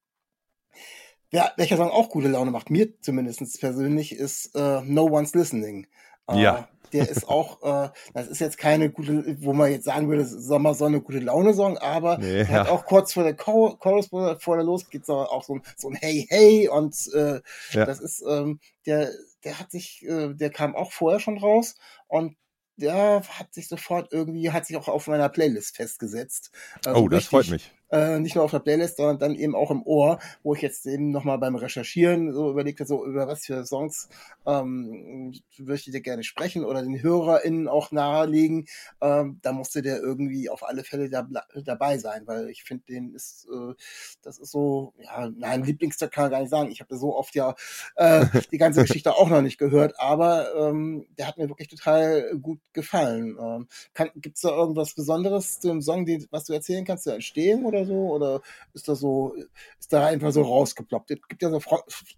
ja, 1.32 1.52
welcher 1.58 1.78
Song 1.78 1.90
auch 1.90 2.10
gute 2.10 2.28
Laune 2.30 2.52
macht, 2.52 2.70
mir 2.70 3.00
zumindest 3.02 3.60
persönlich, 3.60 4.14
ist 4.16 4.56
äh, 4.56 4.82
No 4.84 5.06
One's 5.08 5.34
Listening. 5.34 5.88
Ja. 6.32 6.70
Der 6.94 7.10
ist 7.10 7.28
auch, 7.28 7.62
äh, 7.64 7.90
das 8.14 8.28
ist 8.28 8.40
jetzt 8.40 8.58
keine 8.58 8.90
gute, 8.90 9.36
wo 9.42 9.52
man 9.54 9.72
jetzt 9.72 9.86
sagen 9.86 10.08
würde, 10.10 10.26
Sommer 10.26 10.74
soll 10.76 10.90
eine 10.90 11.02
gute 11.02 11.20
Laune-Song, 11.20 11.78
aber 11.80 12.18
Nee, 12.20 12.44
der 12.46 12.48
hat 12.50 12.68
ja. 12.68 12.72
auch 12.74 12.86
kurz 12.86 13.14
vor 13.14 13.24
der 13.24 13.36
Chor- 13.36 13.78
Chorus, 13.80 14.10
bevor 14.10 14.56
der 14.56 14.66
losgeht, 14.66 15.06
so, 15.06 15.16
auch 15.18 15.44
so 15.44 15.56
ein, 15.56 15.62
so 15.76 15.90
ein 15.90 15.96
Hey 15.96 16.26
Hey 16.30 16.70
und 16.70 16.96
äh, 17.14 17.42
Ja. 17.72 17.86
das 17.86 18.00
ist, 18.00 18.24
ähm, 18.28 18.60
der, 18.86 19.12
der 19.44 19.60
hat 19.60 19.72
sich, 19.72 20.06
äh, 20.06 20.34
der 20.34 20.50
kam 20.52 20.76
auch 20.76 20.92
vorher 20.92 21.20
schon 21.20 21.38
raus 21.38 21.76
und 22.08 22.38
der 22.76 23.22
hat 23.28 23.54
sich 23.54 23.68
sofort 23.68 24.12
irgendwie, 24.12 24.50
hat 24.52 24.66
sich 24.66 24.76
auch 24.78 24.88
auf 24.88 25.08
meiner 25.08 25.30
Playlist 25.30 25.76
festgesetzt. 25.76 26.50
Also 26.86 27.02
oh, 27.02 27.08
das 27.08 27.18
richtig, 27.18 27.30
freut 27.30 27.50
mich. 27.50 27.72
Äh, 27.94 28.20
nicht 28.20 28.34
nur 28.34 28.44
auf 28.44 28.50
der 28.50 28.58
Playlist, 28.60 28.98
sondern 28.98 29.20
dann 29.20 29.36
eben 29.36 29.54
auch 29.56 29.70
im 29.70 29.84
Ohr, 29.84 30.18
wo 30.42 30.56
ich 30.56 30.64
jetzt 30.64 30.88
eben 30.88 31.12
nochmal 31.12 31.38
beim 31.38 31.56
Recherchieren 31.56 32.34
so 32.34 32.50
überlegt 32.50 32.80
habe, 32.80 32.88
so 32.88 33.06
über 33.06 33.28
was 33.28 33.46
für 33.46 33.64
Songs 33.66 34.10
ähm, 34.48 35.32
möchte 35.60 35.92
ich 35.92 35.94
dir 35.94 36.02
gerne 36.02 36.24
sprechen 36.24 36.66
oder 36.66 36.82
den 36.82 37.04
HörerInnen 37.04 37.68
auch 37.68 37.92
nahelegen. 37.92 38.66
Ähm, 39.00 39.38
da 39.44 39.52
musste 39.52 39.84
der 39.84 40.00
irgendwie 40.00 40.50
auf 40.50 40.68
alle 40.68 40.84
Fälle 40.84 41.08
da, 41.08 41.28
dabei 41.64 42.00
sein, 42.00 42.24
weil 42.26 42.50
ich 42.50 42.64
finde, 42.64 42.84
den 42.86 43.14
ist, 43.14 43.48
äh, 43.54 43.76
das 44.24 44.40
ist 44.40 44.50
so, 44.50 44.94
ja, 44.98 45.30
nein, 45.30 45.64
Lieblingstag 45.64 46.12
kann 46.12 46.26
ich 46.26 46.32
gar 46.32 46.40
nicht 46.40 46.50
sagen. 46.50 46.72
Ich 46.72 46.82
habe 46.82 46.98
so 46.98 47.16
oft 47.16 47.36
ja 47.36 47.54
äh, 47.96 48.26
die 48.52 48.58
ganze 48.58 48.82
Geschichte 48.82 49.16
auch 49.16 49.30
noch 49.30 49.44
nicht 49.44 49.60
gehört, 49.60 50.00
aber 50.00 50.56
ähm, 50.56 51.06
der 51.20 51.28
hat 51.28 51.38
mir 51.38 51.48
wirklich 51.48 51.68
total 51.68 52.40
gut 52.42 52.60
gefallen. 52.74 53.38
Ähm, 53.40 53.68
kann, 53.94 54.10
gibt's 54.16 54.42
da 54.42 54.50
irgendwas 54.50 54.96
Besonderes 54.96 55.60
zu 55.60 55.68
dem 55.68 55.84
Song, 55.84 56.08
den, 56.08 56.26
was 56.32 56.46
du 56.46 56.54
erzählen 56.54 56.86
kannst, 56.86 57.06
der 57.06 57.14
entstehen 57.14 57.64
oder 57.84 57.88
so? 57.88 58.14
Oder 58.14 58.42
ist 58.74 58.88
das 58.88 59.00
so, 59.00 59.36
ist 59.80 59.94
da 59.94 60.08
einfach 60.08 60.32
so 60.32 60.42
rausgeploppt? 60.42 61.12
Es 61.12 61.28
gibt 61.28 61.42
ja 61.42 61.50
so 61.50 61.62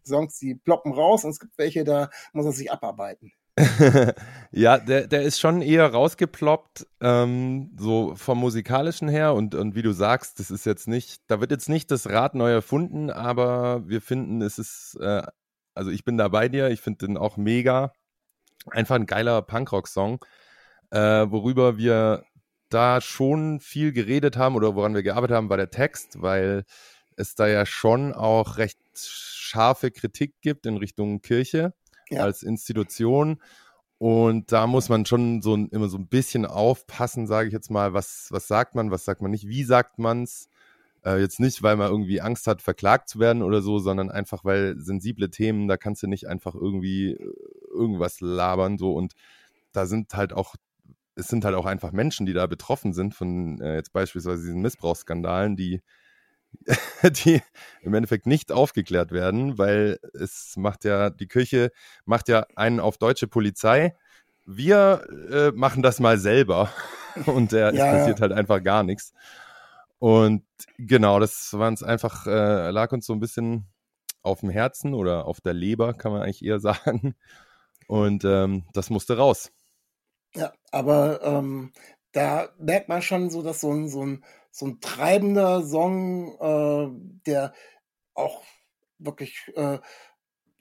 Songs, 0.06 0.40
die 0.40 0.56
ploppen 0.56 0.94
raus 0.94 1.24
und 1.24 1.32
es 1.32 1.40
gibt 1.40 1.58
welche, 1.58 1.84
da 1.84 2.10
muss 2.34 2.46
er 2.46 2.52
sich 2.52 2.72
abarbeiten. 2.72 3.32
ja, 4.52 4.78
der, 4.78 5.08
der 5.08 5.22
ist 5.22 5.40
schon 5.40 5.62
eher 5.62 5.88
rausgeploppt, 5.88 6.88
ähm, 7.00 7.72
so 7.80 8.14
vom 8.16 8.40
musikalischen 8.40 9.08
her 9.08 9.34
und, 9.34 9.56
und 9.56 9.76
wie 9.76 9.82
du 9.82 9.94
sagst, 9.94 10.40
das 10.40 10.52
ist 10.52 10.66
jetzt 10.66 10.90
nicht, 10.90 11.22
da 11.28 11.40
wird 11.40 11.52
jetzt 11.52 11.70
nicht 11.70 11.90
das 11.90 12.10
Rad 12.10 12.36
neu 12.36 12.52
erfunden, 12.52 13.10
aber 13.10 13.88
wir 13.88 14.02
finden, 14.02 14.42
es 14.42 14.60
ist, 14.60 14.98
äh, 15.00 15.24
also 15.74 15.90
ich 15.90 16.04
bin 16.04 16.18
da 16.18 16.28
bei 16.28 16.50
dir, 16.50 16.70
ich 16.70 16.82
finde 16.82 17.06
den 17.06 17.18
auch 17.18 17.38
mega, 17.38 17.94
einfach 18.72 18.96
ein 18.96 19.06
geiler 19.06 19.42
Punkrock-Song, 19.42 20.26
äh, 20.92 21.00
worüber 21.30 21.78
wir 21.78 22.26
da 22.76 23.02
schon 23.02 23.60
viel 23.60 23.92
geredet 23.94 24.38
haben 24.38 24.56
oder 24.56 24.76
woran 24.76 24.94
wir 24.94 25.02
gearbeitet 25.04 25.36
haben, 25.36 25.50
war 25.50 25.58
der 25.58 25.72
Text, 25.72 26.22
weil 26.22 26.64
es 27.16 27.34
da 27.36 27.48
ja 27.48 27.66
schon 27.66 28.14
auch 28.14 28.58
recht 28.58 28.78
scharfe 28.96 29.90
Kritik 29.92 30.36
gibt 30.42 30.66
in 30.66 30.78
Richtung 30.78 31.22
Kirche 31.22 31.74
Ja. 32.10 32.24
als 32.24 32.44
Institution. 32.44 33.42
Und 33.98 34.52
da 34.52 34.68
muss 34.68 34.90
man 34.90 35.06
schon 35.06 35.42
so 35.42 35.56
immer 35.56 35.88
so 35.88 35.98
ein 35.98 36.08
bisschen 36.08 36.46
aufpassen, 36.46 37.28
sage 37.28 37.48
ich 37.48 37.54
jetzt 37.54 37.72
mal, 37.72 37.94
was, 37.94 38.28
was 38.30 38.48
sagt 38.48 38.76
man, 38.76 38.92
was 38.92 39.06
sagt 39.06 39.22
man 39.22 39.32
nicht, 39.32 39.48
wie 39.48 39.64
sagt 39.64 39.98
man's. 40.00 40.50
Äh, 41.06 41.22
jetzt 41.22 41.40
nicht, 41.40 41.64
weil 41.64 41.78
man 41.78 41.90
irgendwie 41.90 42.20
Angst 42.20 42.46
hat, 42.48 42.62
verklagt 42.62 43.08
zu 43.10 43.20
werden 43.20 43.42
oder 43.42 43.62
so, 43.62 43.80
sondern 43.80 44.12
einfach, 44.12 44.44
weil 44.44 44.76
sensible 44.80 45.30
Themen, 45.30 45.68
da 45.70 45.78
kannst 45.78 46.04
du 46.04 46.08
nicht 46.08 46.28
einfach 46.28 46.56
irgendwie 46.56 47.12
äh, 47.12 47.34
irgendwas 47.72 48.20
labern, 48.20 48.78
so. 48.78 48.94
Und 48.94 49.14
da 49.72 49.86
sind 49.86 50.14
halt 50.14 50.34
auch, 50.34 50.56
es 51.16 51.28
sind 51.28 51.46
halt 51.46 51.56
auch 51.56 51.66
einfach 51.66 51.92
Menschen, 51.92 52.26
die 52.26 52.34
da 52.34 52.46
betroffen 52.48 52.94
sind 52.94 53.16
von 53.16 53.60
äh, 53.62 53.76
jetzt 53.76 53.94
beispielsweise 53.94 54.44
diesen 54.44 54.62
Missbrauchsskandalen, 54.62 55.56
die 55.56 55.82
die 57.26 57.42
im 57.82 57.94
Endeffekt 57.94 58.26
nicht 58.28 58.52
aufgeklärt 58.52 59.12
werden, 59.12 59.58
weil 59.58 60.00
es 60.14 60.56
macht 60.58 60.86
ja, 60.86 61.10
die 61.10 61.28
Kirche 61.28 61.72
macht 62.06 62.30
ja 62.30 62.46
einen 62.56 62.80
auf 62.80 62.98
deutsche 62.98 63.28
Polizei. 63.28 63.96
Wir 64.46 65.04
äh, 65.32 65.52
machen 65.52 65.84
das 65.84 66.00
mal 66.00 66.18
selber 66.18 66.72
und 67.26 67.54
äh, 67.54 67.72
es 67.72 67.78
Ja, 67.78 67.86
ja. 67.86 67.92
passiert 67.92 68.22
halt 68.22 68.32
einfach 68.32 68.64
gar 68.64 68.84
nichts. 68.84 69.14
Und 70.00 70.46
genau, 70.78 71.20
das 71.20 71.54
war 71.54 71.68
uns 71.68 71.84
einfach, 71.84 72.28
äh, 72.28 72.70
lag 72.72 72.92
uns 72.92 73.06
so 73.06 73.14
ein 73.14 73.20
bisschen 73.20 73.68
auf 74.22 74.42
dem 74.42 74.50
Herzen 74.50 74.94
oder 74.94 75.26
auf 75.26 75.42
der 75.42 75.54
Leber, 75.54 75.94
kann 75.94 76.12
man 76.12 76.22
eigentlich 76.22 76.44
eher 76.46 76.60
sagen. 76.62 77.16
Und 77.88 78.24
ähm, 78.26 78.66
das 78.74 78.90
musste 78.90 79.18
raus. 79.18 79.52
Ja, 80.36 80.54
aber 80.72 81.22
ähm, 81.24 81.72
da 82.12 82.50
merkt 82.60 82.90
man 82.90 83.02
schon 83.02 83.30
so, 83.30 83.42
dass 83.42 83.62
so 83.62 83.72
ein, 83.72 83.88
so 83.88 84.06
ein, 84.06 84.24
so 84.52 84.66
ein 84.68 84.80
treibender 84.82 85.64
Song, 85.64 86.38
äh, 86.40 87.22
der 87.26 87.54
auch 88.14 88.44
wirklich, 89.00 89.52
äh, 89.56 89.80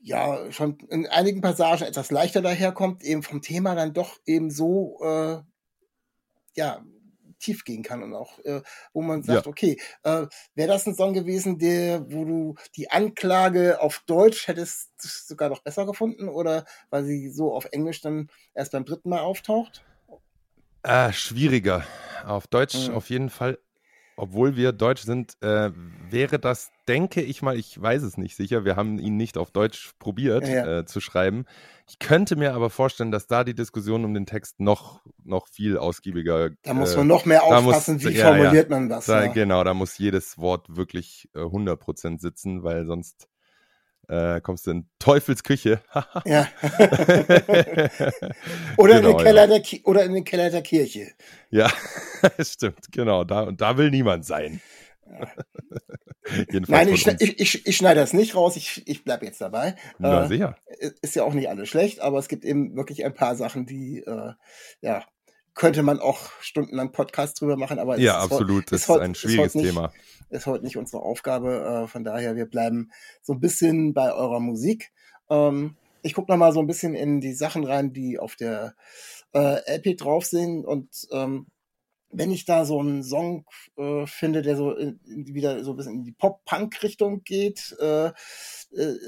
ja, 0.03 0.53
schon 0.53 0.79
in 0.91 1.07
einigen 1.09 1.41
Passagen 1.41 1.85
etwas 1.85 2.11
leichter 2.11 2.43
daherkommt, 2.43 3.05
eben 3.05 3.23
vom 3.23 3.43
Thema 3.43 3.75
dann 3.75 3.95
doch 3.95 4.19
eben 4.27 4.51
so, 4.51 4.99
äh, 5.03 5.43
ja, 6.55 6.85
tief 7.45 7.65
gehen 7.65 7.83
kann 7.83 8.03
und 8.03 8.15
auch, 8.15 8.39
äh, 8.41 8.63
wo 8.93 9.03
man 9.03 9.23
sagt, 9.23 9.47
Ja. 9.47 9.47
okay, 9.47 9.79
äh, 10.05 10.27
wäre 10.55 10.69
das 10.69 10.87
ein 10.87 10.95
Song 10.95 11.13
gewesen, 11.15 11.59
der, 11.59 12.11
wo 12.13 12.25
du 12.25 12.55
die 12.77 12.91
Anklage 12.91 13.81
auf 13.81 14.03
Deutsch 14.07 14.49
hättest 14.49 14.91
sogar 15.29 15.49
noch 15.51 15.63
besser 15.63 15.87
gefunden 15.87 16.29
oder 16.29 16.65
weil 16.91 17.05
sie 17.05 17.29
so 17.31 17.53
auf 17.55 17.67
Englisch 17.73 18.01
dann 18.01 18.29
erst 18.55 18.73
beim 18.73 18.85
dritten 18.85 19.11
Mal 19.11 19.21
auftaucht? 19.21 19.85
Äh, 20.83 21.13
schwieriger. 21.13 21.85
Auf 22.25 22.47
Deutsch 22.47 22.89
Mhm. 22.89 22.91
auf 22.91 23.11
jeden 23.11 23.31
Fall. 23.31 23.59
Obwohl 24.17 24.57
wir 24.57 24.73
Deutsch 24.73 25.03
sind, 25.03 25.37
äh, 25.43 25.71
wäre 26.09 26.39
das, 26.39 26.71
denke 26.87 27.21
ich 27.21 27.43
mal, 27.43 27.57
ich 27.59 27.81
weiß 27.81 28.03
es 28.05 28.17
nicht 28.17 28.37
sicher, 28.37 28.65
wir 28.65 28.77
haben 28.77 28.99
ihn 28.99 29.17
nicht 29.17 29.37
auf 29.37 29.51
Deutsch 29.51 29.93
probiert 29.99 30.47
Ja, 30.47 30.55
ja. 30.55 30.79
Äh, 30.79 30.85
zu 30.87 31.01
schreiben. 31.01 31.47
Ich 31.89 31.99
könnte 31.99 32.37
mir 32.37 32.55
aber 32.55 32.71
vorstellen, 32.71 33.11
dass 33.11 33.27
da 33.27 33.43
die 33.45 33.55
Diskussion 33.55 34.05
um 34.05 34.15
den 34.15 34.25
Text 34.25 34.61
noch, 34.61 35.03
noch 35.25 35.49
viel 35.49 35.77
ausgiebiger. 35.77 36.51
Da 36.63 36.75
muss 36.75 36.95
äh, 36.95 36.99
man 36.99 37.09
noch 37.09 37.25
mehr 37.25 37.43
da 37.49 37.61
muss- 37.61 37.75
aufpassen, 37.75 38.01
wie 38.03 38.11
ja, 38.11 38.11
ja. 38.11 38.27
formuliert 38.27 38.71
man 38.71 38.89
das. 38.89 39.07
Da, 39.07 39.25
ja. 39.25 39.33
Genau, 39.33 39.65
da 39.65 39.75
muss 39.75 39.99
jedes 39.99 40.39
Wort 40.39 40.75
wirklich 40.77 41.29
äh, 41.35 41.41
100% 41.41 42.21
sitzen, 42.21 42.63
weil 42.63 42.87
sonst 42.87 43.29
äh, 44.09 44.41
kommst 44.41 44.67
du 44.67 44.71
in 44.73 44.89
Teufels 44.99 45.43
Küche. 45.43 45.81
Ja. 46.25 46.49
oder, 48.77 48.97
in 48.99 49.03
Genau, 49.03 49.17
den 49.17 49.17
Keller 49.19 49.43
ja. 49.43 49.47
der 49.47 49.61
Ki 49.61 49.83
oder 49.85 50.05
in 50.05 50.15
den 50.15 50.25
Keller 50.25 50.51
der 50.51 50.63
Kirche. 50.63 51.13
Ja, 51.51 51.71
stimmt, 52.41 52.91
genau. 52.93 53.25
Da, 53.25 53.43
und 53.43 53.61
da 53.61 53.77
will 53.77 53.91
niemand 53.91 54.25
sein. 54.25 54.61
Nein, 56.69 56.89
ich, 56.89 57.07
ich, 57.07 57.39
ich, 57.41 57.67
ich 57.67 57.77
schneide 57.77 58.01
das 58.01 58.13
nicht 58.15 58.35
raus, 58.35 58.57
ich, 58.57 58.83
ich 58.89 59.05
bleibe 59.05 59.27
jetzt 59.27 59.41
dabei. 59.41 59.77
Na, 59.99 60.25
Äh, 60.25 60.29
sicher. 60.29 60.57
ist 61.03 61.15
ja 61.15 61.23
auch 61.25 61.35
nicht 61.35 61.49
alles 61.49 61.69
schlecht, 61.69 62.01
aber 62.01 62.19
es 62.19 62.29
gibt 62.29 62.45
eben 62.45 62.75
wirklich 62.75 63.05
ein 63.05 63.15
paar 63.15 63.37
Sachen, 63.37 63.67
die, 63.67 63.99
äh, 63.99 64.33
ja, 64.81 65.05
könnte 65.55 65.83
man 65.83 66.01
auch 66.01 66.31
stundenlang 66.41 66.93
Podcast 66.93 67.41
drüber 67.41 67.57
machen, 67.57 67.79
aber 67.79 67.99
Ja, 67.99 68.19
es 68.19 68.27
ist 68.27 68.33
absolut. 68.33 68.73
Das 68.73 68.81
ist 68.83 68.89
heut- 68.89 69.01
ein 69.03 69.15
schwieriges 69.15 69.55
heut 69.55 69.63
nicht, 69.63 69.67
Thema. 69.75 69.93
Ist 70.31 70.47
heute 70.47 70.65
nicht 70.65 70.77
unsere 70.77 71.03
Aufgabe. 71.03 71.85
Äh, 71.85 71.89
von 71.89 72.03
daher, 72.05 72.35
wir 72.37 72.47
bleiben 72.47 72.91
so 73.23 73.33
ein 73.35 73.41
bisschen 73.41 73.95
bei 73.95 74.13
eurer 74.13 74.41
Musik. 74.41 74.93
Ähm, 75.31 75.77
ich 76.03 76.15
gucke 76.15 76.31
noch 76.31 76.39
mal 76.39 76.53
so 76.53 76.61
ein 76.61 76.67
bisschen 76.67 76.95
in 76.95 77.21
die 77.21 77.35
Sachen 77.35 77.65
rein, 77.65 77.93
die 77.93 78.19
auf 78.19 78.37
der 78.37 78.75
äh, 79.33 79.61
LP 79.77 79.97
drauf 79.97 80.27
sind 80.27 80.65
und 80.65 80.89
ähm, 81.13 81.47
wenn 82.17 82.31
ich 82.31 82.45
da 82.45 82.65
so 82.65 82.79
einen 82.79 83.03
Song 83.03 83.45
äh, 83.77 84.07
finde, 84.07 84.43
der 84.43 84.57
so 84.57 84.71
in, 84.73 85.01
wieder 85.05 85.65
so 85.65 85.73
ein 85.73 85.77
bisschen 85.77 85.95
in 85.95 86.05
die 86.05 86.13
Pop-Punk-Richtung 86.13 87.25
geht, 87.25 87.75
äh, 87.81 88.07
äh, 88.09 88.13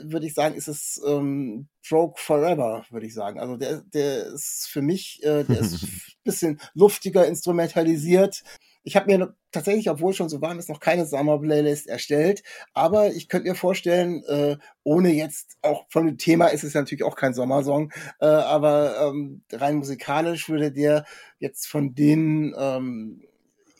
würde 0.02 0.26
ich 0.26 0.34
sagen, 0.34 0.56
ist 0.56 0.66
es 0.66 1.00
ähm, 1.06 1.68
Broke 1.88 2.20
Forever, 2.20 2.84
würde 2.90 3.06
ich 3.06 3.14
sagen. 3.14 3.38
Also 3.38 3.56
der, 3.56 3.82
der 3.82 4.26
ist 4.26 4.66
für 4.68 4.82
mich, 4.82 5.20
äh, 5.22 5.44
der 5.44 5.60
ist 5.60 5.86
bisschen 6.26 6.60
luftiger 6.74 7.26
instrumentalisiert. 7.26 8.42
Ich 8.82 8.94
habe 8.94 9.06
mir 9.06 9.34
tatsächlich, 9.50 9.90
obwohl 9.90 10.12
schon 10.12 10.28
so 10.28 10.40
warm 10.40 10.60
ist, 10.60 10.68
noch 10.68 10.78
keine 10.78 11.06
Summer-Playlist 11.06 11.88
erstellt, 11.88 12.44
aber 12.72 13.08
ich 13.12 13.28
könnte 13.28 13.48
mir 13.48 13.56
vorstellen, 13.56 14.22
äh, 14.28 14.58
ohne 14.84 15.10
jetzt 15.12 15.56
auch 15.62 15.86
von 15.88 16.06
dem 16.06 16.18
Thema 16.18 16.46
ist 16.48 16.62
es 16.62 16.74
natürlich 16.74 17.02
auch 17.02 17.16
kein 17.16 17.34
Sommersong, 17.34 17.90
äh, 18.20 18.26
aber 18.26 19.08
ähm, 19.08 19.42
rein 19.50 19.76
musikalisch 19.76 20.48
würde 20.48 20.70
der 20.70 21.04
jetzt 21.40 21.66
von 21.66 21.94
denen 21.96 22.54
ähm, 22.56 23.22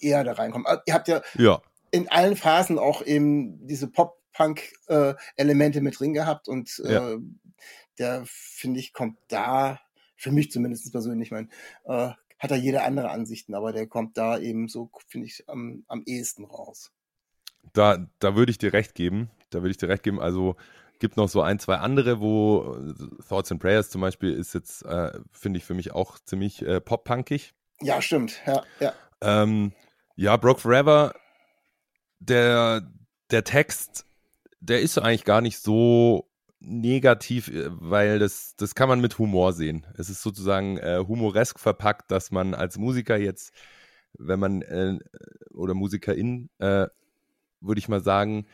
eher 0.01 0.25
da 0.25 0.33
reinkommen. 0.33 0.67
Also, 0.67 0.83
ihr 0.87 0.95
habt 0.95 1.07
ja 1.09 1.23
Ja. 1.39 1.63
in 1.93 2.09
allen 2.09 2.35
Phasen 2.35 2.79
auch 2.79 3.01
eben 3.03 3.65
diese 3.67 3.87
Pop-Punk-Elemente 3.89 5.81
mit 5.83 6.01
drin 6.01 6.15
gehabt 6.15 6.49
und 6.49 6.83
Ja. 6.85 7.13
äh, 7.13 7.19
der, 7.99 8.23
finde 8.27 8.81
ich, 8.81 8.93
kommt 8.93 9.19
da, 9.29 9.79
für 10.17 10.33
mich 10.33 10.51
zumindest 10.51 10.91
persönlich, 10.93 11.31
mein, 11.31 11.51
äh, 11.85 12.11
hat 12.39 12.51
er 12.51 12.57
jede 12.57 12.83
andere 12.83 13.11
Ansichten, 13.11 13.55
aber 13.55 13.73
der 13.73 13.87
kommt 13.87 14.17
da 14.17 14.39
eben 14.39 14.69
so, 14.69 14.91
finde 15.09 15.27
ich, 15.27 15.49
am, 15.49 15.85
am 15.89 16.03
ehesten 16.07 16.45
raus. 16.45 16.93
Da, 17.73 18.07
da 18.19 18.37
würde 18.37 18.51
ich 18.51 18.59
dir 18.59 18.73
recht 18.73 18.95
geben. 18.95 19.31
Da 19.51 19.61
würde 19.61 19.71
ich 19.71 19.79
dir 19.79 19.89
recht 19.89 20.03
geben. 20.03 20.21
Also 20.21 20.57
gibt 20.99 21.17
noch 21.17 21.29
so 21.29 21.43
ein, 21.43 21.59
zwei 21.59 21.77
andere, 21.77 22.21
wo 22.21 22.75
äh, 22.75 23.23
Thoughts 23.29 23.53
and 23.53 23.61
Prayers 23.61 23.91
zum 23.91 24.01
Beispiel 24.01 24.33
ist 24.33 24.55
jetzt, 24.55 24.83
äh, 24.83 25.13
finde 25.33 25.59
ich 25.59 25.65
für 25.65 25.75
mich 25.75 25.93
auch 25.93 26.19
ziemlich 26.19 26.63
äh, 26.63 26.81
pop-punkig. 26.81 27.55
Ja, 27.81 28.01
stimmt, 28.01 28.41
ja, 28.47 28.63
ja. 28.81 28.93
Ähm, 29.21 29.73
ja, 30.15 30.37
Broke 30.37 30.61
Forever, 30.61 31.15
der, 32.19 32.91
der 33.31 33.45
Text, 33.45 34.07
der 34.61 34.81
ist 34.81 34.99
eigentlich 34.99 35.25
gar 35.25 35.43
nicht 35.43 35.59
so 35.59 36.26
negativ, 36.61 37.49
äh, 37.49 37.69
weil 37.69 38.19
das, 38.19 38.55
das 38.57 38.75
kann 38.75 38.89
man 38.89 39.01
mit 39.01 39.19
Humor 39.19 39.53
sehen. 39.53 39.87
Es 39.97 40.11
ist 40.11 40.23
sozusagen 40.23 40.79
äh, 40.79 41.03
humoresk 41.07 41.59
verpackt, 41.59 42.11
dass 42.11 42.31
man 42.31 42.55
als 42.55 42.79
Musiker 42.79 43.17
jetzt, 43.17 43.53
wenn 44.19 44.41
man 44.41 44.63
äh, 44.63 44.99
oder 45.53 45.75
Musikerin, 45.75 46.49
äh, 46.59 46.87
würde 47.61 47.79
ich 47.79 47.89
mal 47.89 48.03
sagen, 48.03 48.47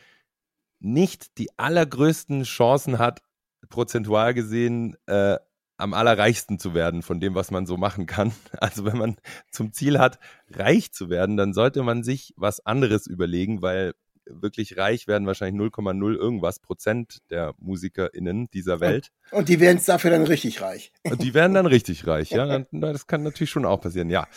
nicht 0.79 1.37
die 1.37 1.49
allergrößten 1.57 2.43
Chancen 2.43 2.99
hat, 2.99 3.21
prozentual 3.69 4.33
gesehen, 4.33 4.97
äh, 5.07 5.37
am 5.77 5.93
allerreichsten 5.93 6.59
zu 6.59 6.73
werden 6.73 7.01
von 7.01 7.19
dem, 7.19 7.35
was 7.35 7.51
man 7.51 7.65
so 7.65 7.77
machen 7.77 8.05
kann. 8.05 8.31
Also 8.59 8.85
wenn 8.85 8.97
man 8.97 9.17
zum 9.51 9.73
Ziel 9.73 9.99
hat, 9.99 10.19
reich 10.49 10.93
zu 10.93 11.09
werden, 11.09 11.37
dann 11.37 11.53
sollte 11.53 11.83
man 11.83 12.03
sich 12.03 12.33
was 12.37 12.65
anderes 12.65 13.07
überlegen, 13.07 13.61
weil 13.61 13.93
wirklich 14.25 14.77
reich 14.77 15.07
werden 15.07 15.27
wahrscheinlich 15.27 15.61
0,0 15.61 16.15
irgendwas 16.15 16.59
Prozent 16.59 17.19
der 17.29 17.53
MusikerInnen 17.59 18.49
dieser 18.51 18.79
Welt. 18.79 19.11
Und 19.31 19.49
die 19.49 19.59
werden 19.59 19.77
es 19.77 19.85
dafür 19.85 20.11
dann 20.11 20.23
richtig 20.23 20.61
reich. 20.61 20.91
Und 21.03 21.21
die 21.21 21.33
werden 21.33 21.53
dann 21.53 21.65
richtig 21.65 22.05
reich, 22.07 22.31
ja. 22.31 22.65
Das 22.71 23.07
kann 23.07 23.23
natürlich 23.23 23.49
schon 23.49 23.65
auch 23.65 23.81
passieren, 23.81 24.09
ja. 24.09 24.27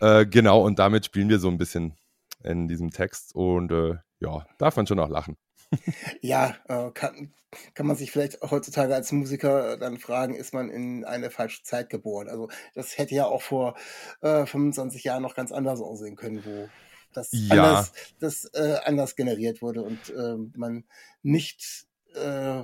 Äh, 0.00 0.26
genau, 0.26 0.62
und 0.64 0.78
damit 0.78 1.04
spielen 1.06 1.28
wir 1.28 1.38
so 1.38 1.48
ein 1.48 1.58
bisschen 1.58 1.94
in 2.42 2.68
diesem 2.68 2.90
Text 2.90 3.34
und 3.34 3.72
äh, 3.72 3.96
ja, 4.20 4.46
darf 4.58 4.76
man 4.76 4.86
schon 4.86 5.00
auch 5.00 5.08
lachen. 5.08 5.36
Ja, 6.20 6.56
äh, 6.68 6.90
kann, 6.92 7.34
kann 7.74 7.86
man 7.86 7.96
sich 7.96 8.10
vielleicht 8.10 8.40
heutzutage 8.42 8.94
als 8.94 9.12
Musiker 9.12 9.76
dann 9.76 9.98
fragen, 9.98 10.34
ist 10.34 10.54
man 10.54 10.70
in 10.70 11.04
eine 11.04 11.30
falsche 11.30 11.62
Zeit 11.62 11.90
geboren? 11.90 12.28
Also 12.28 12.48
das 12.74 12.98
hätte 12.98 13.14
ja 13.14 13.26
auch 13.26 13.42
vor 13.42 13.76
äh, 14.20 14.46
25 14.46 15.04
Jahren 15.04 15.22
noch 15.22 15.34
ganz 15.34 15.52
anders 15.52 15.80
aussehen 15.80 16.16
können, 16.16 16.44
wo 16.44 16.68
das, 17.16 17.30
Ja. 17.32 17.54
anders, 17.54 17.92
das 18.20 18.44
äh, 18.54 18.76
anders 18.84 19.16
generiert 19.16 19.62
wurde 19.62 19.82
und 19.82 20.10
äh, 20.10 20.36
man 20.54 20.84
nicht 21.22 21.86
äh, 22.14 22.62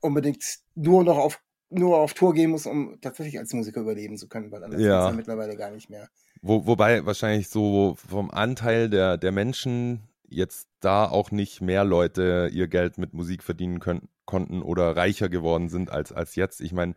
unbedingt 0.00 0.60
nur 0.74 1.04
noch 1.04 1.18
auf 1.18 1.40
nur 1.72 1.98
auf 1.98 2.14
Tour 2.14 2.34
gehen 2.34 2.50
muss, 2.50 2.66
um 2.66 3.00
tatsächlich 3.00 3.38
als 3.38 3.52
Musiker 3.52 3.80
überleben 3.82 4.16
zu 4.16 4.28
können, 4.28 4.50
weil 4.50 4.64
anders 4.64 4.80
Ja. 4.80 5.08
ja 5.08 5.14
mittlerweile 5.14 5.56
gar 5.56 5.70
nicht 5.70 5.88
mehr. 5.88 6.08
Wo, 6.42 6.66
wobei 6.66 7.06
wahrscheinlich 7.06 7.48
so 7.48 7.96
vom 8.08 8.30
Anteil 8.30 8.90
der, 8.90 9.16
der 9.18 9.30
Menschen 9.30 10.00
jetzt 10.28 10.68
da 10.80 11.08
auch 11.08 11.30
nicht 11.30 11.60
mehr 11.60 11.84
Leute 11.84 12.50
ihr 12.52 12.66
Geld 12.66 12.98
mit 12.98 13.14
Musik 13.14 13.44
verdienen 13.44 13.78
können, 13.78 14.08
konnten 14.24 14.62
oder 14.62 14.96
reicher 14.96 15.28
geworden 15.28 15.68
sind 15.68 15.90
als, 15.90 16.12
als 16.12 16.34
jetzt. 16.34 16.60
Ich 16.60 16.72
meine, 16.72 16.94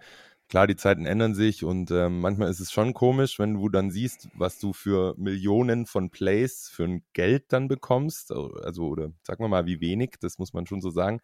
klar, 0.49 0.67
die 0.67 0.75
Zeiten 0.75 1.05
ändern 1.05 1.35
sich 1.35 1.63
und 1.63 1.91
ähm, 1.91 2.19
manchmal 2.19 2.49
ist 2.49 2.59
es 2.59 2.71
schon 2.71 2.93
komisch, 2.93 3.39
wenn 3.39 3.55
du 3.55 3.69
dann 3.69 3.91
siehst, 3.91 4.29
was 4.35 4.59
du 4.59 4.73
für 4.73 5.15
Millionen 5.17 5.85
von 5.85 6.09
Plays 6.09 6.69
für 6.69 6.83
ein 6.83 7.03
Geld 7.13 7.51
dann 7.51 7.67
bekommst. 7.67 8.31
Also, 8.31 8.87
oder 8.87 9.11
sag 9.23 9.39
mal 9.39 9.47
mal, 9.47 9.65
wie 9.65 9.81
wenig, 9.81 10.15
das 10.19 10.37
muss 10.37 10.53
man 10.53 10.67
schon 10.67 10.81
so 10.81 10.89
sagen. 10.89 11.21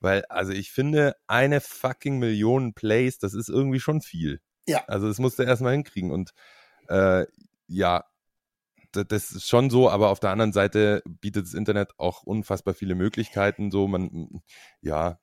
Weil, 0.00 0.24
also 0.26 0.52
ich 0.52 0.70
finde, 0.70 1.16
eine 1.26 1.60
fucking 1.60 2.18
Million 2.18 2.74
Plays, 2.74 3.18
das 3.18 3.34
ist 3.34 3.48
irgendwie 3.48 3.80
schon 3.80 4.00
viel. 4.00 4.40
Ja. 4.66 4.84
Also 4.86 5.08
das 5.08 5.18
musst 5.18 5.38
du 5.38 5.42
erstmal 5.42 5.72
hinkriegen. 5.72 6.10
Und 6.10 6.32
äh, 6.88 7.26
ja, 7.66 8.04
das 8.92 9.32
ist 9.32 9.48
schon 9.48 9.70
so, 9.70 9.90
aber 9.90 10.10
auf 10.10 10.20
der 10.20 10.30
anderen 10.30 10.52
Seite 10.52 11.02
bietet 11.06 11.46
das 11.46 11.54
Internet 11.54 11.92
auch 11.98 12.22
unfassbar 12.22 12.74
viele 12.74 12.94
Möglichkeiten. 12.94 13.70
So, 13.70 13.88
man, 13.88 14.42
ja, 14.80 15.18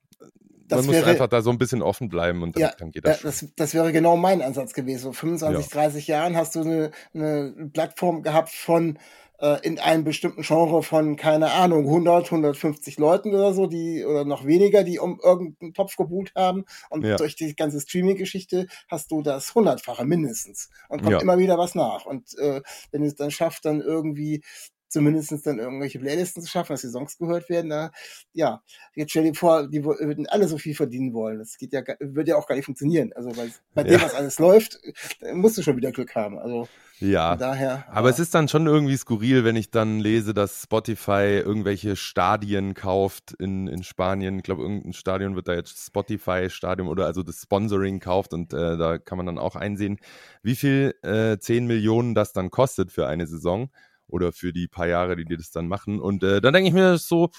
Das 0.71 0.77
man 0.79 0.85
muss 0.87 0.95
wäre- 0.95 1.11
einfach 1.11 1.27
da 1.27 1.41
so 1.41 1.51
ein 1.51 1.57
bisschen 1.57 1.81
offen 1.81 2.09
bleiben 2.09 2.41
und 2.43 2.55
dann, 2.55 2.61
Ja, 2.61 2.73
dann 2.77 2.91
geht 2.91 3.05
Ja, 3.05 3.11
das 3.11 3.21
das, 3.21 3.45
das 3.55 3.73
wäre 3.73 3.91
genau 3.91 4.17
mein 4.17 4.41
Ansatz 4.41 4.73
gewesen. 4.73 4.99
So 5.03 5.13
25, 5.13 5.67
30 5.69 6.07
Jahren 6.07 6.35
hast 6.35 6.55
du 6.55 6.61
eine, 6.61 6.91
eine 7.13 7.69
Plattform 7.73 8.23
gehabt 8.23 8.49
von 8.49 8.97
äh, 9.39 9.57
in 9.65 9.79
einem 9.79 10.03
bestimmten 10.03 10.43
Genre 10.43 10.83
von, 10.83 11.15
keine 11.15 11.51
Ahnung, 11.51 11.85
100, 11.87 12.25
150 12.25 12.99
Leuten 12.99 13.33
oder 13.33 13.53
so, 13.53 13.65
die 13.65 14.05
oder 14.05 14.23
noch 14.23 14.45
weniger, 14.45 14.83
die 14.83 14.99
um 14.99 15.19
irgendeinen 15.23 15.73
Topf 15.73 15.95
gebucht 15.97 16.31
haben. 16.35 16.65
Und 16.91 17.03
Ja. 17.03 17.15
durch 17.17 17.35
die 17.35 17.55
ganze 17.55 17.81
Streaming-Geschichte 17.81 18.67
hast 18.87 19.11
du 19.11 19.23
das 19.23 19.55
hundertfache 19.55 20.05
mindestens. 20.05 20.69
Und 20.89 20.99
kommt 21.01 21.13
Ja. 21.13 21.21
immer 21.21 21.39
wieder 21.39 21.57
was 21.57 21.73
nach. 21.73 22.05
Und 22.05 22.37
äh, 22.37 22.61
wenn 22.91 23.01
es 23.03 23.15
dann 23.15 23.31
schafft, 23.31 23.65
dann 23.65 23.81
irgendwie 23.81 24.43
zumindest 24.91 25.31
dann 25.47 25.59
irgendwelche 25.59 25.99
Playlisten 25.99 26.43
zu 26.43 26.49
schaffen, 26.49 26.73
dass 26.73 26.81
die 26.81 26.89
Songs 26.89 27.17
gehört 27.17 27.49
werden, 27.49 27.69
da, 27.69 27.91
ja, 28.33 28.61
jetzt 28.93 29.11
stell 29.11 29.23
dir 29.23 29.33
vor, 29.33 29.67
die 29.67 29.83
würden 29.83 30.27
alle 30.27 30.47
so 30.47 30.57
viel 30.57 30.75
verdienen 30.75 31.13
wollen. 31.13 31.39
Das 31.39 31.57
geht 31.57 31.73
ja, 31.73 31.81
würde 31.99 32.31
ja 32.31 32.35
auch 32.35 32.45
gar 32.45 32.55
nicht 32.55 32.65
funktionieren. 32.65 33.13
Also, 33.15 33.35
weil 33.37 33.51
bei 33.73 33.83
dem, 33.83 33.93
Ja. 33.93 34.01
was 34.01 34.13
alles 34.13 34.37
läuft, 34.37 34.79
äh, 35.21 35.33
musst 35.33 35.57
du 35.57 35.63
schon 35.63 35.77
wieder 35.77 35.91
Glück 35.91 36.13
haben. 36.15 36.37
Also, 36.37 36.67
Ja. 36.99 37.35
daher. 37.37 37.85
Aber 37.89 38.09
es 38.09 38.19
ist 38.19 38.35
dann 38.35 38.47
schon 38.49 38.67
irgendwie 38.67 38.97
skurril, 38.97 39.43
wenn 39.45 39.55
ich 39.55 39.71
dann 39.71 39.99
lese, 40.01 40.33
dass 40.33 40.63
Spotify 40.63 41.41
irgendwelche 41.43 41.95
Stadien 41.95 42.73
kauft 42.73 43.33
in, 43.39 43.67
in 43.67 43.83
Spanien. 43.83 44.37
Ich 44.37 44.43
glaube, 44.43 44.61
irgendein 44.61 44.93
Stadion 44.93 45.35
wird 45.35 45.47
da 45.47 45.53
jetzt 45.53 45.83
Spotify-Stadion 45.87 46.87
oder 46.87 47.05
also 47.05 47.23
das 47.23 47.41
Sponsoring 47.41 48.01
kauft 48.01 48.33
und 48.33 48.53
äh, 48.53 48.77
da 48.77 48.97
kann 48.97 49.17
man 49.17 49.25
dann 49.25 49.37
auch 49.37 49.55
einsehen, 49.55 49.99
wie 50.43 50.55
viel 50.55 50.93
äh, 51.01 51.37
10 51.39 51.65
Millionen 51.65 52.13
das 52.13 52.33
dann 52.33 52.51
kostet 52.51 52.91
für 52.91 53.07
eine 53.07 53.25
Saison 53.25 53.69
oder 54.11 54.31
für 54.31 54.53
die 54.53 54.67
paar 54.67 54.87
Jahre, 54.87 55.15
die 55.15 55.25
die 55.25 55.37
das 55.37 55.51
dann 55.51 55.67
machen. 55.67 55.99
Und 55.99 56.23
äh, 56.23 56.41
dann 56.41 56.53
denke 56.53 56.67
ich 56.67 56.73
mir 56.73 56.97
so, 56.97 57.29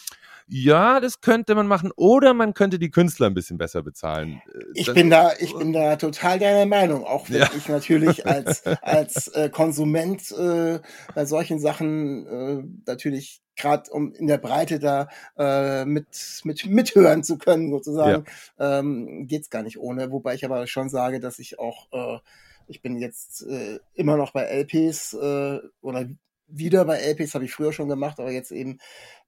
ja, 0.49 0.99
das 1.01 1.21
könnte 1.21 1.55
man 1.55 1.67
machen 1.69 1.93
oder 1.97 2.35
man 2.35 2.53
könnte 2.53 2.79
die 2.81 2.91
Künstler 2.91 3.29
ein 3.29 3.35
bisschen 3.35 3.59
besser 3.59 3.83
bezahlen. 3.83 4.43
Äh, 4.53 4.59
Ich 4.75 4.87
das- 4.87 4.95
bin 4.95 5.09
da, 5.09 5.33
ich 5.39 5.57
bin 5.57 5.73
da 5.73 5.97
total 5.97 6.39
deiner 6.39 6.67
Meinung, 6.67 7.05
auch 7.05 7.31
wenn 7.31 7.39
Ja. 7.41 7.51
ich 7.57 7.69
natürlich 7.69 8.27
als 8.27 8.67
als 8.83 9.29
äh, 9.29 9.49
Konsument 9.51 10.31
äh, 10.33 10.81
bei 11.15 11.25
solchen 11.27 11.61
Sachen 11.61 12.27
äh, 12.27 12.65
natürlich 12.87 13.41
gerade 13.55 13.91
um 13.93 14.13
in 14.15 14.27
der 14.27 14.39
Breite 14.39 14.79
da 14.79 15.09
äh, 15.39 15.85
mit 15.85 16.41
mit 16.45 16.67
mithören 16.67 17.23
zu 17.23 17.39
können 17.39 17.71
sozusagen, 17.71 18.25
ähm, 18.59 19.27
geht's 19.29 19.51
gar 19.51 19.63
nicht 19.63 19.79
ohne. 19.79 20.11
Wobei 20.11 20.35
ich 20.35 20.45
aber 20.45 20.67
schon 20.67 20.89
sage, 20.89 21.21
dass 21.21 21.39
ich 21.39 21.59
auch 21.59 21.87
äh, 21.93 22.19
ich 22.67 22.81
bin 22.83 22.97
jetzt 22.97 23.43
äh, 23.47 23.79
immer 23.95 24.17
noch 24.17 24.33
bei 24.33 24.43
LPs 24.45 25.13
äh, 25.15 25.59
oder 25.83 26.07
wieder 26.55 26.85
bei 26.85 26.99
LPs 26.99 27.35
habe 27.35 27.45
ich 27.45 27.53
früher 27.53 27.73
schon 27.73 27.89
gemacht, 27.89 28.21
aber 28.21 28.31
jetzt 28.31 28.53
eben 28.53 28.79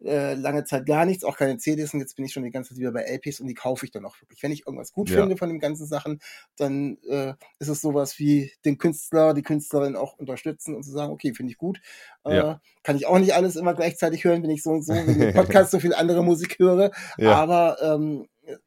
äh, 0.05 0.35
lange 0.35 0.65
Zeit 0.65 0.85
gar 0.87 1.05
nichts, 1.07 1.25
auch 1.25 1.37
keine 1.37 1.57
CDs 1.57 1.95
und 1.95 2.01
jetzt 2.01 2.17
bin 2.17 2.25
ich 2.25 2.33
schon 2.33 2.43
die 2.43 2.51
ganze 2.51 2.71
Zeit 2.71 2.79
wieder 2.79 2.93
bei 2.93 3.03
LPs 3.03 3.41
und 3.41 3.47
die 3.47 3.55
kaufe 3.55 3.87
ich 3.87 3.93
dann 3.93 4.05
auch 4.05 4.21
wirklich. 4.21 4.43
Wenn 4.43 4.53
ich 4.53 4.67
irgendwas 4.67 4.93
gut 4.93 5.09
Ja. 5.09 5.21
finde 5.21 5.37
von 5.37 5.49
den 5.49 5.59
ganzen 5.61 5.87
Sachen, 5.87 6.21
dann 6.57 6.99
äh, 7.09 7.35
ist 7.59 7.69
es 7.69 7.81
sowas 7.81 8.19
wie 8.19 8.53
den 8.65 8.77
Künstler, 8.79 9.33
die 9.35 9.43
Künstlerin 9.43 9.97
auch 9.97 10.19
unterstützen 10.19 10.75
und 10.75 10.83
zu 10.83 10.91
sagen, 10.91 11.13
okay, 11.13 11.33
finde 11.35 11.53
ich 11.53 11.59
gut. 11.59 11.81
Äh, 12.25 12.37
Ja. 12.37 12.61
Kann 12.83 12.97
ich 12.97 13.07
auch 13.07 13.19
nicht 13.19 13.33
alles 13.35 13.57
immer 13.57 13.73
gleichzeitig 13.75 14.25
hören, 14.25 14.43
wenn 14.43 14.51
ich 14.51 14.63
so 14.63 14.71
und 14.71 14.83
so, 14.85 14.93
wenn 14.93 15.29
ich 15.29 15.35
Podcast 15.35 15.71
so 15.71 15.81
viel 15.81 15.95
andere 15.95 16.23
Musik 16.23 16.59
höre, 16.59 16.91
Ja. 17.17 17.35
aber 17.37 17.79
ähm, 17.83 18.27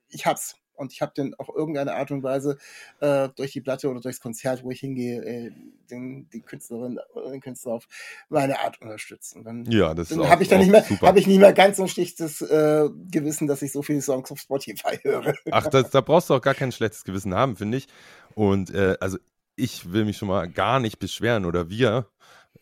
ich 0.09 0.25
hab's. 0.25 0.55
Und 0.77 0.93
ich 0.93 1.01
habe 1.01 1.13
den 1.15 1.35
auf 1.35 1.49
irgendeine 1.53 1.95
Art 1.95 2.11
und 2.11 2.23
Weise 2.23 2.57
äh, 2.99 3.29
durch 3.35 3.51
die 3.51 3.61
Platte 3.61 3.89
oder 3.89 3.99
durchs 3.99 4.21
Konzert, 4.21 4.63
wo 4.63 4.71
ich 4.71 4.79
hingehe, 4.79 5.23
äh, 5.23 5.51
den, 5.89 6.29
die 6.29 6.41
Künstlerin 6.41 6.99
oder 7.13 7.31
den 7.31 7.41
Künstler 7.41 7.73
auf 7.73 7.87
meine 8.29 8.59
Art 8.59 8.81
unterstützt. 8.81 9.35
Und 9.35 9.43
dann, 9.43 9.65
Ja, 9.65 9.93
das 9.93 10.09
dann 10.09 10.29
habe 10.29 10.43
ich 10.43 10.49
dann 10.49 10.59
nicht 10.59 10.71
mehr, 10.71 10.87
habe 11.01 11.19
ich 11.19 11.27
nicht 11.27 11.39
mehr 11.39 11.53
ganz 11.53 11.77
so 11.77 11.83
ein 11.83 11.89
schlichtes 11.89 12.41
äh, 12.41 12.89
Gewissen, 13.11 13.47
dass 13.47 13.61
ich 13.61 13.71
so 13.71 13.81
viele 13.81 14.01
Songs 14.01 14.31
auf 14.31 14.39
Spotify 14.39 14.97
höre. 15.01 15.33
Ach, 15.51 15.67
das, 15.67 15.89
da 15.89 16.01
brauchst 16.01 16.29
du 16.29 16.35
auch 16.35 16.41
gar 16.41 16.55
kein 16.55 16.71
schlechtes 16.71 17.03
Gewissen 17.03 17.33
haben, 17.33 17.55
finde 17.55 17.77
ich. 17.77 17.87
Und 18.35 18.73
äh, 18.73 18.97
also 18.99 19.17
ich 19.55 19.91
will 19.91 20.05
mich 20.05 20.17
schon 20.17 20.27
mal 20.27 20.47
gar 20.47 20.79
nicht 20.79 20.99
beschweren 20.99 21.45
oder 21.45 21.69
wir 21.69 22.07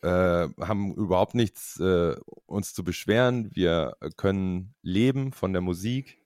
äh, 0.02 0.48
haben 0.60 0.94
überhaupt 0.94 1.34
nichts 1.34 1.78
äh, 1.80 2.16
uns 2.46 2.74
zu 2.74 2.84
beschweren. 2.84 3.50
Wir 3.54 3.96
können 4.16 4.74
leben 4.82 5.32
von 5.32 5.52
der 5.52 5.62
Musik, 5.62 6.18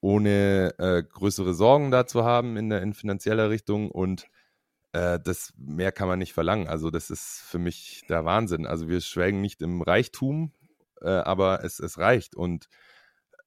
ohne 0.00 0.74
äh, 0.78 1.02
größere 1.02 1.54
Sorgen 1.54 1.90
da 1.90 2.06
zu 2.06 2.24
haben 2.24 2.56
in, 2.56 2.70
der, 2.70 2.82
in 2.82 2.94
finanzieller 2.94 3.50
Richtung 3.50 3.90
und 3.90 4.26
äh, 4.92 5.18
das 5.22 5.52
mehr 5.56 5.92
kann 5.92 6.08
man 6.08 6.18
nicht 6.18 6.32
verlangen. 6.32 6.68
Also 6.68 6.90
das 6.90 7.10
ist 7.10 7.42
für 7.44 7.58
mich 7.58 8.04
der 8.08 8.24
Wahnsinn. 8.24 8.66
Also 8.66 8.88
wir 8.88 9.00
schwelgen 9.00 9.40
nicht 9.40 9.62
im 9.62 9.82
Reichtum, 9.82 10.52
äh, 11.02 11.08
aber 11.08 11.64
es, 11.64 11.80
es 11.80 11.98
reicht 11.98 12.36
und 12.36 12.68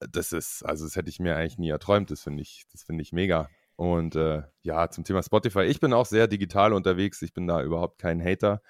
das 0.00 0.32
ist, 0.32 0.62
also 0.62 0.84
das 0.84 0.96
hätte 0.96 1.10
ich 1.10 1.20
mir 1.20 1.36
eigentlich 1.36 1.58
nie 1.58 1.68
erträumt. 1.68 2.10
Das 2.10 2.22
finde 2.22 2.42
ich, 2.42 2.64
das 2.72 2.84
finde 2.84 3.02
ich 3.02 3.12
mega. 3.12 3.48
Und 3.76 4.16
äh, 4.16 4.42
ja, 4.62 4.90
zum 4.90 5.04
Thema 5.04 5.22
Spotify. 5.22 5.62
Ich 5.62 5.80
bin 5.80 5.92
auch 5.92 6.06
sehr 6.06 6.26
digital 6.26 6.72
unterwegs. 6.72 7.22
Ich 7.22 7.32
bin 7.32 7.46
da 7.46 7.62
überhaupt 7.62 7.98
kein 7.98 8.22
Hater. 8.22 8.62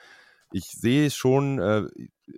Ich 0.53 0.66
sehe 0.66 1.11
schon, 1.11 1.59
äh, 1.61 1.83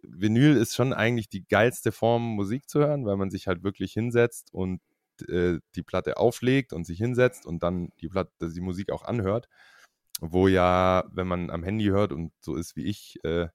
Vinyl 0.03 0.57
ist 0.57 0.75
schon 0.75 0.93
eigentlich 0.93 1.29
die 1.29 1.47
geilste 1.47 1.93
Form, 1.93 2.23
Musik 2.35 2.69
zu 2.69 2.81
hören, 2.81 3.07
weil 3.07 3.17
man 3.17 3.31
sich 3.31 3.47
halt 3.47 3.63
wirklich 3.63 3.93
hinsetzt 3.93 4.53
und 4.53 4.81
äh, 5.29 5.59
die 5.75 5.83
Platte 5.83 6.17
auflegt 6.17 6.73
und 6.73 6.87
sich 6.87 6.99
hinsetzt 6.99 7.47
und 7.47 7.63
dann 7.63 7.91
die 8.01 8.09
Platte, 8.09 8.31
die 8.41 8.61
Musik 8.61 8.91
auch 8.93 9.05
anhört. 9.05 9.49
Wo 10.21 10.47
ja, 10.47 11.05
wenn 11.13 11.27
man 11.27 11.51
am 11.51 11.65
Handy 11.65 11.87
hört 11.87 12.13
und 12.13 12.33
so 12.41 12.55
ist 12.55 12.77
wie 12.77 12.85
ich, 12.85 13.19
äh, 13.25 13.49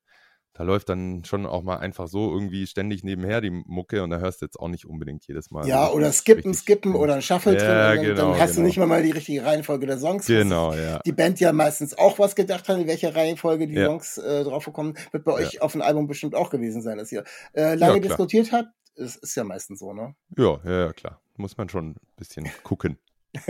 da 0.54 0.64
läuft 0.64 0.90
dann 0.90 1.24
schon 1.24 1.46
auch 1.46 1.62
mal 1.62 1.78
einfach 1.78 2.08
so 2.08 2.34
irgendwie 2.34 2.66
ständig 2.66 3.04
nebenher 3.04 3.42
die 3.42 3.52
Mucke 3.52 4.02
und 4.02 4.10
da 4.10 4.18
hörst 4.18 4.42
du 4.42 4.46
jetzt 4.48 4.60
auch 4.60 4.68
nicht 4.70 4.88
unbedingt 4.88 5.26
jedes 5.28 5.52
Mal. 5.52 5.68
Ja, 5.68 5.86
so 5.86 5.94
oder 5.94 6.12
skippen, 6.12 6.54
skippen 6.56 6.96
oder 6.96 7.14
ein 7.14 7.22
Shuffle 7.22 7.54
Ja, 7.54 7.60
drin. 7.60 7.70
Und 7.70 7.96
dann, 7.96 8.02
genau, 8.16 8.32
dann 8.32 8.42
hast 8.42 8.52
genau. 8.52 8.62
du 8.62 8.68
nicht 8.68 8.78
mal, 8.78 8.88
mal 8.88 9.04
die 9.04 9.12
richtige 9.12 9.46
Reihenfolge 9.46 9.86
der 9.86 10.00
Songs. 10.00 10.26
Genau, 10.26 10.74
ja. 10.74 11.00
Die 11.06 11.12
Band 11.12 11.40
ja 11.40 11.54
meistens 11.54 11.96
auch 11.96 12.18
was 12.18 12.36
gedacht 12.36 12.68
hat, 12.68 12.80
in 12.80 12.88
welcher 12.88 13.16
Reihenfolge 13.16 13.68
die 13.68 13.76
Ja. 13.76 13.86
Songs 13.86 14.18
äh, 14.18 14.44
draufgekommen. 14.44 14.98
Wird 15.12 15.24
bei 15.26 15.34
Ja. 15.34 15.38
euch 15.48 15.62
auf 15.62 15.74
dem 15.74 15.84
Album 15.84 16.08
bestimmt 16.08 16.34
auch 16.34 16.50
gewesen 16.50 16.82
sein, 16.82 16.98
dass 16.98 17.12
ihr 17.12 17.24
äh, 17.54 17.76
lange 17.76 17.96
Ja, 17.96 18.00
diskutiert 18.00 18.52
habt. 18.52 18.70
Es 18.96 19.16
ist 19.16 19.36
ja 19.36 19.44
meistens 19.44 19.78
so, 19.78 19.94
ne? 19.94 20.16
Ja, 20.38 20.60
ja, 20.66 20.86
ja, 20.88 20.94
klar. 20.94 21.22
Muss 21.38 21.58
man 21.58 21.70
schon 21.70 21.92
ein 21.92 21.96
bisschen 22.18 22.50
gucken. 22.64 22.98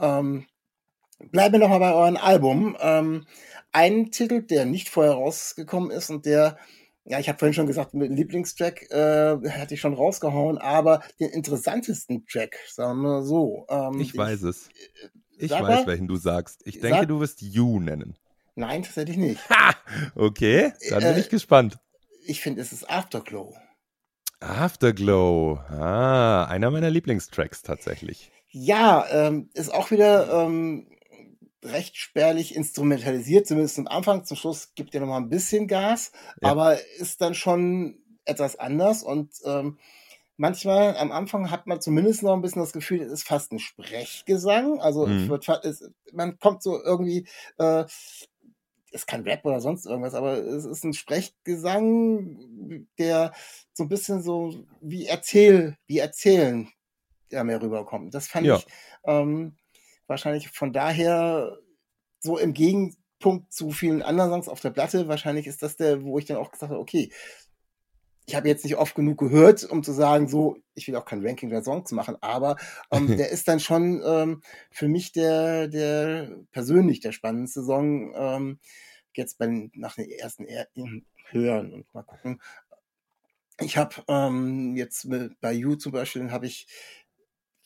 ähm, 0.00 0.46
bleiben 1.30 1.52
wir 1.54 1.58
nochmal 1.60 1.80
bei 1.80 1.92
eurem 1.94 2.16
Album. 2.16 2.76
Ähm, 2.80 3.26
ein 3.72 4.10
Titel, 4.10 4.42
der 4.42 4.64
nicht 4.66 4.88
vorher 4.88 5.12
rausgekommen 5.14 5.90
ist 5.90 6.10
und 6.10 6.26
der, 6.26 6.58
ja, 7.04 7.18
ich 7.18 7.28
habe 7.28 7.38
vorhin 7.38 7.54
schon 7.54 7.66
gesagt, 7.66 7.94
mit 7.94 8.10
Lieblingstrack 8.10 8.90
äh, 8.90 9.36
hatte 9.50 9.74
ich 9.74 9.80
schon 9.80 9.94
rausgehauen, 9.94 10.58
aber 10.58 11.02
den 11.20 11.30
interessantesten 11.30 12.26
Track, 12.26 12.56
sagen 12.68 13.00
wir 13.02 13.22
so. 13.22 13.66
Ähm, 13.68 14.00
Ich 14.00 14.16
weiß 14.16 14.42
es. 14.42 14.68
Ich 15.38 15.50
sag 15.50 15.62
weiß, 15.62 15.80
mal. 15.80 15.86
welchen 15.86 16.08
du 16.08 16.16
sagst. 16.16 16.62
Ich 16.66 16.80
Sag- 16.80 16.90
denke, 16.90 17.06
du 17.06 17.20
wirst 17.20 17.42
You 17.42 17.78
nennen. 17.80 18.16
Nein, 18.54 18.82
tatsächlich 18.82 19.18
nicht. 19.18 19.50
Ha! 19.50 19.74
Okay, 20.14 20.72
dann 20.88 21.00
bin 21.00 21.12
Äh, 21.14 21.20
ich 21.20 21.28
gespannt. 21.28 21.78
Ich 22.24 22.40
finde, 22.40 22.62
es 22.62 22.72
ist 22.72 22.88
Afterglow. 22.90 23.54
Afterglow. 24.40 25.58
Ah, 25.68 26.44
einer 26.44 26.70
meiner 26.70 26.90
Lieblingstracks 26.90 27.62
tatsächlich. 27.62 28.30
Ja, 28.50 29.06
ähm, 29.10 29.50
ist 29.54 29.72
auch 29.72 29.90
wieder 29.90 30.44
ähm, 30.44 30.88
recht 31.64 31.96
spärlich 31.96 32.54
instrumentalisiert, 32.54 33.46
zumindest 33.46 33.78
am 33.78 33.86
Anfang. 33.86 34.24
Zum 34.24 34.36
Schluss 34.36 34.74
gibt 34.74 34.94
er 34.94 35.00
noch 35.00 35.08
mal 35.08 35.18
ein 35.18 35.28
bisschen 35.28 35.66
Gas, 35.66 36.12
Ja. 36.42 36.50
aber 36.50 36.78
ist 36.98 37.20
dann 37.20 37.34
schon 37.34 37.98
etwas 38.24 38.58
anders 38.58 39.02
und 39.02 39.32
ähm, 39.44 39.78
manchmal 40.36 40.96
am 40.96 41.12
Anfang 41.12 41.50
hat 41.50 41.66
man 41.66 41.80
zumindest 41.80 42.22
noch 42.22 42.34
ein 42.34 42.42
bisschen 42.42 42.60
das 42.62 42.72
Gefühl, 42.72 43.00
es 43.02 43.12
ist 43.12 43.26
fast 43.26 43.52
ein 43.52 43.58
Sprechgesang. 43.58 44.80
Also 44.80 45.06
Mhm. 45.06 45.28
wird, 45.28 45.48
es, 45.64 45.90
man 46.12 46.38
kommt 46.38 46.62
so 46.62 46.82
irgendwie, 46.82 47.26
äh, 47.58 47.84
ist 48.96 49.06
kein 49.06 49.22
Rap 49.22 49.44
oder 49.44 49.60
sonst 49.60 49.86
irgendwas, 49.86 50.14
aber 50.14 50.38
es 50.38 50.64
ist 50.64 50.84
ein 50.84 50.92
Sprechgesang, 50.94 52.86
der 52.98 53.32
so 53.72 53.84
ein 53.84 53.88
bisschen 53.88 54.22
so 54.22 54.64
wie 54.80 55.06
erzähl, 55.06 55.76
wie 55.86 55.98
erzählen 55.98 56.68
ja 57.30 57.44
mehr 57.44 57.60
rüberkommt. 57.62 58.14
Das 58.14 58.28
fand 58.28 58.46
Ja. 58.46 58.56
ich 58.56 58.66
ähm, 59.04 59.56
wahrscheinlich 60.06 60.48
von 60.50 60.72
daher 60.72 61.58
so 62.20 62.38
im 62.38 62.52
Gegenpunkt 62.54 63.52
zu 63.52 63.70
vielen 63.70 64.02
anderen 64.02 64.30
Songs 64.30 64.48
auf 64.48 64.60
der 64.60 64.70
Platte. 64.70 65.08
Wahrscheinlich 65.08 65.46
ist 65.46 65.62
das 65.62 65.76
der, 65.76 66.02
wo 66.02 66.18
ich 66.18 66.24
dann 66.26 66.36
auch 66.36 66.50
gesagt 66.50 66.70
habe, 66.70 66.80
okay, 66.80 67.12
ich 68.26 68.34
habe 68.34 68.48
jetzt 68.48 68.64
nicht 68.64 68.76
oft 68.76 68.94
genug 68.94 69.18
gehört, 69.18 69.64
um 69.64 69.84
zu 69.84 69.92
sagen, 69.92 70.28
so, 70.28 70.58
ich 70.74 70.88
will 70.88 70.96
auch 70.96 71.04
kein 71.04 71.24
Ranking 71.24 71.48
der 71.48 71.62
Songs 71.62 71.92
machen, 71.92 72.16
aber 72.20 72.56
ähm, 72.90 73.06
der 73.16 73.30
ist 73.30 73.46
dann 73.48 73.60
schon 73.60 74.02
ähm, 74.04 74.42
für 74.70 74.88
mich 74.88 75.12
der, 75.12 75.68
der 75.68 76.36
persönlich 76.50 77.00
der 77.00 77.12
spannendste 77.12 77.62
Song. 77.64 78.12
Ähm, 78.16 78.58
jetzt 79.14 79.38
bei, 79.38 79.70
nach 79.74 79.94
den 79.94 80.10
ersten 80.10 80.44
er 80.44 80.68
Hören 81.30 81.72
und 81.72 81.94
mal 81.94 82.02
gucken. 82.02 82.40
Ich 83.60 83.76
habe 83.76 83.94
ähm, 84.08 84.76
jetzt 84.76 85.06
mit, 85.06 85.40
bei 85.40 85.52
You 85.52 85.76
zum 85.76 85.92
Beispiel, 85.92 86.30
habe 86.30 86.46
ich, 86.46 86.66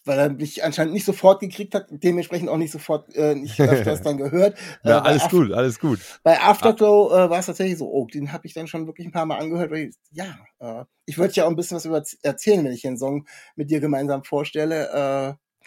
weil 0.05 0.19
er 0.19 0.31
mich 0.31 0.65
anscheinend 0.65 0.95
nicht 0.95 1.05
sofort 1.05 1.41
gekriegt 1.41 1.75
hat, 1.75 1.87
dementsprechend 1.91 2.49
auch 2.49 2.57
nicht 2.57 2.73
sofort, 2.73 3.15
äh, 3.15 3.35
nicht 3.35 3.61
öfters 3.61 4.03
dann 4.03 4.17
gehört. 4.17 4.57
Ja, 4.85 4.99
Äh, 4.99 5.01
alles 5.03 5.23
Af- 5.25 5.31
gut, 5.31 5.53
alles 5.53 5.79
gut. 5.79 6.01
Bei 6.23 6.41
Afterglow 6.41 7.11
äh, 7.13 7.31
war 7.31 7.39
es 7.39 7.47
tatsächlich 7.47 7.79
so, 7.79 7.91
oh, 7.91 8.07
den 8.07 8.33
habe 8.33 8.47
ich 8.47 8.55
dann 8.55 8.67
schon 8.67 8.87
wirklich 8.87 9.07
ein 9.07 9.13
paar 9.13 9.27
Mal 9.27 9.39
angehört, 9.39 9.71
weil 9.71 9.89
ich, 9.89 9.97
ja, 10.11 10.39
äh, 10.59 10.85
ich 11.07 11.19
wollte 11.19 11.35
ja 11.37 11.45
auch 11.45 11.51
ein 11.51 11.57
bisschen 11.57 11.77
was 11.77 11.85
über 11.85 12.03
erzählen, 12.23 12.65
wenn 12.65 12.73
ich 12.73 12.83
den 12.83 12.97
Song 12.97 13.27
mit 13.57 13.71
dir 13.71 13.81
gemeinsam 13.81 14.25
vorstelle. 14.25 15.37
Äh, 15.39 15.61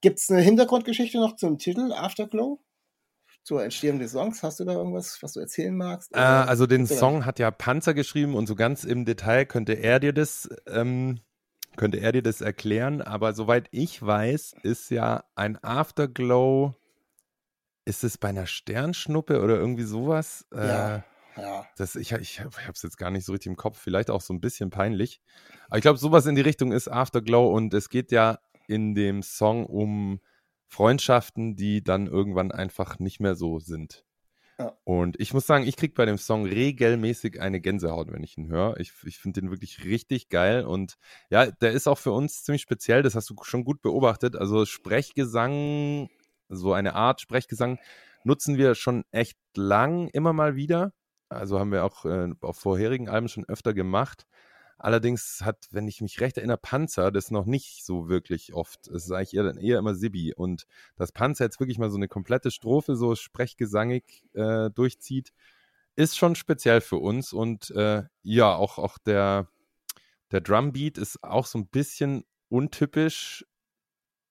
Gibt 0.00 0.18
es 0.20 0.30
eine 0.30 0.40
Hintergrundgeschichte 0.42 1.18
noch 1.18 1.36
zum 1.36 1.58
Titel 1.58 1.92
Afterglow? 1.92 2.60
Zur 3.42 3.62
Entstehung 3.62 3.98
des 4.00 4.12
Songs? 4.12 4.42
Hast 4.42 4.58
du 4.60 4.64
da 4.64 4.72
irgendwas, 4.72 5.18
was 5.22 5.32
du 5.32 5.40
erzählen 5.40 5.76
magst? 5.76 6.12
Äh, 6.14 6.18
also 6.18 6.66
den 6.66 6.86
Song 6.86 7.24
hat 7.24 7.38
ja 7.38 7.50
Panzer 7.50 7.94
geschrieben 7.94 8.34
und 8.34 8.46
so 8.46 8.56
ganz 8.56 8.84
im 8.84 9.04
Detail 9.04 9.46
könnte 9.46 9.74
er 9.74 10.00
dir 10.00 10.12
das, 10.12 10.48
ähm, 10.66 11.20
könnte 11.76 11.98
er 12.00 12.12
dir 12.12 12.22
das 12.22 12.40
erklären. 12.40 13.02
Aber 13.02 13.34
soweit 13.34 13.68
ich 13.70 14.02
weiß, 14.02 14.56
ist 14.62 14.90
ja 14.90 15.24
ein 15.34 15.62
Afterglow, 15.62 16.74
ist 17.84 18.04
es 18.04 18.18
bei 18.18 18.28
einer 18.28 18.46
Sternschnuppe 18.46 19.42
oder 19.42 19.56
irgendwie 19.56 19.84
sowas? 19.84 20.46
Ja. 20.52 20.96
Äh, 20.96 21.02
Ja. 21.36 21.66
das, 21.76 21.96
ich 21.96 22.12
ich, 22.12 22.20
ich 22.20 22.40
habe 22.40 22.72
es 22.72 22.82
jetzt 22.82 22.96
gar 22.96 23.10
nicht 23.10 23.26
so 23.26 23.32
richtig 23.32 23.50
im 23.50 23.56
Kopf, 23.56 23.78
vielleicht 23.78 24.10
auch 24.10 24.22
so 24.22 24.32
ein 24.32 24.40
bisschen 24.40 24.70
peinlich. 24.70 25.20
Aber 25.68 25.76
ich 25.78 25.82
glaube, 25.82 25.98
sowas 25.98 26.26
in 26.26 26.34
die 26.34 26.40
Richtung 26.40 26.72
ist 26.72 26.88
Afterglow 26.88 27.52
und 27.54 27.74
es 27.74 27.90
geht 27.90 28.10
ja 28.12 28.38
in 28.68 28.94
dem 28.94 29.22
Song 29.22 29.66
um 29.66 30.20
Freundschaften, 30.66 31.56
die 31.56 31.84
dann 31.84 32.06
irgendwann 32.06 32.52
einfach 32.52 32.98
nicht 32.98 33.20
mehr 33.20 33.36
so 33.36 33.58
sind. 33.60 34.05
Und 34.84 35.20
ich 35.20 35.34
muss 35.34 35.46
sagen, 35.46 35.66
ich 35.66 35.76
kriege 35.76 35.94
bei 35.94 36.06
dem 36.06 36.16
Song 36.16 36.46
regelmäßig 36.46 37.40
eine 37.40 37.60
Gänsehaut, 37.60 38.10
wenn 38.10 38.22
ich 38.22 38.38
ihn 38.38 38.48
höre. 38.48 38.78
Ich, 38.80 38.92
ich 39.04 39.18
finde 39.18 39.40
den 39.40 39.50
wirklich 39.50 39.84
richtig 39.84 40.30
geil 40.30 40.64
und 40.64 40.96
ja, 41.28 41.50
der 41.50 41.72
ist 41.72 41.86
auch 41.86 41.98
für 41.98 42.12
uns 42.12 42.42
ziemlich 42.42 42.62
speziell, 42.62 43.02
das 43.02 43.14
hast 43.14 43.28
du 43.28 43.36
schon 43.42 43.64
gut 43.64 43.82
beobachtet. 43.82 44.34
Also 44.36 44.64
Sprechgesang, 44.64 46.08
so 46.48 46.72
eine 46.72 46.94
Art 46.94 47.20
Sprechgesang 47.20 47.78
nutzen 48.24 48.56
wir 48.56 48.74
schon 48.74 49.04
echt 49.10 49.38
lang 49.56 50.08
immer 50.08 50.32
mal 50.32 50.56
wieder. 50.56 50.92
Also 51.28 51.58
haben 51.58 51.72
wir 51.72 51.84
auch 51.84 52.04
äh, 52.04 52.30
auf 52.40 52.56
vorherigen 52.58 53.08
Alben 53.08 53.28
schon 53.28 53.44
öfter 53.46 53.74
gemacht. 53.74 54.26
Allerdings 54.78 55.40
hat, 55.42 55.68
wenn 55.70 55.88
ich 55.88 56.02
mich 56.02 56.20
recht 56.20 56.36
erinnere, 56.36 56.58
Panzer 56.58 57.10
das 57.10 57.30
noch 57.30 57.46
nicht 57.46 57.84
so 57.84 58.08
wirklich 58.08 58.52
oft. 58.52 58.88
Es 58.88 59.04
ist 59.04 59.10
eigentlich 59.10 59.34
eher, 59.34 59.56
eher 59.56 59.78
immer 59.78 59.94
Sibi. 59.94 60.34
Und 60.34 60.66
dass 60.96 61.12
Panzer 61.12 61.44
jetzt 61.44 61.60
wirklich 61.60 61.78
mal 61.78 61.90
so 61.90 61.96
eine 61.96 62.08
komplette 62.08 62.50
Strophe 62.50 62.96
so 62.96 63.14
sprechgesangig 63.14 64.24
äh, 64.34 64.70
durchzieht, 64.70 65.32
ist 65.94 66.18
schon 66.18 66.34
speziell 66.34 66.82
für 66.82 66.98
uns. 66.98 67.32
Und 67.32 67.70
äh, 67.70 68.02
ja, 68.22 68.54
auch, 68.54 68.78
auch 68.78 68.98
der, 68.98 69.48
der 70.30 70.42
Drumbeat 70.42 70.98
ist 70.98 71.24
auch 71.24 71.46
so 71.46 71.58
ein 71.58 71.68
bisschen 71.68 72.24
untypisch. 72.48 73.46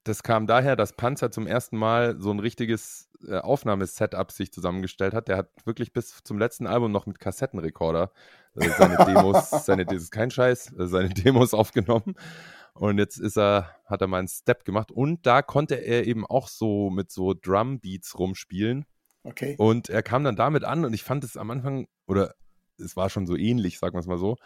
Das 0.06 0.22
kam 0.22 0.46
daher, 0.46 0.76
dass 0.76 0.94
Panzer 0.94 1.32
zum 1.32 1.48
ersten 1.48 1.78
Mal 1.78 2.22
so 2.22 2.30
ein 2.30 2.40
richtiges 2.40 3.10
äh, 3.28 3.40
Aufnahmesetup 3.40 4.32
sich 4.32 4.54
zusammengestellt 4.54 5.16
hat. 5.16 5.28
Der 5.28 5.38
hat 5.38 5.50
wirklich 5.66 5.94
bis 5.94 6.24
zum 6.24 6.38
letzten 6.38 6.68
Album 6.68 6.92
noch 6.92 7.08
mit 7.08 7.20
Kassettenrekorder 7.20 8.12
äh, 8.56 8.70
seine 8.70 8.98
Demos, 9.04 9.50
seine, 9.66 9.84
das 9.84 10.04
ist 10.04 10.12
kein 10.12 10.30
Scheiß, 10.30 10.74
äh, 10.78 10.86
seine 10.86 11.10
Demos 11.10 11.56
aufgenommen. 11.56 12.14
Und 12.76 13.00
jetzt 13.00 13.18
ist 13.18 13.36
er, 13.36 13.76
hat 13.86 14.02
er 14.02 14.08
mal 14.08 14.20
einen 14.20 14.28
Step 14.28 14.64
gemacht 14.64 14.92
und 14.92 15.26
da 15.26 15.42
konnte 15.42 15.76
er 15.76 16.06
eben 16.06 16.24
auch 16.24 16.50
so 16.50 16.92
mit 16.92 17.10
so 17.10 17.34
Drumbeats 17.34 18.20
rumspielen. 18.20 18.86
Okay. 19.24 19.56
Und 19.58 19.90
er 19.90 20.04
kam 20.04 20.24
dann 20.24 20.36
damit 20.36 20.64
an 20.64 20.86
und 20.86 20.94
ich 20.94 21.04
fand 21.04 21.24
es 21.24 21.36
am 21.36 21.50
Anfang, 21.50 21.88
oder 22.06 22.36
es 22.78 22.96
war 22.96 23.10
schon 23.10 23.26
so 23.26 23.36
ähnlich, 23.36 23.80
sagen 23.80 23.96
wir 23.96 24.02
es 24.02 24.08
mal 24.08 24.20
so. 24.20 24.38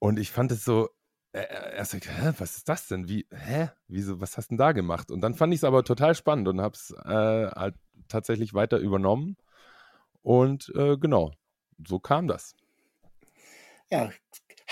Und 0.00 0.18
ich 0.18 0.32
fand 0.32 0.50
es 0.50 0.64
so, 0.64 0.88
er, 1.32 1.84
sagt, 1.84 2.08
hä, 2.08 2.32
was 2.38 2.56
ist 2.56 2.68
das 2.68 2.88
denn? 2.88 3.08
Wie, 3.08 3.26
hä? 3.30 3.70
Wieso, 3.88 4.20
was 4.20 4.36
hast 4.36 4.48
du 4.48 4.52
denn 4.52 4.58
da 4.58 4.72
gemacht? 4.72 5.10
Und 5.10 5.20
dann 5.22 5.34
fand 5.34 5.52
ich 5.52 5.60
es 5.60 5.64
aber 5.64 5.84
total 5.84 6.14
spannend 6.14 6.48
und 6.48 6.60
habe 6.60 6.74
es 6.74 6.90
äh, 6.90 7.50
halt 7.50 7.74
tatsächlich 8.08 8.54
weiter 8.54 8.78
übernommen. 8.78 9.36
Und 10.22 10.72
äh, 10.76 10.96
genau, 10.98 11.32
so 11.86 11.98
kam 11.98 12.28
das. 12.28 12.54
Ja, 13.90 14.10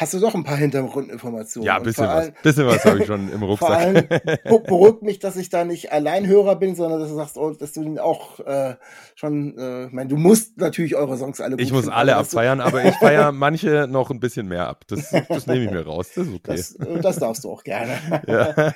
hast 0.00 0.14
du 0.14 0.18
doch 0.18 0.34
ein 0.34 0.44
paar 0.44 0.56
Hintergrundinformationen. 0.56 1.66
Ja, 1.66 1.76
Und 1.76 1.82
bisschen 1.84 2.06
was. 2.06 2.14
allem- 2.14 2.32
Bisschen 2.42 2.66
was 2.66 2.84
habe 2.84 2.98
ich 3.00 3.06
schon 3.06 3.30
im 3.30 3.38
Vor 3.58 3.70
allem 3.70 3.96
Rucksack. 3.96 4.24
be- 4.44 4.60
beruhigt 4.66 5.02
mich, 5.02 5.18
dass 5.18 5.36
ich 5.36 5.50
da 5.50 5.64
nicht 5.64 5.92
Alleinhörer 5.92 6.56
bin, 6.56 6.74
sondern 6.74 7.00
dass 7.00 7.10
du 7.10 7.16
sagst, 7.16 7.36
oh, 7.36 7.50
dass 7.50 7.72
du 7.72 7.98
auch 7.98 8.40
äh, 8.40 8.76
schon, 9.14 9.58
äh, 9.58 9.86
ich 9.86 9.92
meine, 9.92 10.08
du 10.08 10.16
musst 10.16 10.56
natürlich 10.58 10.96
eure 10.96 11.18
Songs 11.18 11.40
alle 11.40 11.56
Ich 11.60 11.70
muss 11.70 11.82
finden, 11.82 11.94
alle 11.96 12.16
abfeiern, 12.16 12.60
aber 12.60 12.84
ich 12.84 12.94
feiere 12.96 13.30
manche 13.32 13.86
noch 13.88 14.10
ein 14.10 14.20
bisschen 14.20 14.48
mehr 14.48 14.68
ab. 14.68 14.84
Das, 14.88 15.10
das 15.28 15.46
nehme 15.46 15.64
ich 15.66 15.70
mir 15.70 15.84
raus. 15.84 16.08
Das 16.14 16.26
ist 16.26 16.34
okay. 16.34 16.56
Das, 16.56 16.74
äh, 16.76 17.00
das 17.00 17.18
darfst 17.18 17.44
du 17.44 17.50
auch 17.52 17.62
gerne. 17.62 17.92
ja. 18.26 18.72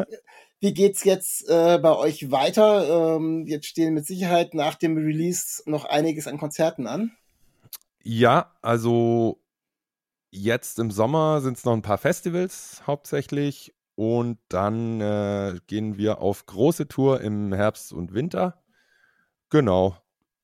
Wie 0.60 0.74
geht's 0.74 1.04
jetzt 1.04 1.48
äh, 1.48 1.78
bei 1.78 1.94
euch 1.96 2.32
weiter? 2.32 3.16
Ähm, 3.16 3.44
jetzt 3.46 3.66
stehen 3.66 3.94
mit 3.94 4.06
Sicherheit 4.06 4.54
nach 4.54 4.74
dem 4.74 4.96
Release 4.96 5.62
noch 5.66 5.84
einiges 5.84 6.26
an 6.26 6.36
Konzerten 6.38 6.86
an. 6.88 7.12
ja, 8.02 8.50
also 8.62 9.38
jetzt 10.30 10.78
im 10.78 10.90
Sommer 10.90 11.40
sind 11.40 11.56
es 11.56 11.64
noch 11.64 11.72
ein 11.72 11.82
paar 11.82 11.98
Festivals 11.98 12.82
hauptsächlich 12.86 13.74
und 13.94 14.38
dann 14.48 15.00
äh, 15.00 15.58
gehen 15.66 15.96
wir 15.96 16.20
auf 16.20 16.46
große 16.46 16.88
Tour 16.88 17.20
im 17.20 17.52
Herbst 17.52 17.92
und 17.92 18.14
Winter. 18.14 18.62
Genau, 19.50 19.96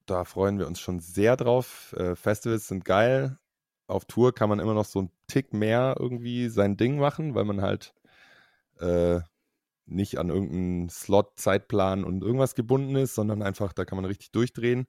da 0.07 0.25
freuen 0.25 0.59
wir 0.59 0.67
uns 0.67 0.81
schon 0.81 1.01
sehr 1.01 1.37
drauf. 1.37 1.95
Äh, 1.97 2.17
Festivals 2.17 2.69
sind 2.69 2.85
geil. 2.85 3.39
Auf 3.87 4.07
Tour 4.07 4.35
kann 4.35 4.49
man 4.49 4.61
immer 4.61 4.75
noch 4.75 4.87
so 4.87 5.01
einen 5.01 5.11
Tick 5.27 5.53
mehr 5.53 5.97
irgendwie 5.99 6.49
sein 6.49 6.77
Ding 6.77 6.99
machen, 6.99 7.35
weil 7.35 7.45
man 7.45 7.61
halt 7.61 7.95
äh, 8.81 9.21
nicht 9.87 10.19
an 10.19 10.31
irgendeinen 10.31 10.89
Slot, 10.89 11.39
Zeitplan 11.39 12.05
und 12.05 12.23
irgendwas 12.23 12.55
gebunden 12.55 12.97
ist, 12.97 13.15
sondern 13.15 13.43
einfach, 13.43 13.73
da 13.73 13.85
kann 13.85 13.97
man 13.97 14.07
richtig 14.07 14.33
durchdrehen. 14.33 14.87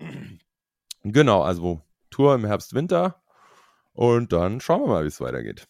Genau, 1.06 1.42
also 1.42 1.82
Tour 2.08 2.34
im 2.34 2.46
Herbst, 2.46 2.72
Winter 2.72 3.22
und 3.94 4.32
dann 4.32 4.60
schauen 4.60 4.82
wir 4.82 4.88
mal, 4.88 5.04
wie 5.04 5.08
es 5.08 5.20
weitergeht. 5.20 5.66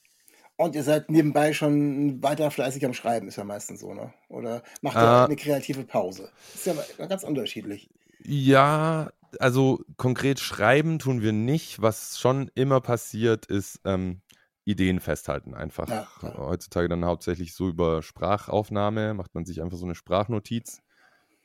Und 0.57 0.75
ihr 0.77 0.83
seid 0.85 1.11
nebenbei 1.11 1.53
schon 1.53 2.23
weiter 2.23 2.51
fleißig 2.51 2.85
am 2.87 2.95
Schreiben, 2.95 3.27
ist 3.29 3.37
ja 3.37 3.45
meistens 3.45 3.81
so, 3.81 3.93
ne? 3.93 4.13
Oder 4.29 4.63
macht 4.83 4.97
ihr 4.97 5.01
Ah. 5.03 5.25
eine 5.25 5.37
kreative 5.37 5.85
Pause? 5.85 6.31
Ist 6.55 6.67
ja 6.67 6.75
ganz 7.07 7.25
unterschiedlich. 7.25 7.91
Ja, 8.23 9.11
also 9.41 9.81
konkret 9.97 10.39
schreiben 10.41 10.99
tun 11.01 11.23
wir 11.23 11.33
nicht. 11.33 11.83
Was 11.83 12.19
schon 12.19 12.51
immer 12.55 12.81
passiert, 12.81 13.47
ist 13.47 13.81
ähm, 13.85 14.21
Ideen 14.65 15.01
festhalten 15.01 15.55
einfach. 15.55 15.89
Ja, 15.89 16.07
ja. 16.23 16.39
Heutzutage 16.39 16.89
dann 16.89 17.05
hauptsächlich 17.05 17.53
so 17.55 17.69
über 17.69 18.03
Sprachaufnahme, 18.03 19.13
macht 19.15 19.35
man 19.35 19.45
sich 19.45 19.61
einfach 19.61 19.77
so 19.77 19.85
eine 19.87 19.97
Sprachnotiz. 19.97 20.81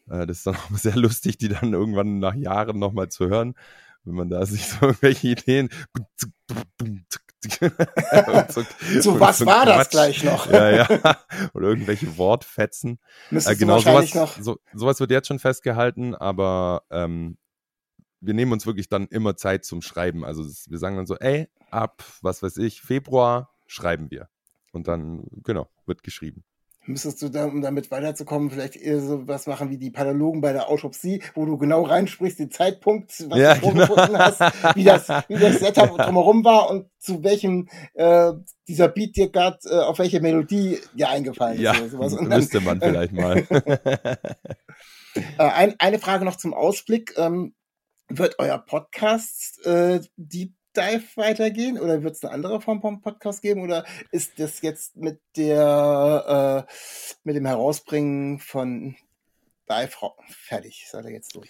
Äh, 0.10 0.28
das 0.28 0.38
ist 0.38 0.48
dann 0.48 0.56
auch 0.72 0.78
sehr 0.78 0.96
lustig, 0.96 1.38
die 1.40 1.50
dann 1.50 1.74
irgendwann 1.74 2.20
nach 2.20 2.36
Jahren 2.36 2.78
nochmal 2.80 3.10
zu 3.10 3.28
hören, 3.28 3.56
wenn 4.06 4.16
man 4.16 4.30
da 4.30 4.46
sich 4.46 4.68
so 4.68 4.88
irgendwelche 4.88 5.28
Ideen. 5.30 5.70
So, 8.50 8.64
So 9.00 9.20
was 9.20 9.38
so 9.38 9.46
war 9.46 9.66
das 9.66 9.76
Quatsch. 9.78 9.92
gleich 9.92 10.24
noch? 10.26 10.50
Ja, 10.52 10.70
ja. 10.72 11.18
Oder 11.54 11.70
irgendwelche 11.70 12.18
Wortfetzen. 12.18 13.00
Äh, 13.32 13.56
genau, 13.56 13.80
sowas, 13.80 13.86
wahrscheinlich 13.86 14.16
noch. 14.16 14.38
so, 14.42 14.60
sowas 14.74 15.00
wird 15.00 15.12
jetzt 15.12 15.28
schon 15.30 15.40
festgehalten, 15.40 16.16
aber 16.16 16.84
ähm, 16.90 17.38
wir 18.20 18.34
nehmen 18.34 18.52
uns 18.52 18.66
wirklich 18.66 18.90
dann 18.90 19.08
immer 19.08 19.38
Zeit 19.38 19.64
zum 19.64 19.82
Schreiben. 19.82 20.26
Also 20.26 20.44
wir 20.70 20.78
sagen 20.78 20.98
dann 20.98 21.06
so, 21.06 21.16
ey, 21.16 21.48
ab, 21.72 22.04
was 22.22 22.44
weiß 22.44 22.58
ich, 22.58 22.82
Februar 22.82 23.56
schreiben 23.68 24.12
wir. 24.12 24.28
Und 24.74 24.88
dann, 24.88 25.24
genau, 25.44 25.70
wird 25.86 26.04
geschrieben. 26.04 26.44
Müsstest 26.90 27.22
du 27.22 27.30
da, 27.30 27.46
um 27.46 27.62
damit 27.62 27.92
weiterzukommen, 27.92 28.50
vielleicht 28.50 28.76
eher 28.76 29.00
so 29.00 29.28
was 29.28 29.46
machen 29.46 29.70
wie 29.70 29.78
die 29.78 29.92
Pathologen 29.92 30.42
bei 30.42 30.54
der 30.54 30.70
Autopsie, 30.70 31.22
wo 31.36 31.46
du 31.46 31.56
genau 31.60 31.84
reinsprichst, 31.84 32.40
den 32.40 32.50
Zeitpunkt, 32.50 33.12
was 33.30 33.38
Ja, 33.38 33.54
du 33.54 33.62
vorgefunden 33.62 34.08
genau. 34.08 34.20
hast, 34.20 34.42
wie 34.76 34.84
das, 34.84 35.08
wie 35.28 35.38
das 35.38 35.60
Setup 35.60 35.96
drumherum 35.98 36.44
war 36.44 36.72
und 36.72 36.88
zu 36.98 37.24
welchem 37.24 37.70
äh, 37.94 38.32
dieser 38.68 38.88
Beat 38.88 39.16
dir 39.18 39.30
gerade, 39.30 39.60
äh, 39.66 39.82
auf 39.82 40.00
welche 40.00 40.20
Melodie 40.20 40.80
dir 40.96 41.10
eingefallen 41.10 41.60
ist 41.60 41.80
oder 41.80 41.90
sowas. 41.90 42.14
Und 42.14 42.28
dann, 42.32 42.40
müsste 42.40 42.60
man 42.60 42.80
vielleicht 42.82 43.14
mal. 43.14 43.38
äh, 45.38 45.38
ein, 45.38 45.76
eine 45.78 46.00
Frage 46.00 46.26
noch 46.26 46.38
zum 46.38 46.56
Ausblick. 46.56 47.14
Ähm, 47.18 47.54
wird 48.12 48.40
euer 48.40 48.58
Podcast 48.58 49.64
äh, 49.64 50.02
Deep 50.18 50.54
Dive 50.80 51.06
weitergehen 51.16 51.80
oder 51.80 52.04
wird 52.04 52.16
es 52.16 52.24
eine 52.24 52.34
andere 52.34 52.62
Form 52.62 52.82
von 52.82 53.02
Podcast 53.02 53.42
geben 53.42 53.62
oder 53.64 53.86
ist 54.12 54.40
das 54.40 54.62
jetzt 54.62 54.96
mit 54.96 55.20
der 55.36 56.66
äh, 56.68 56.74
mit 57.24 57.36
dem 57.36 57.46
Herausbringen 57.46 58.40
von 58.40 58.96
Dive 59.70 59.92
fertig? 60.30 60.88
Seid 60.90 61.06
ihr 61.06 61.12
jetzt 61.12 61.36
durch? 61.36 61.50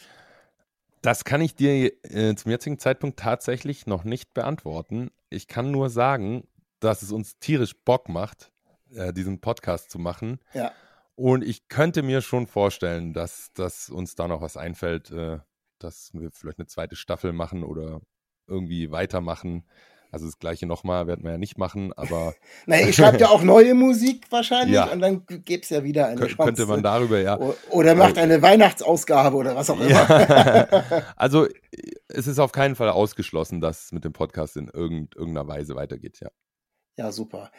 Das 1.02 1.24
kann 1.24 1.42
ich 1.42 1.56
dir 1.56 1.94
äh, 2.04 2.36
zum 2.36 2.52
jetzigen 2.52 2.80
Zeitpunkt 2.80 3.20
tatsächlich 3.20 3.86
noch 3.86 4.04
nicht 4.04 4.34
beantworten. 4.34 5.12
Ich 5.30 5.48
kann 5.48 5.72
nur 5.72 5.90
sagen, 5.90 6.48
dass 6.80 7.02
es 7.04 7.12
uns 7.12 7.38
tierisch 7.40 7.76
Bock 7.86 8.10
macht, 8.10 8.52
äh, 8.94 9.14
diesen 9.14 9.40
Podcast 9.40 9.92
zu 9.92 10.00
machen. 10.00 10.40
Ja. 10.54 10.74
Und 11.16 11.44
ich 11.44 11.68
könnte 11.68 12.02
mir 12.02 12.22
schon 12.22 12.48
vorstellen, 12.48 13.14
dass, 13.14 13.52
dass 13.54 13.90
uns 13.90 14.16
da 14.16 14.28
noch 14.28 14.42
was 14.42 14.58
einfällt, 14.58 15.12
äh, 15.12 15.40
dass 15.78 16.12
wir 16.14 16.32
vielleicht 16.32 16.60
eine 16.60 16.68
zweite 16.68 16.96
Staffel 16.96 17.32
machen 17.32 17.64
oder 17.64 18.02
irgendwie 18.50 18.92
weitermachen. 18.92 19.64
Also 20.12 20.26
das 20.26 20.40
gleiche 20.40 20.66
nochmal 20.66 21.06
werden 21.06 21.24
wir 21.24 21.34
ja 21.34 21.38
nicht 21.38 21.60
machen, 21.60 21.94
aber 21.94 22.34
Naja, 22.66 22.88
ihr 22.88 22.94
schreibt 22.94 23.22
ja 23.22 23.30
auch 23.30 23.44
neue 23.44 23.76
Musik 23.76 24.26
wahrscheinlich 24.32 24.74
Ja. 24.74 24.86
und 24.86 25.02
dann 25.02 25.24
gäbe 25.28 25.62
es 25.62 25.70
ja 25.70 25.84
wieder 25.84 26.08
eine 26.08 26.20
kö- 26.20 26.26
Chance. 26.30 26.38
könnte 26.38 26.66
man 26.66 26.82
darüber 26.82 27.20
ja. 27.20 27.38
Oder 27.70 27.94
macht 27.94 28.18
eine 28.18 28.42
Weihnachtsausgabe 28.42 29.38
oder 29.38 29.56
was 29.56 29.70
auch 29.70 29.80
immer. 29.80 29.90
ja. 29.92 30.68
Also 31.16 31.48
es 32.08 32.26
ist 32.26 32.40
auf 32.40 32.52
keinen 32.52 32.76
Fall 32.76 32.90
ausgeschlossen, 32.90 33.62
dass 33.62 33.86
es 33.86 33.92
mit 33.92 34.04
dem 34.04 34.14
Podcast 34.14 34.58
in 34.58 34.68
irgend, 34.68 35.16
irgendeiner 35.16 35.48
Weise 35.48 35.76
weitergeht, 35.76 36.20
ja. 36.22 36.30
Ja, 36.98 37.14
super. 37.14 37.50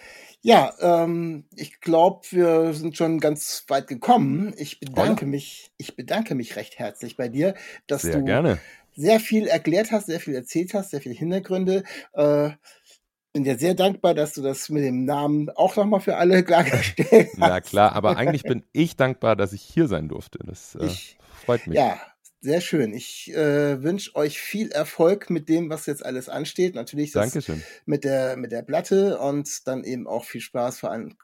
Ja, 0.42 0.74
ähm, 0.80 1.46
ich 1.56 1.80
glaube, 1.80 2.20
wir 2.30 2.74
sind 2.74 2.96
schon 2.98 3.20
ganz 3.20 3.64
weit 3.68 3.86
gekommen. 3.86 4.52
Ich 4.58 4.80
bedanke 4.80 5.24
mich, 5.24 5.72
ich 5.78 5.96
bedanke 5.96 6.34
mich 6.34 6.56
recht 6.56 6.78
herzlich 6.78 7.16
bei 7.16 7.28
dir, 7.30 7.54
dass 7.86 8.02
Sehr 8.02 8.18
du 8.18 8.24
gerne. 8.24 8.58
Sehr 8.96 9.20
viel 9.20 9.46
erklärt 9.46 9.90
hast, 9.92 10.06
sehr 10.06 10.20
viel 10.20 10.34
erzählt 10.34 10.74
hast, 10.74 10.90
sehr 10.90 11.00
viele 11.00 11.14
Hintergründe. 11.14 11.84
Äh, 12.12 12.50
bin 13.32 13.44
dir 13.44 13.58
sehr 13.58 13.74
dankbar, 13.74 14.14
dass 14.14 14.34
du 14.34 14.42
das 14.42 14.68
mit 14.70 14.82
dem 14.82 15.04
Namen 15.04 15.50
auch 15.50 15.76
nochmal 15.76 16.00
für 16.00 16.16
alle 16.16 16.42
klargestellt 16.44 17.28
hast. 17.32 17.38
Na 17.38 17.60
klar, 17.60 17.92
aber 17.92 18.16
eigentlich 18.16 18.42
bin 18.42 18.64
ich 18.72 18.96
dankbar, 18.96 19.36
dass 19.36 19.52
ich 19.52 19.62
hier 19.62 19.86
sein 19.88 20.08
durfte. 20.08 20.38
Das 20.44 20.74
äh, 20.74 20.86
Ich- 20.86 21.16
freut 21.44 21.66
mich. 21.66 21.76
Ja, 21.78 22.00
sehr 22.40 22.60
schön. 22.60 22.92
Ich 22.94 23.32
äh, 23.34 23.82
wünsche 23.82 24.14
euch 24.16 24.40
viel 24.40 24.70
Erfolg 24.72 25.30
mit 25.30 25.48
dem, 25.48 25.68
was 25.70 25.86
jetzt 25.86 26.04
alles 26.04 26.28
ansteht. 26.28 26.74
Natürlich 26.74 27.12
das 27.12 27.36
mit 27.84 28.02
der 28.04 28.36
mit 28.36 28.50
der 28.50 28.62
Platte 28.62 29.18
und 29.18 29.66
dann 29.68 29.84
eben 29.84 30.06
auch 30.08 30.24
viel 30.24 30.40
Spaß. 30.40 30.80
Vor 30.80 30.90
allem 30.90 31.16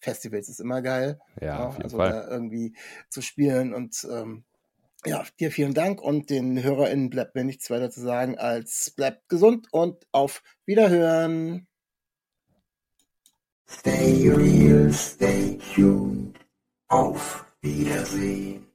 Festivals 0.00 0.48
ist 0.48 0.60
immer 0.60 0.80
geil. 0.80 1.18
Ja, 1.40 1.66
auf 1.66 1.74
jeden 1.74 1.84
also 1.84 1.96
Fall. 1.96 2.10
da 2.10 2.28
irgendwie 2.28 2.74
zu 3.10 3.20
spielen 3.20 3.74
und 3.74 4.06
ähm, 4.10 4.44
ja, 5.06 5.24
dir 5.38 5.50
vielen 5.50 5.74
Dank 5.74 6.00
und 6.00 6.30
den 6.30 6.62
HörerInnen 6.62 7.10
bleibt 7.10 7.34
mir 7.34 7.44
nichts 7.44 7.70
weiter 7.70 7.90
zu 7.90 8.00
sagen 8.00 8.38
als 8.38 8.92
bleibt 8.96 9.28
gesund 9.28 9.68
und 9.72 10.06
auf 10.12 10.42
Wiederhören. 10.66 11.66
Stay 13.68 14.30
real, 14.30 14.92
stay 14.92 15.58
tuned. 15.74 16.38
Auf 16.88 17.44
Wiedersehen. 17.60 18.66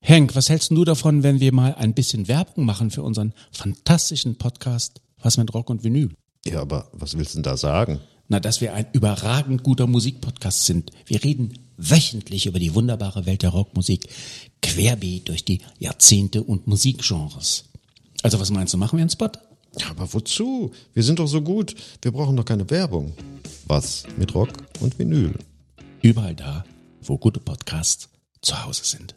Henk, 0.00 0.36
was 0.36 0.48
hältst 0.48 0.70
du 0.70 0.84
davon, 0.84 1.22
wenn 1.22 1.40
wir 1.40 1.52
mal 1.52 1.74
ein 1.74 1.92
bisschen 1.92 2.28
Werbung 2.28 2.64
machen 2.64 2.90
für 2.90 3.02
unseren 3.02 3.34
fantastischen 3.50 4.38
Podcast 4.38 5.00
Was 5.20 5.36
mit 5.36 5.52
Rock 5.52 5.68
und 5.70 5.82
Vinyl? 5.82 6.10
Ja, 6.44 6.60
aber 6.60 6.88
was 6.92 7.18
willst 7.18 7.34
du 7.34 7.38
denn 7.38 7.42
da 7.42 7.56
sagen? 7.56 8.00
Na, 8.28 8.40
dass 8.40 8.60
wir 8.60 8.74
ein 8.74 8.86
überragend 8.92 9.62
guter 9.62 9.86
Musikpodcast 9.86 10.66
sind. 10.66 10.90
Wir 11.06 11.22
reden 11.22 11.58
wöchentlich 11.76 12.46
über 12.46 12.58
die 12.58 12.74
wunderbare 12.74 13.26
Welt 13.26 13.42
der 13.42 13.50
Rockmusik, 13.50 14.08
querbeet 14.62 15.28
durch 15.28 15.44
die 15.44 15.60
Jahrzehnte 15.78 16.42
und 16.42 16.66
Musikgenres. 16.66 17.64
Also 18.22 18.40
was 18.40 18.50
meinst 18.50 18.74
du, 18.74 18.78
machen 18.78 18.96
wir 18.96 19.02
einen 19.02 19.10
Spot? 19.10 19.30
Ja, 19.78 19.90
aber 19.90 20.12
wozu? 20.12 20.72
Wir 20.94 21.02
sind 21.02 21.18
doch 21.18 21.26
so 21.26 21.42
gut. 21.42 21.74
Wir 22.02 22.10
brauchen 22.10 22.36
doch 22.36 22.44
keine 22.44 22.68
Werbung. 22.70 23.12
Was 23.66 24.04
mit 24.16 24.34
Rock 24.34 24.48
und 24.80 24.98
Vinyl? 24.98 25.34
Überall 26.02 26.34
da, 26.34 26.64
wo 27.02 27.18
gute 27.18 27.40
Podcasts 27.40 28.08
zu 28.40 28.64
Hause 28.64 28.84
sind. 28.84 29.14